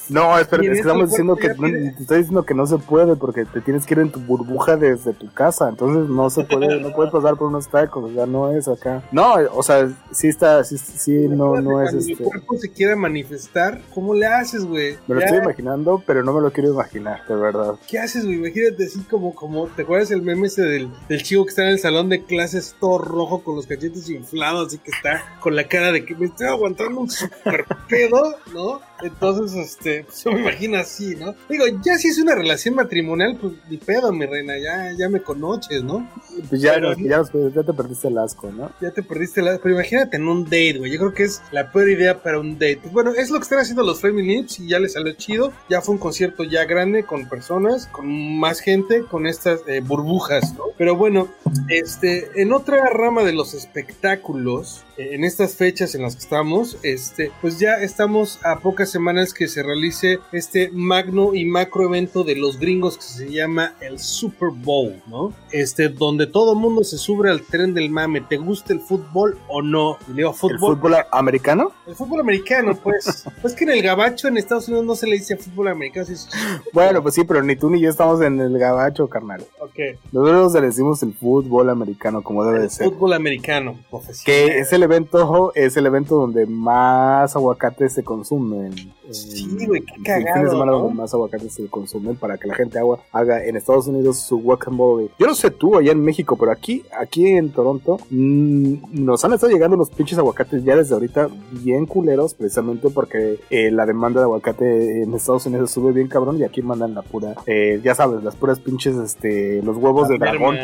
No, 0.10 0.39
espera, 0.39 0.63
es 0.63 0.69
que 0.69 0.80
estamos 0.80 1.10
diciendo 1.10 1.36
que 1.36 1.47
ya 1.47 1.54
no- 1.56 1.67
te 1.67 2.02
estoy 2.02 2.17
diciendo 2.19 2.43
que 2.45 2.54
no 2.54 2.65
se 2.65 2.78
puede 2.78 3.17
porque 3.17 3.43
te 3.43 3.60
tienes 3.60 3.86
que 3.86 3.95
ir 3.95 4.00
en 4.00 4.12
tu 4.12 4.21
burbuja 4.21 4.78
desde 4.78 5.12
tu 5.12 5.30
casa, 5.34 5.67
entonces 5.67 6.10
no 6.10 6.30
se 6.30 6.45
puede, 6.45 6.80
no 6.80 6.93
puedes 6.93 7.12
pasar 7.12 7.36
por 7.36 7.50
unos 7.50 7.67
tacos, 7.67 8.13
sea, 8.13 8.26
no 8.26 8.52
es 8.52 8.67
acá. 8.69 9.04
No, 9.12 9.34
o 9.54 9.62
sea, 9.62 9.91
sí 10.12 10.30
está, 10.30 10.63
sí, 10.63 10.78
sí, 10.78 11.28
no, 11.28 11.60
no 11.60 11.82
es 11.82 11.93
este. 11.93 12.24
El 12.41 12.45
cuerpo 12.47 12.62
se 12.62 12.71
quiera 12.71 12.95
manifestar, 12.95 13.82
¿cómo 13.93 14.13
le 14.13 14.25
haces, 14.25 14.65
güey? 14.65 14.97
Me 15.08 15.15
lo 15.15 15.21
Ya- 15.21 15.27
estoy 15.27 15.41
imaginando, 15.43 16.04
pero 16.06 16.23
no 16.23 16.34
me 16.34 16.41
lo 16.41 16.51
quiero 16.51 16.71
imaginar, 16.71 17.25
de 17.27 17.36
verdad. 17.36 17.75
¿Qué 17.88 17.99
haces, 17.99 18.25
güey? 18.25 18.38
Imagínate 18.38 18.86
así 18.86 18.99
como, 19.10 19.34
como, 19.36 19.67
¿te 19.67 19.84
acuerdas 19.84 20.12
el 20.12 20.21
meme 20.21 20.47
ese 20.47 20.63
del, 20.63 20.89
del 21.08 21.23
chico 21.23 21.43
que 21.45 21.49
está 21.49 21.63
en 21.63 21.69
el 21.69 21.80
salón 21.80 22.10
de 22.10 22.23
clases 22.23 22.75
todo 22.80 22.97
rojo 22.97 23.43
con 23.43 23.56
los 23.56 23.67
cachetes 23.67 24.10
inflados 24.10 24.73
y 24.73 24.77
que 24.80 24.91
está 24.91 25.38
con 25.39 25.56
la 25.56 25.67
cara 25.67 25.91
de 25.91 26.06
que 26.06 26.15
me 26.15 26.25
estoy 26.25 26.47
aguantando 26.47 26.99
un 27.01 27.10
super 27.10 27.65
pedo, 27.89 28.36
¿no? 28.54 28.82
Entonces, 29.04 29.56
este, 29.58 30.04
pues 30.04 30.23
yo 30.23 30.32
me 30.32 30.41
imagino 30.41 30.77
así, 30.77 31.15
¿no? 31.15 31.34
Digo, 31.49 31.65
ya 31.84 31.95
si 31.97 32.10
es 32.10 32.19
una 32.19 32.36
relación 32.36 32.75
matrimonial, 32.75 33.38
pues 33.41 33.54
ni 33.69 33.77
pedo, 33.77 34.12
mi 34.13 34.25
reina, 34.27 34.54
ya, 34.60 34.91
ya 34.97 35.10
me 35.10 35.21
conoces, 35.21 35.84
¿no? 35.84 36.08
Pues 36.49 36.62
ya, 36.62 36.73
Pero- 36.75 36.93
ya, 36.97 37.23
te 37.63 37.73
perdiste 37.73 38.08
el 38.10 38.17
asco, 38.19 38.51
¿no? 38.51 38.71
Ya 38.80 38.91
te 38.91 39.01
perdiste 39.01 39.41
la... 39.41 39.58
Pero 39.58 39.73
imagínate 39.75 40.17
en 40.17 40.27
un 40.27 40.43
date, 40.43 40.77
güey. 40.77 40.91
Yo 40.91 40.99
creo 40.99 41.13
que 41.13 41.23
es 41.23 41.41
la 41.51 41.71
peor 41.71 41.89
idea 41.89 42.21
para 42.21 42.31
un 42.39 42.54
date. 42.54 42.80
Pues 42.82 42.94
bueno, 42.94 43.12
es 43.12 43.30
lo 43.30 43.38
que 43.38 43.44
están 43.44 43.60
haciendo 43.60 43.84
los 43.84 44.02
Flaming 44.02 44.28
Lips 44.28 44.60
y 44.60 44.67
ya 44.67 44.80
les 44.80 44.94
salió 44.94 45.13
chido. 45.13 45.52
Ya 45.70 45.82
fue 45.82 45.96
un 45.96 46.00
concierto 46.00 46.44
ya 46.44 46.65
grande 46.65 47.04
con 47.04 47.28
personas, 47.28 47.88
con 47.88 48.39
más 48.39 48.60
gente, 48.60 49.04
con 49.04 49.28
estas 49.28 49.62
eh, 49.67 49.82
burbujas, 49.82 50.54
¿no? 50.56 50.65
Pero 50.78 50.96
bueno, 50.96 51.30
este, 51.70 52.41
en 52.41 52.54
otra 52.54 52.89
rama 52.89 53.24
de 53.24 53.34
los 53.34 53.54
espectáculos, 53.54 54.84
en 55.14 55.24
estas 55.24 55.56
fechas 55.56 55.96
en 55.96 56.02
las 56.02 56.16
que 56.16 56.22
estamos, 56.24 56.78
este, 56.84 57.32
pues 57.42 57.60
ya 57.60 57.76
estamos 57.76 58.40
a 58.44 58.60
pocas 58.60 58.90
semanas 58.92 59.34
que 59.34 59.48
se 59.48 59.64
realice 59.64 60.20
este 60.32 60.70
magno 60.74 61.34
y 61.34 61.46
macro 61.46 61.86
evento 61.86 62.24
de 62.24 62.36
los 62.36 62.60
gringos 62.60 62.98
que 62.98 63.04
se 63.04 63.32
llama 63.32 63.74
el 63.82 64.00
Super 64.00 64.50
Bowl, 64.50 65.02
¿no? 65.08 65.34
Este, 65.52 65.90
donde 65.90 66.28
todo 66.28 66.56
mundo 66.56 66.84
se 66.84 66.98
sube 66.98 67.30
al 67.30 67.42
tren 67.42 67.74
del 67.74 67.90
mame. 67.90 68.22
¿Te 68.22 68.38
gusta 68.38 68.74
el 68.74 68.80
fútbol 68.80 69.38
o 69.48 69.62
no? 69.62 69.98
Leo 70.14 70.30
¿El 70.30 70.36
fútbol. 70.36 70.76
fútbol 70.78 70.96
americano? 71.12 71.72
El 71.88 71.96
fútbol 71.96 72.20
americano, 72.22 72.78
pues. 72.82 73.26
pues 73.42 73.54
que 73.54 73.64
en 73.66 73.72
el 73.72 73.82
gabacho 73.82 74.28
en 74.28 74.38
Estados 74.38 74.68
Unidos 74.68 74.86
no 74.86 74.96
se 74.96 75.08
le 75.08 75.14
dice 75.18 75.38
fútbol 75.38 75.68
americano. 75.70 76.06
se 76.06 76.14
dice- 76.14 76.30
Bueno, 76.74 77.02
pues 77.02 77.16
sí, 77.16 77.24
pero 77.24 77.42
ni 77.44 77.56
tú 77.56 77.70
ni 77.70 77.82
yo 77.82 77.90
estamos 77.90 78.22
en 78.22 78.40
el 78.40 78.58
gabacho, 78.58 79.08
carnal. 79.08 79.44
Ok. 79.60 79.98
Nosotros 80.12 80.54
le 80.54 80.62
decimos 80.68 81.02
el 81.04 81.14
fútbol 81.14 81.70
americano 81.70 82.22
como 82.24 82.44
debe 82.46 82.60
de 82.60 82.66
El 82.66 82.72
ser. 82.72 82.88
fútbol 82.90 83.14
americano, 83.14 83.78
profesional. 83.90 84.26
Que 84.26 84.60
es 84.60 84.72
el 84.74 84.84
evento, 84.91 85.51
es 85.56 85.77
el 85.77 85.86
evento 85.86 86.15
donde 86.15 86.45
más 86.45 87.36
aguacates 87.36 87.93
se 87.93 88.04
consumen. 88.04 88.73
Sí, 89.12 89.65
güey, 89.67 89.82
qué 89.82 89.93
el 89.93 90.04
fin 90.04 90.23
de 90.23 90.34
cagado, 90.34 90.51
semana 90.51 90.71
¿no? 90.71 90.80
donde 90.80 90.95
más 90.95 91.13
aguacates 91.13 91.54
se 91.54 91.67
consumen 91.67 92.15
para 92.15 92.38
que 92.38 92.47
la 92.47 92.56
gente 92.56 92.80
agua 92.80 92.99
haga 93.12 93.43
en 93.43 93.56
Estados 93.56 93.88
Unidos 93.88 94.19
su 94.19 94.38
guacamole. 94.39 95.10
Yo 95.19 95.27
no 95.27 95.36
sé 95.36 95.51
tú 95.51 95.77
allá 95.77 95.91
en 95.91 96.04
México, 96.04 96.38
pero 96.38 96.51
aquí, 96.51 96.84
aquí 96.97 97.27
en 97.27 97.51
Toronto, 97.51 97.99
mm, 98.10 99.04
nos 99.04 99.23
han 99.25 99.34
estado 99.34 99.51
llegando 99.51 99.75
los 99.75 99.89
pinches 99.89 100.17
aguacates 100.17 100.63
ya 100.63 100.75
desde 100.75 100.93
ahorita 100.93 101.30
bien 101.51 101.86
culeros, 101.86 102.34
precisamente 102.34 102.89
porque 102.89 103.39
eh, 103.49 103.71
la 103.71 103.86
demanda 103.86 104.21
de 104.21 104.25
aguacate 104.25 105.04
en 105.04 105.13
Estados 105.13 105.45
Unidos 105.45 105.71
sube 105.71 105.91
bien 105.91 106.08
cabrón 106.08 106.38
y 106.38 106.43
aquí 106.43 106.62
mandan 106.62 106.93
la 106.93 107.01
pura, 107.01 107.36
eh, 107.45 107.82
ya 107.84 107.95
sabes, 107.95 108.23
las 108.23 108.36
puras 108.36 108.60
pinches, 108.60 108.95
este, 108.95 109.62
los 109.62 109.77
huevos 109.77 110.08
de 110.08 110.17
dragón. 110.17 110.58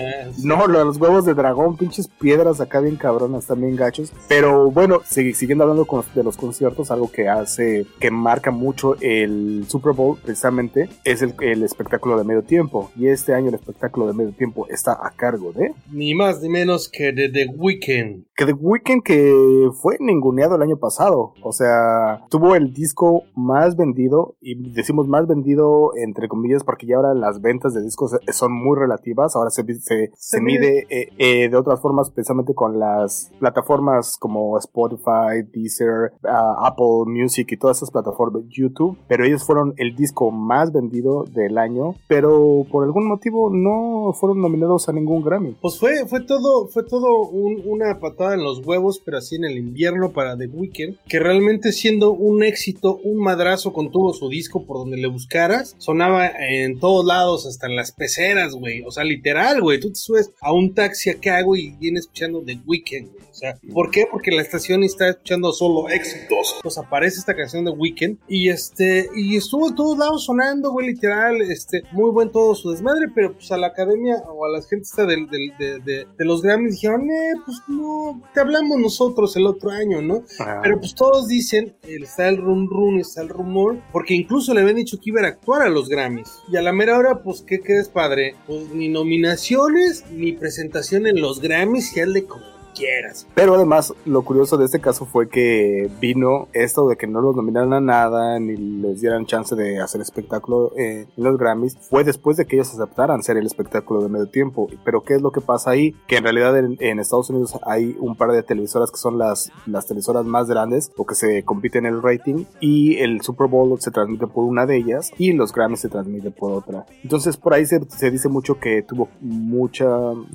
No, 0.44 0.68
los 0.68 0.98
huevos 0.98 1.26
de 1.26 1.34
dragón, 1.34 1.78
pinches 1.78 2.08
piedras 2.08 2.62
acá 2.62 2.80
bien 2.80 2.96
cabronas, 2.96 3.46
también 3.46 3.76
gachos. 3.76 4.07
Pero 4.28 4.72
bueno, 4.72 5.00
sig- 5.02 5.34
siguiendo 5.34 5.64
hablando 5.64 5.88
de 6.16 6.24
los 6.24 6.38
conciertos, 6.38 6.92
algo 6.92 7.12
que 7.12 7.30
hace, 7.30 7.86
que 8.00 8.12
marca 8.12 8.52
mucho 8.52 8.96
el 9.02 9.66
Super 9.68 9.94
Bowl 9.94 10.18
precisamente, 10.24 10.90
es 11.04 11.22
el, 11.22 11.34
el 11.42 11.64
espectáculo 11.64 12.18
de 12.18 12.24
medio 12.24 12.44
tiempo. 12.44 12.92
Y 12.96 13.08
este 13.08 13.34
año 13.34 13.50
el 13.50 13.56
espectáculo 13.56 14.08
de 14.08 14.14
medio 14.14 14.32
tiempo 14.34 14.68
está 14.70 14.94
a 14.94 15.12
cargo 15.16 15.52
de... 15.54 15.74
Ni 15.92 16.14
más 16.14 16.42
ni 16.42 16.50
menos 16.50 16.90
que 16.90 17.12
de 17.12 17.30
The 17.30 17.48
Weeknd. 17.56 18.26
Que 18.36 18.46
The 18.46 18.54
Weeknd 18.54 19.02
que 19.04 19.70
fue 19.82 19.98
ninguneado 20.00 20.56
el 20.56 20.62
año 20.62 20.78
pasado. 20.78 21.34
O 21.42 21.52
sea, 21.52 22.22
tuvo 22.30 22.56
el 22.56 22.74
disco 22.74 23.24
más 23.36 23.76
vendido, 23.76 24.36
y 24.42 24.72
decimos 24.72 25.08
más 25.08 25.28
vendido 25.28 25.92
entre 25.96 26.28
comillas 26.28 26.64
porque 26.64 26.86
ya 26.88 26.98
ahora 26.98 27.14
las 27.14 27.42
ventas 27.42 27.74
de 27.74 27.82
discos 27.82 28.16
son 28.32 28.52
muy 28.52 28.78
relativas. 28.78 29.36
Ahora 29.36 29.50
se, 29.50 29.64
se, 29.80 30.12
se 30.16 30.42
mide. 30.42 30.60
mide 30.60 30.88
eh, 30.90 31.10
eh, 31.18 31.50
de 31.50 31.58
otras 31.58 31.82
formas, 31.82 32.10
precisamente 32.12 32.54
con 32.54 32.80
las 32.80 33.32
plataformas 33.40 33.97
plataformas 33.98 34.18
como 34.20 34.58
Spotify, 34.58 35.44
Deezer, 35.54 36.12
ah, 36.24 36.56
Apple 36.66 37.06
Music 37.12 37.48
y 37.52 37.58
todas 37.58 37.78
esas 37.78 37.92
plataformas, 37.92 38.44
YouTube, 38.50 38.98
pero 39.08 39.26
ellos 39.26 39.44
fueron 39.44 39.74
el 39.78 39.96
disco 39.96 40.32
más 40.32 40.72
vendido 40.72 41.24
del 41.24 41.58
año, 41.58 41.96
pero 42.08 42.66
por 42.72 42.84
algún 42.84 43.08
motivo 43.08 43.50
no 43.52 44.14
fueron 44.14 44.42
nominados 44.42 44.90
a 44.90 44.94
ningún 44.94 45.24
Grammy. 45.24 45.56
Pues 45.62 45.80
fue, 45.80 46.06
fue 46.08 46.22
todo, 46.22 46.68
fue 46.68 46.84
todo 46.84 47.28
un- 47.28 47.62
una 47.66 48.00
patada 48.00 48.34
en 48.36 48.44
los 48.44 48.66
huevos, 48.66 49.02
pero 49.04 49.18
así 49.18 49.36
en 49.36 49.46
el 49.46 49.58
invierno 49.58 50.12
para 50.12 50.38
The 50.38 50.48
Weeknd, 50.48 50.98
que 51.08 51.20
realmente 51.20 51.72
siendo 51.72 52.12
un 52.12 52.44
éxito, 52.44 53.00
un 53.04 53.18
madrazo 53.18 53.74
con 53.74 53.92
todo 53.92 54.14
su 54.14 54.30
disco 54.30 54.66
por 54.66 54.78
donde 54.78 54.98
le 54.98 55.08
buscaras, 55.08 55.76
sonaba 55.78 56.28
en 56.28 56.80
todos 56.80 57.06
lados, 57.06 57.46
hasta 57.46 57.68
en 57.68 57.76
las 57.76 57.92
peceras, 57.92 58.54
güey. 58.54 58.84
O 58.84 58.92
sea, 58.92 59.04
literal, 59.04 59.62
güey. 59.62 59.80
Tú 59.80 59.90
te 59.90 59.96
subes 59.96 60.32
a 60.42 60.54
un 60.54 60.74
taxi 60.74 61.10
acá, 61.10 61.42
güey, 61.42 61.68
y 61.68 61.70
vienes 61.72 62.02
escuchando 62.04 62.42
The 62.44 62.60
Weeknd, 62.66 63.12
güey. 63.12 63.24
O 63.30 63.34
sea, 63.40 63.58
¿por 63.74 63.87
qué? 63.92 64.06
Porque 64.10 64.32
la 64.32 64.42
estación 64.42 64.84
está 64.84 65.10
escuchando 65.10 65.52
solo 65.52 65.90
éxitos. 65.90 66.56
Pues 66.62 66.78
aparece 66.78 67.20
esta 67.20 67.36
canción 67.36 67.66
de 67.66 67.72
Weeknd 67.72 68.18
y 68.28 68.50
este, 68.50 69.10
y 69.16 69.36
estuvo 69.36 69.70
en 69.70 69.76
todos 69.76 69.98
lados 69.98 70.26
sonando, 70.26 70.72
güey, 70.72 70.88
literal, 70.88 71.42
este, 71.42 71.84
muy 71.92 72.12
buen 72.12 72.32
todo 72.32 72.56
su 72.56 72.72
desmadre, 72.72 73.08
pero 73.14 73.34
pues 73.34 73.52
a 73.52 73.58
la 73.58 73.68
academia 73.68 74.16
o 74.28 74.46
a 74.46 74.50
la 74.50 74.62
gente 74.62 74.84
esta 74.84 75.06
del, 75.06 75.28
del- 75.30 75.54
de, 75.58 75.80
de- 75.80 76.08
de 76.18 76.26
los 76.26 76.42
Grammys 76.42 76.74
dijeron, 76.74 77.10
eh, 77.10 77.34
pues 77.46 77.58
no, 77.68 78.22
te 78.34 78.40
hablamos 78.40 78.78
nosotros 78.80 79.36
el 79.36 79.46
otro 79.48 79.72
año, 79.72 80.02
¿no? 80.02 80.24
Ah, 80.40 80.60
Pero 80.64 80.80
pues 80.80 80.94
todos 80.96 81.28
dicen, 81.28 81.76
eh, 81.84 81.98
está 82.02 82.28
el 82.30 82.38
run 82.38 82.68
run, 82.70 83.00
está 83.00 83.22
el 83.22 83.30
rumor, 83.30 83.78
porque 83.92 84.14
incluso 84.14 84.54
le 84.54 84.62
habían 84.62 84.76
dicho 84.78 84.98
que 84.98 85.10
iba 85.10 85.22
a 85.22 85.28
actuar 85.28 85.62
a 85.64 85.70
los 85.70 85.90
Grammys. 85.90 86.30
Y 86.52 86.58
a 86.58 86.62
la 86.62 86.74
mera 86.74 86.98
hora, 86.98 87.22
pues, 87.24 87.42
¿qué 87.42 87.60
crees, 87.60 87.90
padre? 87.90 88.36
Pues 88.46 88.70
ni 88.70 88.90
nominaciones, 88.90 90.06
ni 90.12 90.34
presentación 90.34 91.08
en 91.08 91.22
los 91.22 91.40
Grammys, 91.42 91.96
y 91.96 92.00
hazle 92.02 92.26
como 92.26 92.44
quieras. 92.78 93.28
Pero 93.34 93.56
además, 93.56 93.94
lo 94.06 94.22
curioso 94.24 94.58
de 94.58 94.66
este 94.66 94.80
caso 94.80 95.06
fue 95.06 95.30
que 95.30 95.90
vino 96.00 96.48
esto 96.54 96.88
de 96.88 96.96
que 96.96 97.08
no 97.08 97.22
los 97.22 97.36
nominaran 97.36 97.74
a 97.74 97.82
nada, 97.82 98.40
ni 98.40 98.56
les 98.56 99.02
dieran 99.02 99.26
chance 99.26 99.56
de 99.56 99.80
hacer 99.80 100.02
espectáculo 100.02 100.72
eh, 100.78 101.08
en 101.16 101.24
los 101.24 101.38
Grammys, 101.38 101.78
fue 101.90 102.04
después 102.04 102.38
de 102.38 102.46
que 102.46 102.56
ellos 102.56 102.74
aceptaran 102.74 103.24
ser 103.24 103.38
el 103.38 103.46
espectáculo 103.46 104.02
de 104.02 104.10
medio 104.10 104.28
tiempo. 104.28 104.68
Pero 104.84 105.04
¿qué 105.04 105.16
es 105.16 105.22
lo 105.22 105.32
que 105.32 105.42
pasa 105.42 105.72
ahí? 105.72 105.96
Que 106.08 106.18
en 106.18 106.24
realidad 106.24 106.58
en, 106.58 107.00
Estados 107.00 107.30
Unidos 107.30 107.58
hay 107.64 107.96
un 108.00 108.16
par 108.16 108.32
de 108.32 108.44
televisoras 108.44 108.92
que 108.92 108.98
son 108.98 109.18
las, 109.18 109.52
las 109.66 109.86
televisoras 109.86 110.26
más 110.26 110.48
grandes 110.48 110.92
o 110.98 111.06
que 111.06 111.16
se 111.16 111.44
compiten 111.44 111.86
en 111.86 111.94
el 111.96 112.02
rating 112.02 112.46
y 112.60 112.98
el 112.98 113.22
Super 113.22 113.48
Bowl 113.48 113.80
se 113.80 113.92
transmite 113.92 114.28
por 114.28 114.44
una 114.46 114.66
de 114.66 114.78
ellas 114.78 115.12
y 115.18 115.34
los 115.34 115.54
Grammys 115.54 115.82
se 115.82 115.90
transmiten 115.90 116.34
por 116.34 116.52
otra. 116.52 116.86
Entonces 117.04 117.38
por 117.38 117.54
ahí 117.54 117.66
se, 117.66 117.80
se 117.90 118.12
dice 118.12 118.30
mucho 118.30 118.60
que 118.60 118.82
tuvo 118.82 119.10
mucha, 119.22 119.86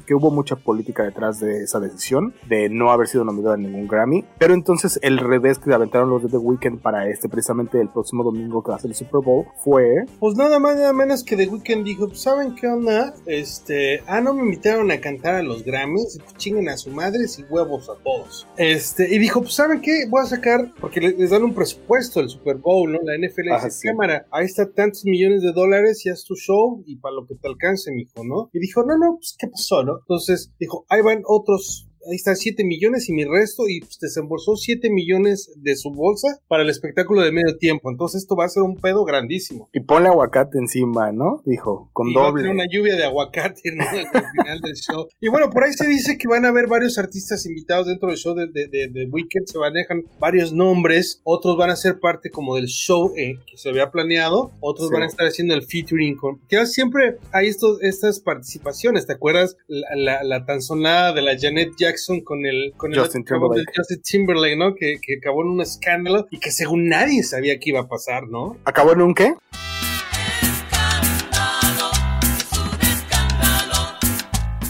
que 0.06 0.14
hubo 0.14 0.30
mucha 0.30 0.56
política 0.56 1.02
detrás 1.02 1.40
de 1.40 1.64
esa 1.64 1.80
decisión 1.80 2.31
de 2.48 2.68
no 2.68 2.90
haber 2.90 3.06
sido 3.08 3.24
nominado 3.24 3.54
a 3.54 3.56
ningún 3.56 3.86
Grammy. 3.88 4.24
Pero 4.38 4.54
entonces 4.54 4.98
el 5.02 5.18
revés 5.18 5.58
que 5.58 5.72
aventaron 5.72 6.10
los 6.10 6.22
de 6.22 6.28
The 6.28 6.38
Weeknd 6.38 6.80
para 6.80 7.08
este 7.08 7.28
precisamente 7.28 7.80
el 7.80 7.88
próximo 7.88 8.24
domingo 8.24 8.62
que 8.62 8.70
va 8.70 8.76
a 8.76 8.80
ser 8.80 8.90
el 8.90 8.94
Super 8.96 9.20
Bowl 9.24 9.46
fue 9.64 10.04
Pues 10.20 10.36
nada 10.36 10.58
más, 10.58 10.76
nada 10.76 10.92
menos 10.92 11.24
que 11.24 11.36
The 11.36 11.48
Weeknd 11.48 11.84
dijo, 11.84 12.08
pues 12.08 12.20
¿saben 12.22 12.54
qué 12.54 12.66
onda? 12.66 13.14
Este, 13.26 14.02
ah, 14.06 14.20
no 14.20 14.34
me 14.34 14.42
invitaron 14.42 14.90
a 14.90 15.00
cantar 15.00 15.34
a 15.36 15.42
los 15.42 15.64
Grammys, 15.64 16.18
pues 16.22 16.36
chinguen 16.36 16.68
a 16.68 16.76
su 16.76 16.90
madre 16.90 17.20
y 17.38 17.42
huevos 17.52 17.88
a 17.90 17.94
todos. 18.02 18.46
Este, 18.56 19.12
y 19.14 19.18
dijo, 19.18 19.40
pues 19.42 19.54
¿saben 19.54 19.80
qué? 19.80 20.06
Voy 20.08 20.22
a 20.22 20.26
sacar, 20.26 20.70
porque 20.80 21.00
le- 21.00 21.16
les 21.16 21.30
dan 21.30 21.42
un 21.42 21.54
presupuesto 21.54 22.20
el 22.20 22.28
Super 22.28 22.56
Bowl, 22.56 22.90
¿no? 22.92 22.98
La 23.02 23.14
NFL 23.16 23.50
Ajá, 23.52 23.66
dice, 23.66 23.78
sí. 23.80 23.88
cámara, 23.88 24.26
ahí 24.30 24.44
está 24.46 24.70
tantos 24.72 25.04
millones 25.04 25.42
de 25.42 25.52
dólares 25.52 26.04
y 26.06 26.10
haz 26.10 26.24
tu 26.24 26.34
show 26.34 26.82
y 26.86 26.96
para 26.96 27.14
lo 27.14 27.26
que 27.26 27.34
te 27.34 27.48
alcance, 27.48 27.92
mijo, 27.92 28.24
¿no? 28.24 28.50
Y 28.52 28.58
dijo, 28.60 28.82
no, 28.84 28.96
no, 28.98 29.16
pues 29.16 29.36
¿qué 29.38 29.48
pasó, 29.48 29.82
no? 29.84 29.98
Entonces 30.00 30.52
dijo, 30.58 30.84
ahí 30.88 31.02
van 31.02 31.22
otros 31.26 31.88
ahí 32.08 32.16
están 32.16 32.36
7 32.36 32.64
millones 32.64 33.08
y 33.08 33.12
mi 33.12 33.24
resto, 33.24 33.68
y 33.68 33.80
pues 33.80 33.98
desembolsó 34.00 34.56
7 34.56 34.90
millones 34.90 35.52
de 35.56 35.76
su 35.76 35.90
bolsa 35.90 36.40
para 36.48 36.62
el 36.62 36.70
espectáculo 36.70 37.22
de 37.22 37.32
medio 37.32 37.56
tiempo. 37.58 37.90
Entonces 37.90 38.22
esto 38.22 38.36
va 38.36 38.44
a 38.46 38.48
ser 38.48 38.62
un 38.62 38.76
pedo 38.76 39.04
grandísimo. 39.04 39.68
y 39.72 39.80
ponle 39.80 40.08
aguacate 40.08 40.58
encima, 40.58 41.12
¿no? 41.12 41.42
Dijo, 41.44 41.90
con 41.92 42.08
y 42.10 42.14
va 42.14 42.22
a 42.22 42.30
doble. 42.30 42.50
una 42.50 42.64
lluvia 42.70 42.96
de 42.96 43.04
aguacate 43.04 43.72
¿no? 43.74 43.84
al 43.84 44.06
final 44.32 44.60
del 44.60 44.74
show. 44.74 45.06
Y 45.20 45.28
bueno, 45.28 45.50
por 45.50 45.64
ahí 45.64 45.72
se 45.72 45.86
dice 45.86 46.18
que 46.18 46.28
van 46.28 46.44
a 46.44 46.48
haber 46.48 46.66
varios 46.66 46.98
artistas 46.98 47.46
invitados 47.46 47.86
dentro 47.86 48.08
del 48.08 48.18
show 48.18 48.34
de, 48.34 48.46
de, 48.48 48.66
de- 48.68 48.88
de 48.88 49.06
Weekend. 49.10 49.46
Se 49.46 49.58
manejan 49.58 50.02
varios 50.18 50.52
nombres. 50.52 51.20
Otros 51.24 51.56
van 51.56 51.70
a 51.70 51.76
ser 51.76 52.00
parte 52.00 52.30
como 52.30 52.56
del 52.56 52.66
show 52.66 53.12
eh, 53.16 53.36
que 53.46 53.56
se 53.56 53.68
había 53.68 53.90
planeado. 53.90 54.50
Otros 54.60 54.88
Sí. 54.88 54.92
van 54.94 55.02
a 55.04 55.06
estar 55.06 55.26
haciendo 55.26 55.54
el 55.54 55.62
featuring 55.62 56.16
con. 56.16 56.40
Que 56.48 56.66
siempre 56.66 57.18
hay 57.32 57.48
estos, 57.48 57.80
estas 57.82 58.20
participaciones. 58.20 59.06
¿Te 59.06 59.12
acuerdas? 59.12 59.56
La, 59.68 59.86
la, 59.94 60.22
la 60.24 60.44
tan 60.46 60.60
sonada 60.62 61.12
de 61.12 61.22
la 61.22 61.38
Janet 61.38 61.70
Jackson 61.78 61.91
con 62.24 62.46
el, 62.46 62.72
con 62.76 62.92
el 62.92 62.98
Justin 62.98 63.22
de 63.22 63.32
Timberlake. 63.32 63.72
Justin 63.76 64.02
Timberlake, 64.02 64.56
¿no? 64.56 64.74
Que, 64.74 64.98
que 65.00 65.16
acabó 65.16 65.42
en 65.42 65.48
un 65.48 65.60
escándalo 65.60 66.26
y 66.30 66.38
que 66.38 66.50
según 66.50 66.88
nadie 66.88 67.22
sabía 67.22 67.58
que 67.58 67.70
iba 67.70 67.80
a 67.80 67.88
pasar, 67.88 68.28
¿no? 68.28 68.56
¿Acabó 68.64 68.92
en 68.92 69.02
un 69.02 69.14
qué? 69.14 69.34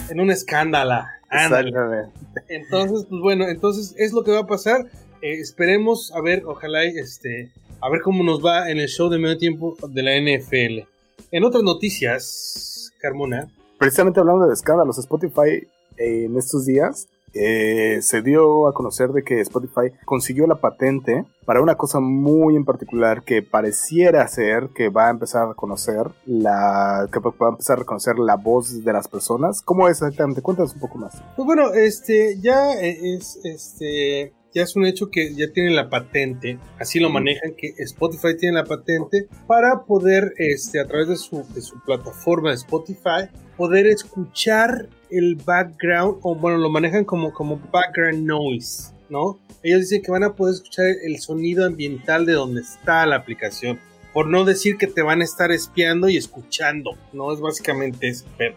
En 0.09 0.19
un 0.19 0.31
escándalo. 0.31 1.03
Entonces, 2.47 3.07
pues 3.09 3.21
bueno, 3.21 3.47
entonces 3.47 3.95
es 3.97 4.13
lo 4.13 4.23
que 4.23 4.31
va 4.31 4.39
a 4.39 4.47
pasar. 4.47 4.85
Eh, 5.21 5.39
esperemos 5.39 6.11
a 6.15 6.21
ver, 6.21 6.43
ojalá 6.45 6.83
este, 6.83 7.51
a 7.81 7.89
ver 7.89 8.01
cómo 8.01 8.23
nos 8.23 8.45
va 8.45 8.69
en 8.69 8.79
el 8.79 8.87
show 8.87 9.09
de 9.09 9.17
medio 9.17 9.37
tiempo 9.37 9.75
de 9.87 10.03
la 10.03 10.11
NFL. 10.19 10.87
En 11.31 11.43
otras 11.43 11.63
noticias, 11.63 12.91
Carmona, 12.99 13.49
Precisamente 13.83 14.21
hablando 14.21 14.47
de 14.47 14.53
escándalos, 14.53 14.97
Spotify 14.97 15.67
en 15.97 16.37
estos 16.37 16.65
días 16.65 17.07
eh, 17.35 17.99
se 18.03 18.21
dio 18.21 18.67
a 18.67 18.73
conocer 18.73 19.09
de 19.09 19.23
que 19.23 19.41
Spotify 19.41 19.91
consiguió 20.05 20.45
la 20.45 20.61
patente 20.61 21.25
para 21.45 21.61
una 21.61 21.75
cosa 21.75 21.99
muy 21.99 22.55
en 22.55 22.63
particular 22.63 23.23
que 23.23 23.41
pareciera 23.41 24.27
ser 24.27 24.69
que 24.75 24.89
va 24.89 25.07
a 25.07 25.09
empezar 25.09 25.43
a 25.43 25.49
reconocer 25.49 26.11
la 26.27 27.07
que 27.11 27.19
va 27.19 27.47
a 27.47 27.49
empezar 27.49 27.77
a 27.77 27.79
reconocer 27.79 28.19
la 28.19 28.35
voz 28.35 28.83
de 28.83 28.93
las 28.93 29.07
personas. 29.07 29.63
¿Cómo 29.63 29.87
es 29.87 29.97
exactamente? 29.97 30.43
Cuéntanos 30.43 30.75
un 30.75 30.79
poco 30.79 30.99
más. 30.99 31.23
pues 31.35 31.45
bueno, 31.45 31.73
este, 31.73 32.39
ya 32.39 32.73
es, 32.73 33.39
este, 33.43 34.31
ya 34.53 34.63
es 34.63 34.75
un 34.75 34.85
hecho 34.85 35.09
que 35.09 35.33
ya 35.33 35.51
tienen 35.51 35.75
la 35.75 35.89
patente, 35.89 36.59
así 36.79 36.99
lo 36.99 37.09
manejan, 37.09 37.53
que 37.57 37.73
Spotify 37.79 38.37
tiene 38.37 38.57
la 38.57 38.65
patente 38.65 39.27
para 39.47 39.83
poder, 39.83 40.33
este, 40.37 40.79
a 40.79 40.85
través 40.85 41.07
de 41.07 41.15
su, 41.15 41.43
de 41.53 41.61
su 41.61 41.79
plataforma 41.83 42.49
de 42.49 42.55
Spotify, 42.55 43.29
poder 43.57 43.87
escuchar 43.87 44.89
el 45.09 45.35
background, 45.35 46.19
o 46.21 46.35
bueno, 46.35 46.57
lo 46.57 46.69
manejan 46.69 47.05
como, 47.05 47.33
como 47.33 47.59
background 47.71 48.25
noise, 48.25 48.93
¿no? 49.09 49.39
Ellos 49.63 49.81
dicen 49.81 50.01
que 50.01 50.11
van 50.11 50.23
a 50.23 50.35
poder 50.35 50.55
escuchar 50.55 50.87
el 51.03 51.19
sonido 51.19 51.65
ambiental 51.65 52.25
de 52.25 52.33
donde 52.33 52.61
está 52.61 53.05
la 53.05 53.15
aplicación. 53.15 53.79
Por 54.11 54.27
no 54.27 54.43
decir 54.43 54.77
que 54.77 54.87
te 54.87 55.01
van 55.01 55.21
a 55.21 55.23
estar 55.23 55.51
espiando 55.51 56.09
y 56.09 56.17
escuchando, 56.17 56.91
¿no? 57.13 57.33
Es 57.33 57.39
básicamente 57.39 58.09
eso, 58.09 58.25
pero 58.37 58.55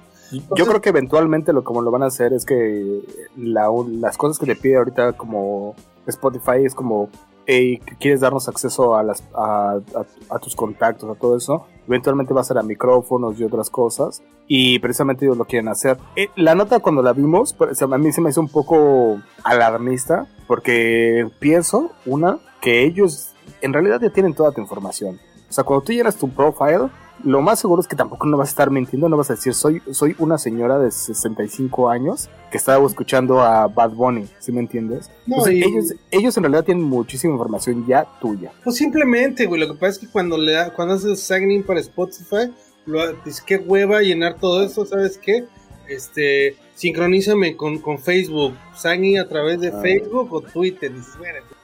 Yo 0.56 0.66
creo 0.66 0.80
que 0.80 0.88
eventualmente 0.88 1.52
lo 1.52 1.62
como 1.64 1.82
lo 1.82 1.90
van 1.90 2.02
a 2.02 2.06
hacer 2.06 2.32
es 2.32 2.44
que 2.44 3.00
la- 3.36 3.68
las 4.00 4.16
cosas 4.16 4.38
que 4.38 4.46
te 4.46 4.56
pide 4.56 4.76
ahorita 4.76 5.12
como 5.14 5.74
Spotify 6.06 6.64
es 6.64 6.74
como 6.74 7.08
hey, 7.48 7.78
que 7.86 7.94
quieres 7.96 8.20
darnos 8.20 8.48
acceso 8.48 8.96
a 8.96 9.04
las 9.04 9.22
a, 9.34 9.78
a- 9.94 10.34
a 10.34 10.38
tus 10.40 10.56
contactos, 10.56 11.08
a 11.08 11.14
todo 11.18 11.36
eso. 11.36 11.66
Eventualmente 11.86 12.34
va 12.34 12.40
a 12.40 12.44
ser 12.44 12.58
a 12.58 12.62
micrófonos 12.64 13.38
y 13.38 13.44
otras 13.44 13.70
cosas. 13.70 14.20
Y 14.48 14.78
precisamente 14.80 15.24
ellos 15.24 15.36
lo 15.36 15.44
quieren 15.44 15.68
hacer. 15.68 15.96
Eh, 16.16 16.28
la 16.36 16.54
nota 16.56 16.80
cuando 16.80 17.02
la 17.02 17.12
vimos, 17.12 17.52
pues, 17.52 17.80
a 17.82 17.86
mí 17.86 18.12
se 18.12 18.20
me 18.20 18.30
hizo 18.30 18.40
un 18.40 18.48
poco 18.48 19.20
alarmista. 19.44 20.26
Porque 20.48 21.28
pienso, 21.40 21.90
una, 22.04 22.38
que 22.60 22.84
ellos 22.84 23.32
en 23.60 23.72
realidad 23.72 24.00
ya 24.00 24.10
tienen 24.10 24.34
toda 24.34 24.52
tu 24.52 24.60
información. 24.60 25.18
O 25.48 25.52
sea, 25.52 25.62
cuando 25.64 25.84
tú 25.84 25.92
llenas 25.92 26.16
tu 26.16 26.28
profile, 26.28 26.88
lo 27.24 27.40
más 27.42 27.58
seguro 27.58 27.80
es 27.80 27.88
que 27.88 27.96
tampoco 27.96 28.26
no 28.26 28.36
vas 28.36 28.48
a 28.48 28.50
estar 28.50 28.70
mintiendo, 28.70 29.08
no 29.08 29.16
vas 29.16 29.30
a 29.30 29.34
decir, 29.34 29.54
soy, 29.54 29.82
soy 29.90 30.14
una 30.18 30.38
señora 30.38 30.78
de 30.78 30.90
65 30.90 31.88
años 31.88 32.28
que 32.50 32.56
estaba 32.58 32.86
escuchando 32.86 33.40
a 33.40 33.66
Bad 33.68 33.90
Bunny, 33.92 34.26
¿sí 34.38 34.52
me 34.52 34.60
entiendes? 34.60 35.10
No, 35.26 35.36
Entonces, 35.36 35.54
y- 35.54 35.62
ellos, 35.64 35.94
ellos 36.10 36.36
en 36.36 36.42
realidad 36.44 36.64
tienen 36.64 36.84
muchísima 36.84 37.32
información 37.32 37.86
ya 37.86 38.06
tuya. 38.20 38.52
Pues 38.64 38.76
simplemente, 38.76 39.46
güey, 39.46 39.60
lo 39.60 39.68
que 39.68 39.74
pasa 39.74 39.92
es 39.92 39.98
que 39.98 40.08
cuando 40.08 40.36
le 40.38 40.52
da, 40.52 40.72
cuando 40.72 40.94
haces 40.94 41.20
sign 41.20 41.50
in 41.50 41.62
para 41.64 41.80
Spotify, 41.80 42.52
lo, 42.86 43.12
dices 43.24 43.40
qué 43.40 43.56
hueva 43.56 44.00
llenar 44.02 44.36
todo 44.38 44.62
esto, 44.62 44.84
¿sabes 44.86 45.18
qué? 45.18 45.44
Este, 45.88 46.56
sincronízame 46.74 47.56
con, 47.56 47.78
con 47.78 47.98
Facebook, 47.98 48.54
sign 48.76 49.04
in 49.04 49.18
a 49.18 49.28
través 49.28 49.60
de 49.60 49.68
Ah. 49.68 49.80
Facebook 49.80 50.32
o 50.32 50.40
Twitter, 50.40 50.92
dices, 50.92 51.14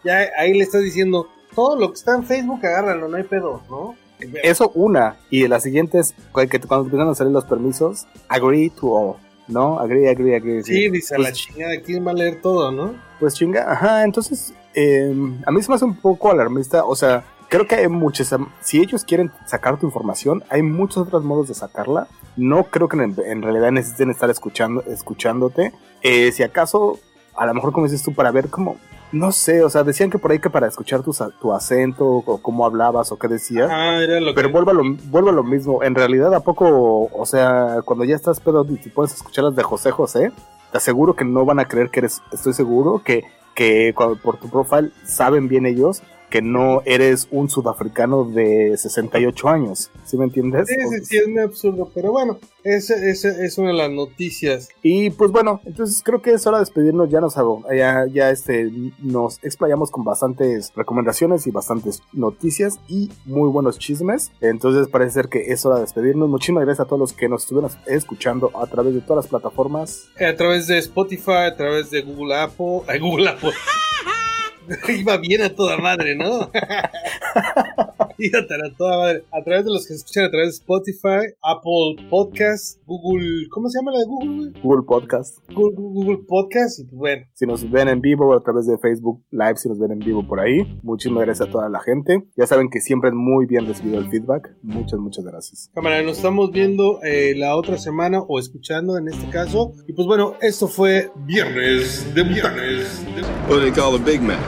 ya 0.05 0.29
ahí 0.39 0.53
le 0.55 0.65
estás 0.65 0.83
diciendo, 0.83 1.29
todo 1.55 1.77
lo 1.79 1.89
que 1.89 1.95
está 1.99 2.15
en 2.17 2.25
Facebook, 2.25 2.65
agárralo, 2.65 3.09
no 3.09 3.17
hay 3.17 3.25
pedo, 3.25 3.61
¿no? 3.69 3.95
Eso 4.43 4.71
una. 4.75 5.17
Y 5.31 5.47
la 5.49 5.61
siguiente 5.61 5.99
es 5.99 6.15
que 6.51 6.61
cuando 6.61 6.85
empiezan 6.85 7.09
a 7.09 7.15
salir 7.15 7.33
los 7.33 7.45
permisos, 7.45 8.07
agree 8.29 8.71
to 8.71 8.87
all. 8.89 9.17
¿No? 9.49 9.81
Agree, 9.81 10.09
agree, 10.09 10.37
agree. 10.37 10.63
Sí, 10.63 10.89
dice 10.89 11.17
a 11.17 11.19
la 11.19 11.29
Pues, 11.29 11.39
chingada, 11.39 11.81
¿quién 11.85 12.07
va 12.07 12.13
a 12.13 12.15
leer 12.15 12.41
todo, 12.41 12.71
no? 12.71 12.95
Pues 13.19 13.35
chinga, 13.35 13.71
ajá, 13.71 14.05
entonces 14.05 14.55
eh, 14.75 15.13
a 15.45 15.51
mí 15.51 15.63
se 15.63 15.69
me 15.69 15.75
hace 15.75 15.85
un 15.85 15.97
poco 15.97 16.31
alarmista, 16.31 16.85
o 16.85 16.95
sea, 16.95 17.25
creo 17.49 17.67
que 17.67 17.75
hay 17.75 17.89
muchos, 17.89 18.35
si 18.61 18.81
ellos 18.81 19.05
quieren 19.05 19.31
sacar 19.47 19.79
tu 19.79 19.87
información, 19.87 20.43
hay 20.49 20.63
muchos 20.63 21.09
otros 21.09 21.25
modos 21.25 21.49
de 21.49 21.55
sacarla, 21.55 22.07
no 22.37 22.65
creo 22.65 22.89
que 22.89 22.97
en, 22.97 23.17
en 23.27 23.43
realidad 23.43 23.73
necesiten 23.73 24.11
estar 24.11 24.31
escuchando, 24.31 24.83
escuchándote, 24.87 25.73
Eh, 26.03 26.33
si 26.33 26.43
acaso 26.43 26.99
a 27.35 27.47
lo 27.47 27.55
mejor 27.55 27.73
como 27.73 27.87
dices 27.87 28.03
tú, 28.03 28.15
para 28.15 28.31
ver 28.31 28.49
cómo, 28.49 28.77
no 29.13 29.31
sé, 29.33 29.63
o 29.63 29.71
sea, 29.71 29.85
decían 29.85 30.11
que 30.11 30.19
por 30.19 30.33
ahí 30.33 30.39
que 30.39 30.51
para 30.51 30.67
escuchar 30.67 31.03
tu, 31.03 31.13
tu 31.41 31.53
acento 31.53 32.05
o 32.07 32.39
cómo 32.43 32.65
hablabas 32.67 33.13
o 33.13 33.19
qué 33.19 33.29
decías. 33.29 33.69
Ah, 33.71 33.99
era 34.03 34.19
lo 34.21 34.35
Pero 34.35 34.49
que... 34.49 34.53
vuelvo 34.53 34.71
a, 34.71 34.75
lo, 34.75 34.83
vuelvo 35.05 35.29
a 35.29 35.33
lo 35.33 35.45
mismo. 35.45 35.83
En 35.83 35.95
realidad, 35.95 36.35
¿a 36.35 36.41
poco, 36.41 37.11
o 37.13 37.27
sea, 37.27 37.77
cuando 37.85 38.05
ya 38.05 38.17
estás 38.17 38.41
pedo 38.41 38.67
y 38.69 38.77
te 38.77 38.91
puedes 38.91 39.13
escuchar 39.15 39.45
las 39.45 39.55
de 39.57 39.63
José 39.63 39.91
José, 39.91 40.33
te 40.71 40.79
aseguro 40.79 41.15
que 41.15 41.25
no 41.25 41.45
van 41.45 41.59
a 41.61 41.67
creer 41.69 41.91
que 41.91 42.01
eres, 42.01 42.23
estoy 42.33 42.55
seguro 42.55 43.03
que, 43.05 43.25
que 43.55 43.93
cuando- 43.95 44.17
por 44.17 44.39
tu 44.39 44.49
profile 44.49 44.91
saben 45.05 45.47
bien 45.49 45.67
ellos 45.67 46.03
que 46.33 46.41
no 46.41 46.81
eres 46.87 47.29
un 47.31 47.51
sudafricano 47.51 48.25
de 48.25 48.75
68 48.79 49.49
años. 49.51 49.91
¿Sí 50.07 50.17
me 50.17 50.25
entiendes? 50.25 50.67
Sí, 50.67 50.75
sí, 50.75 51.05
sí, 51.05 51.17
es 51.19 51.29
muy 51.29 51.41
absurdo, 51.41 51.91
pero 51.95 52.11
bueno, 52.11 52.39
esa, 52.65 52.95
esa 52.95 53.29
es 53.45 53.59
una 53.59 53.69
de 53.69 53.75
las 53.75 53.91
noticias. 53.91 54.71
Y 54.83 55.11
pues 55.11 55.31
bueno, 55.31 55.61
entonces 55.67 56.03
creo 56.03 56.23
que 56.23 56.33
es 56.33 56.47
hora 56.47 56.57
de 56.57 56.63
despedirnos. 56.63 57.11
Ya 57.11 57.21
nos 57.21 57.37
hago, 57.37 57.63
ya, 57.71 58.07
ya 58.07 58.31
este, 58.31 58.71
nos 58.99 59.45
explayamos 59.45 59.91
con 59.91 60.05
bastantes 60.05 60.73
recomendaciones 60.75 61.47
y 61.47 61.51
bastantes 61.51 62.03
noticias 62.15 62.81
y 62.89 63.11
muy 63.27 63.51
buenos 63.51 63.79
chismes. 63.79 64.33
Entonces 64.41 64.89
parece 64.89 65.11
ser 65.11 65.29
que 65.29 65.53
es 65.53 65.67
hora 65.67 65.77
de 65.77 65.83
despedirnos. 65.83 66.31
Muchísimas 66.31 66.65
gracias 66.65 66.87
a 66.87 66.89
todos 66.89 67.01
los 67.01 67.13
que 67.13 67.29
nos 67.29 67.43
estuvieron 67.43 67.71
escuchando 67.87 68.51
a 68.55 68.67
través 68.69 68.95
de 68.95 69.03
todas 69.03 69.25
las 69.25 69.29
plataformas. 69.29 70.09
A 70.19 70.35
través 70.35 70.67
de 70.67 70.79
Spotify, 70.79 71.45
a 71.53 71.57
través 71.57 71.91
de 71.91 72.01
Google 72.01 72.35
Apple. 72.37 72.81
Ay, 72.89 73.01
Google 73.01 73.29
Apple. 73.29 73.53
Iba 74.89 75.17
bien 75.19 75.43
a 75.43 75.55
toda 75.55 75.77
madre, 75.79 76.15
¿no? 76.15 76.51
A 78.23 78.77
toda 78.77 78.99
madre. 78.99 79.25
A 79.33 79.43
través 79.43 79.65
de 79.65 79.73
los 79.73 79.83
que 79.87 79.95
se 79.95 79.97
escuchan 79.97 80.25
a 80.25 80.31
través 80.31 80.49
de 80.49 80.53
Spotify, 80.63 81.35
Apple 81.43 82.07
Podcast, 82.09 82.79
Google. 82.87 83.49
¿Cómo 83.51 83.69
se 83.69 83.79
llama 83.79 83.91
la 83.93 83.99
de 83.99 84.05
Google, 84.07 84.37
güey? 84.37 84.63
Google 84.63 84.83
Podcast. 84.87 85.39
Google, 85.53 85.77
Google 85.77 86.19
Podcast. 86.29 86.79
Y 86.79 86.85
pues 86.85 86.99
bueno, 86.99 87.27
Si 87.35 87.47
nos 87.47 87.69
ven 87.69 87.89
en 87.89 88.01
vivo 88.01 88.33
a 88.35 88.41
través 88.43 88.67
de 88.67 88.79
Facebook 88.79 89.23
Live, 89.31 89.57
si 89.57 89.69
nos 89.69 89.79
ven 89.79 89.93
en 89.93 89.99
vivo 89.99 90.27
por 90.27 90.39
ahí. 90.39 90.79
Muchísimas 90.83 91.25
gracias 91.25 91.49
a 91.49 91.51
toda 91.51 91.69
la 91.69 91.81
gente. 91.81 92.23
Ya 92.37 92.47
saben 92.47 92.71
que 92.71 92.81
siempre 92.81 93.11
es 93.11 93.15
muy 93.15 93.47
bien 93.47 93.67
recibido 93.67 93.99
el 93.99 94.09
feedback. 94.09 94.55
Muchas, 94.63 95.01
muchas 95.01 95.25
gracias. 95.25 95.71
cámara, 95.75 96.01
nos 96.03 96.19
estamos 96.19 96.53
viendo 96.53 97.01
eh, 97.03 97.35
la 97.37 97.57
otra 97.57 97.77
semana 97.77 98.21
o 98.21 98.39
escuchando 98.39 98.97
en 98.99 99.09
este 99.09 99.29
caso. 99.31 99.73
Y 99.89 99.95
pues 99.95 100.07
bueno, 100.07 100.35
esto 100.41 100.69
fue 100.69 101.11
Viernes 101.27 102.15
de 102.15 102.23
Viernes. 102.23 103.05
What 103.49 103.57
do 103.57 103.61
they 103.63 103.73
call 103.73 103.97
a 103.97 103.99
Big 103.99 104.21
Mac? 104.21 104.39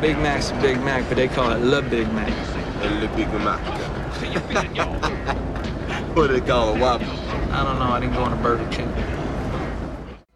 Big 0.00 0.16
Mac's 0.18 0.52
a 0.52 0.62
Big 0.62 0.78
Mac, 0.84 1.04
but 1.08 1.16
they 1.16 1.28
call 1.28 1.52
it 1.52 1.62
Le 1.62 1.82
Big 1.90 2.06
Mac. 2.12 2.59
Big 2.80 3.30
Mac. 3.32 3.60
what 6.14 6.28
do 6.28 6.32
they 6.32 6.40
call 6.40 6.74
a 6.74 6.80
Whopper? 6.80 7.04
I 7.52 7.62
don't 7.62 7.78
know. 7.78 7.84
I 7.84 8.00
didn't 8.00 8.14
go 8.14 8.22
on 8.22 8.32
a 8.32 8.36
Burger 8.36 8.66
King. 8.70 9.19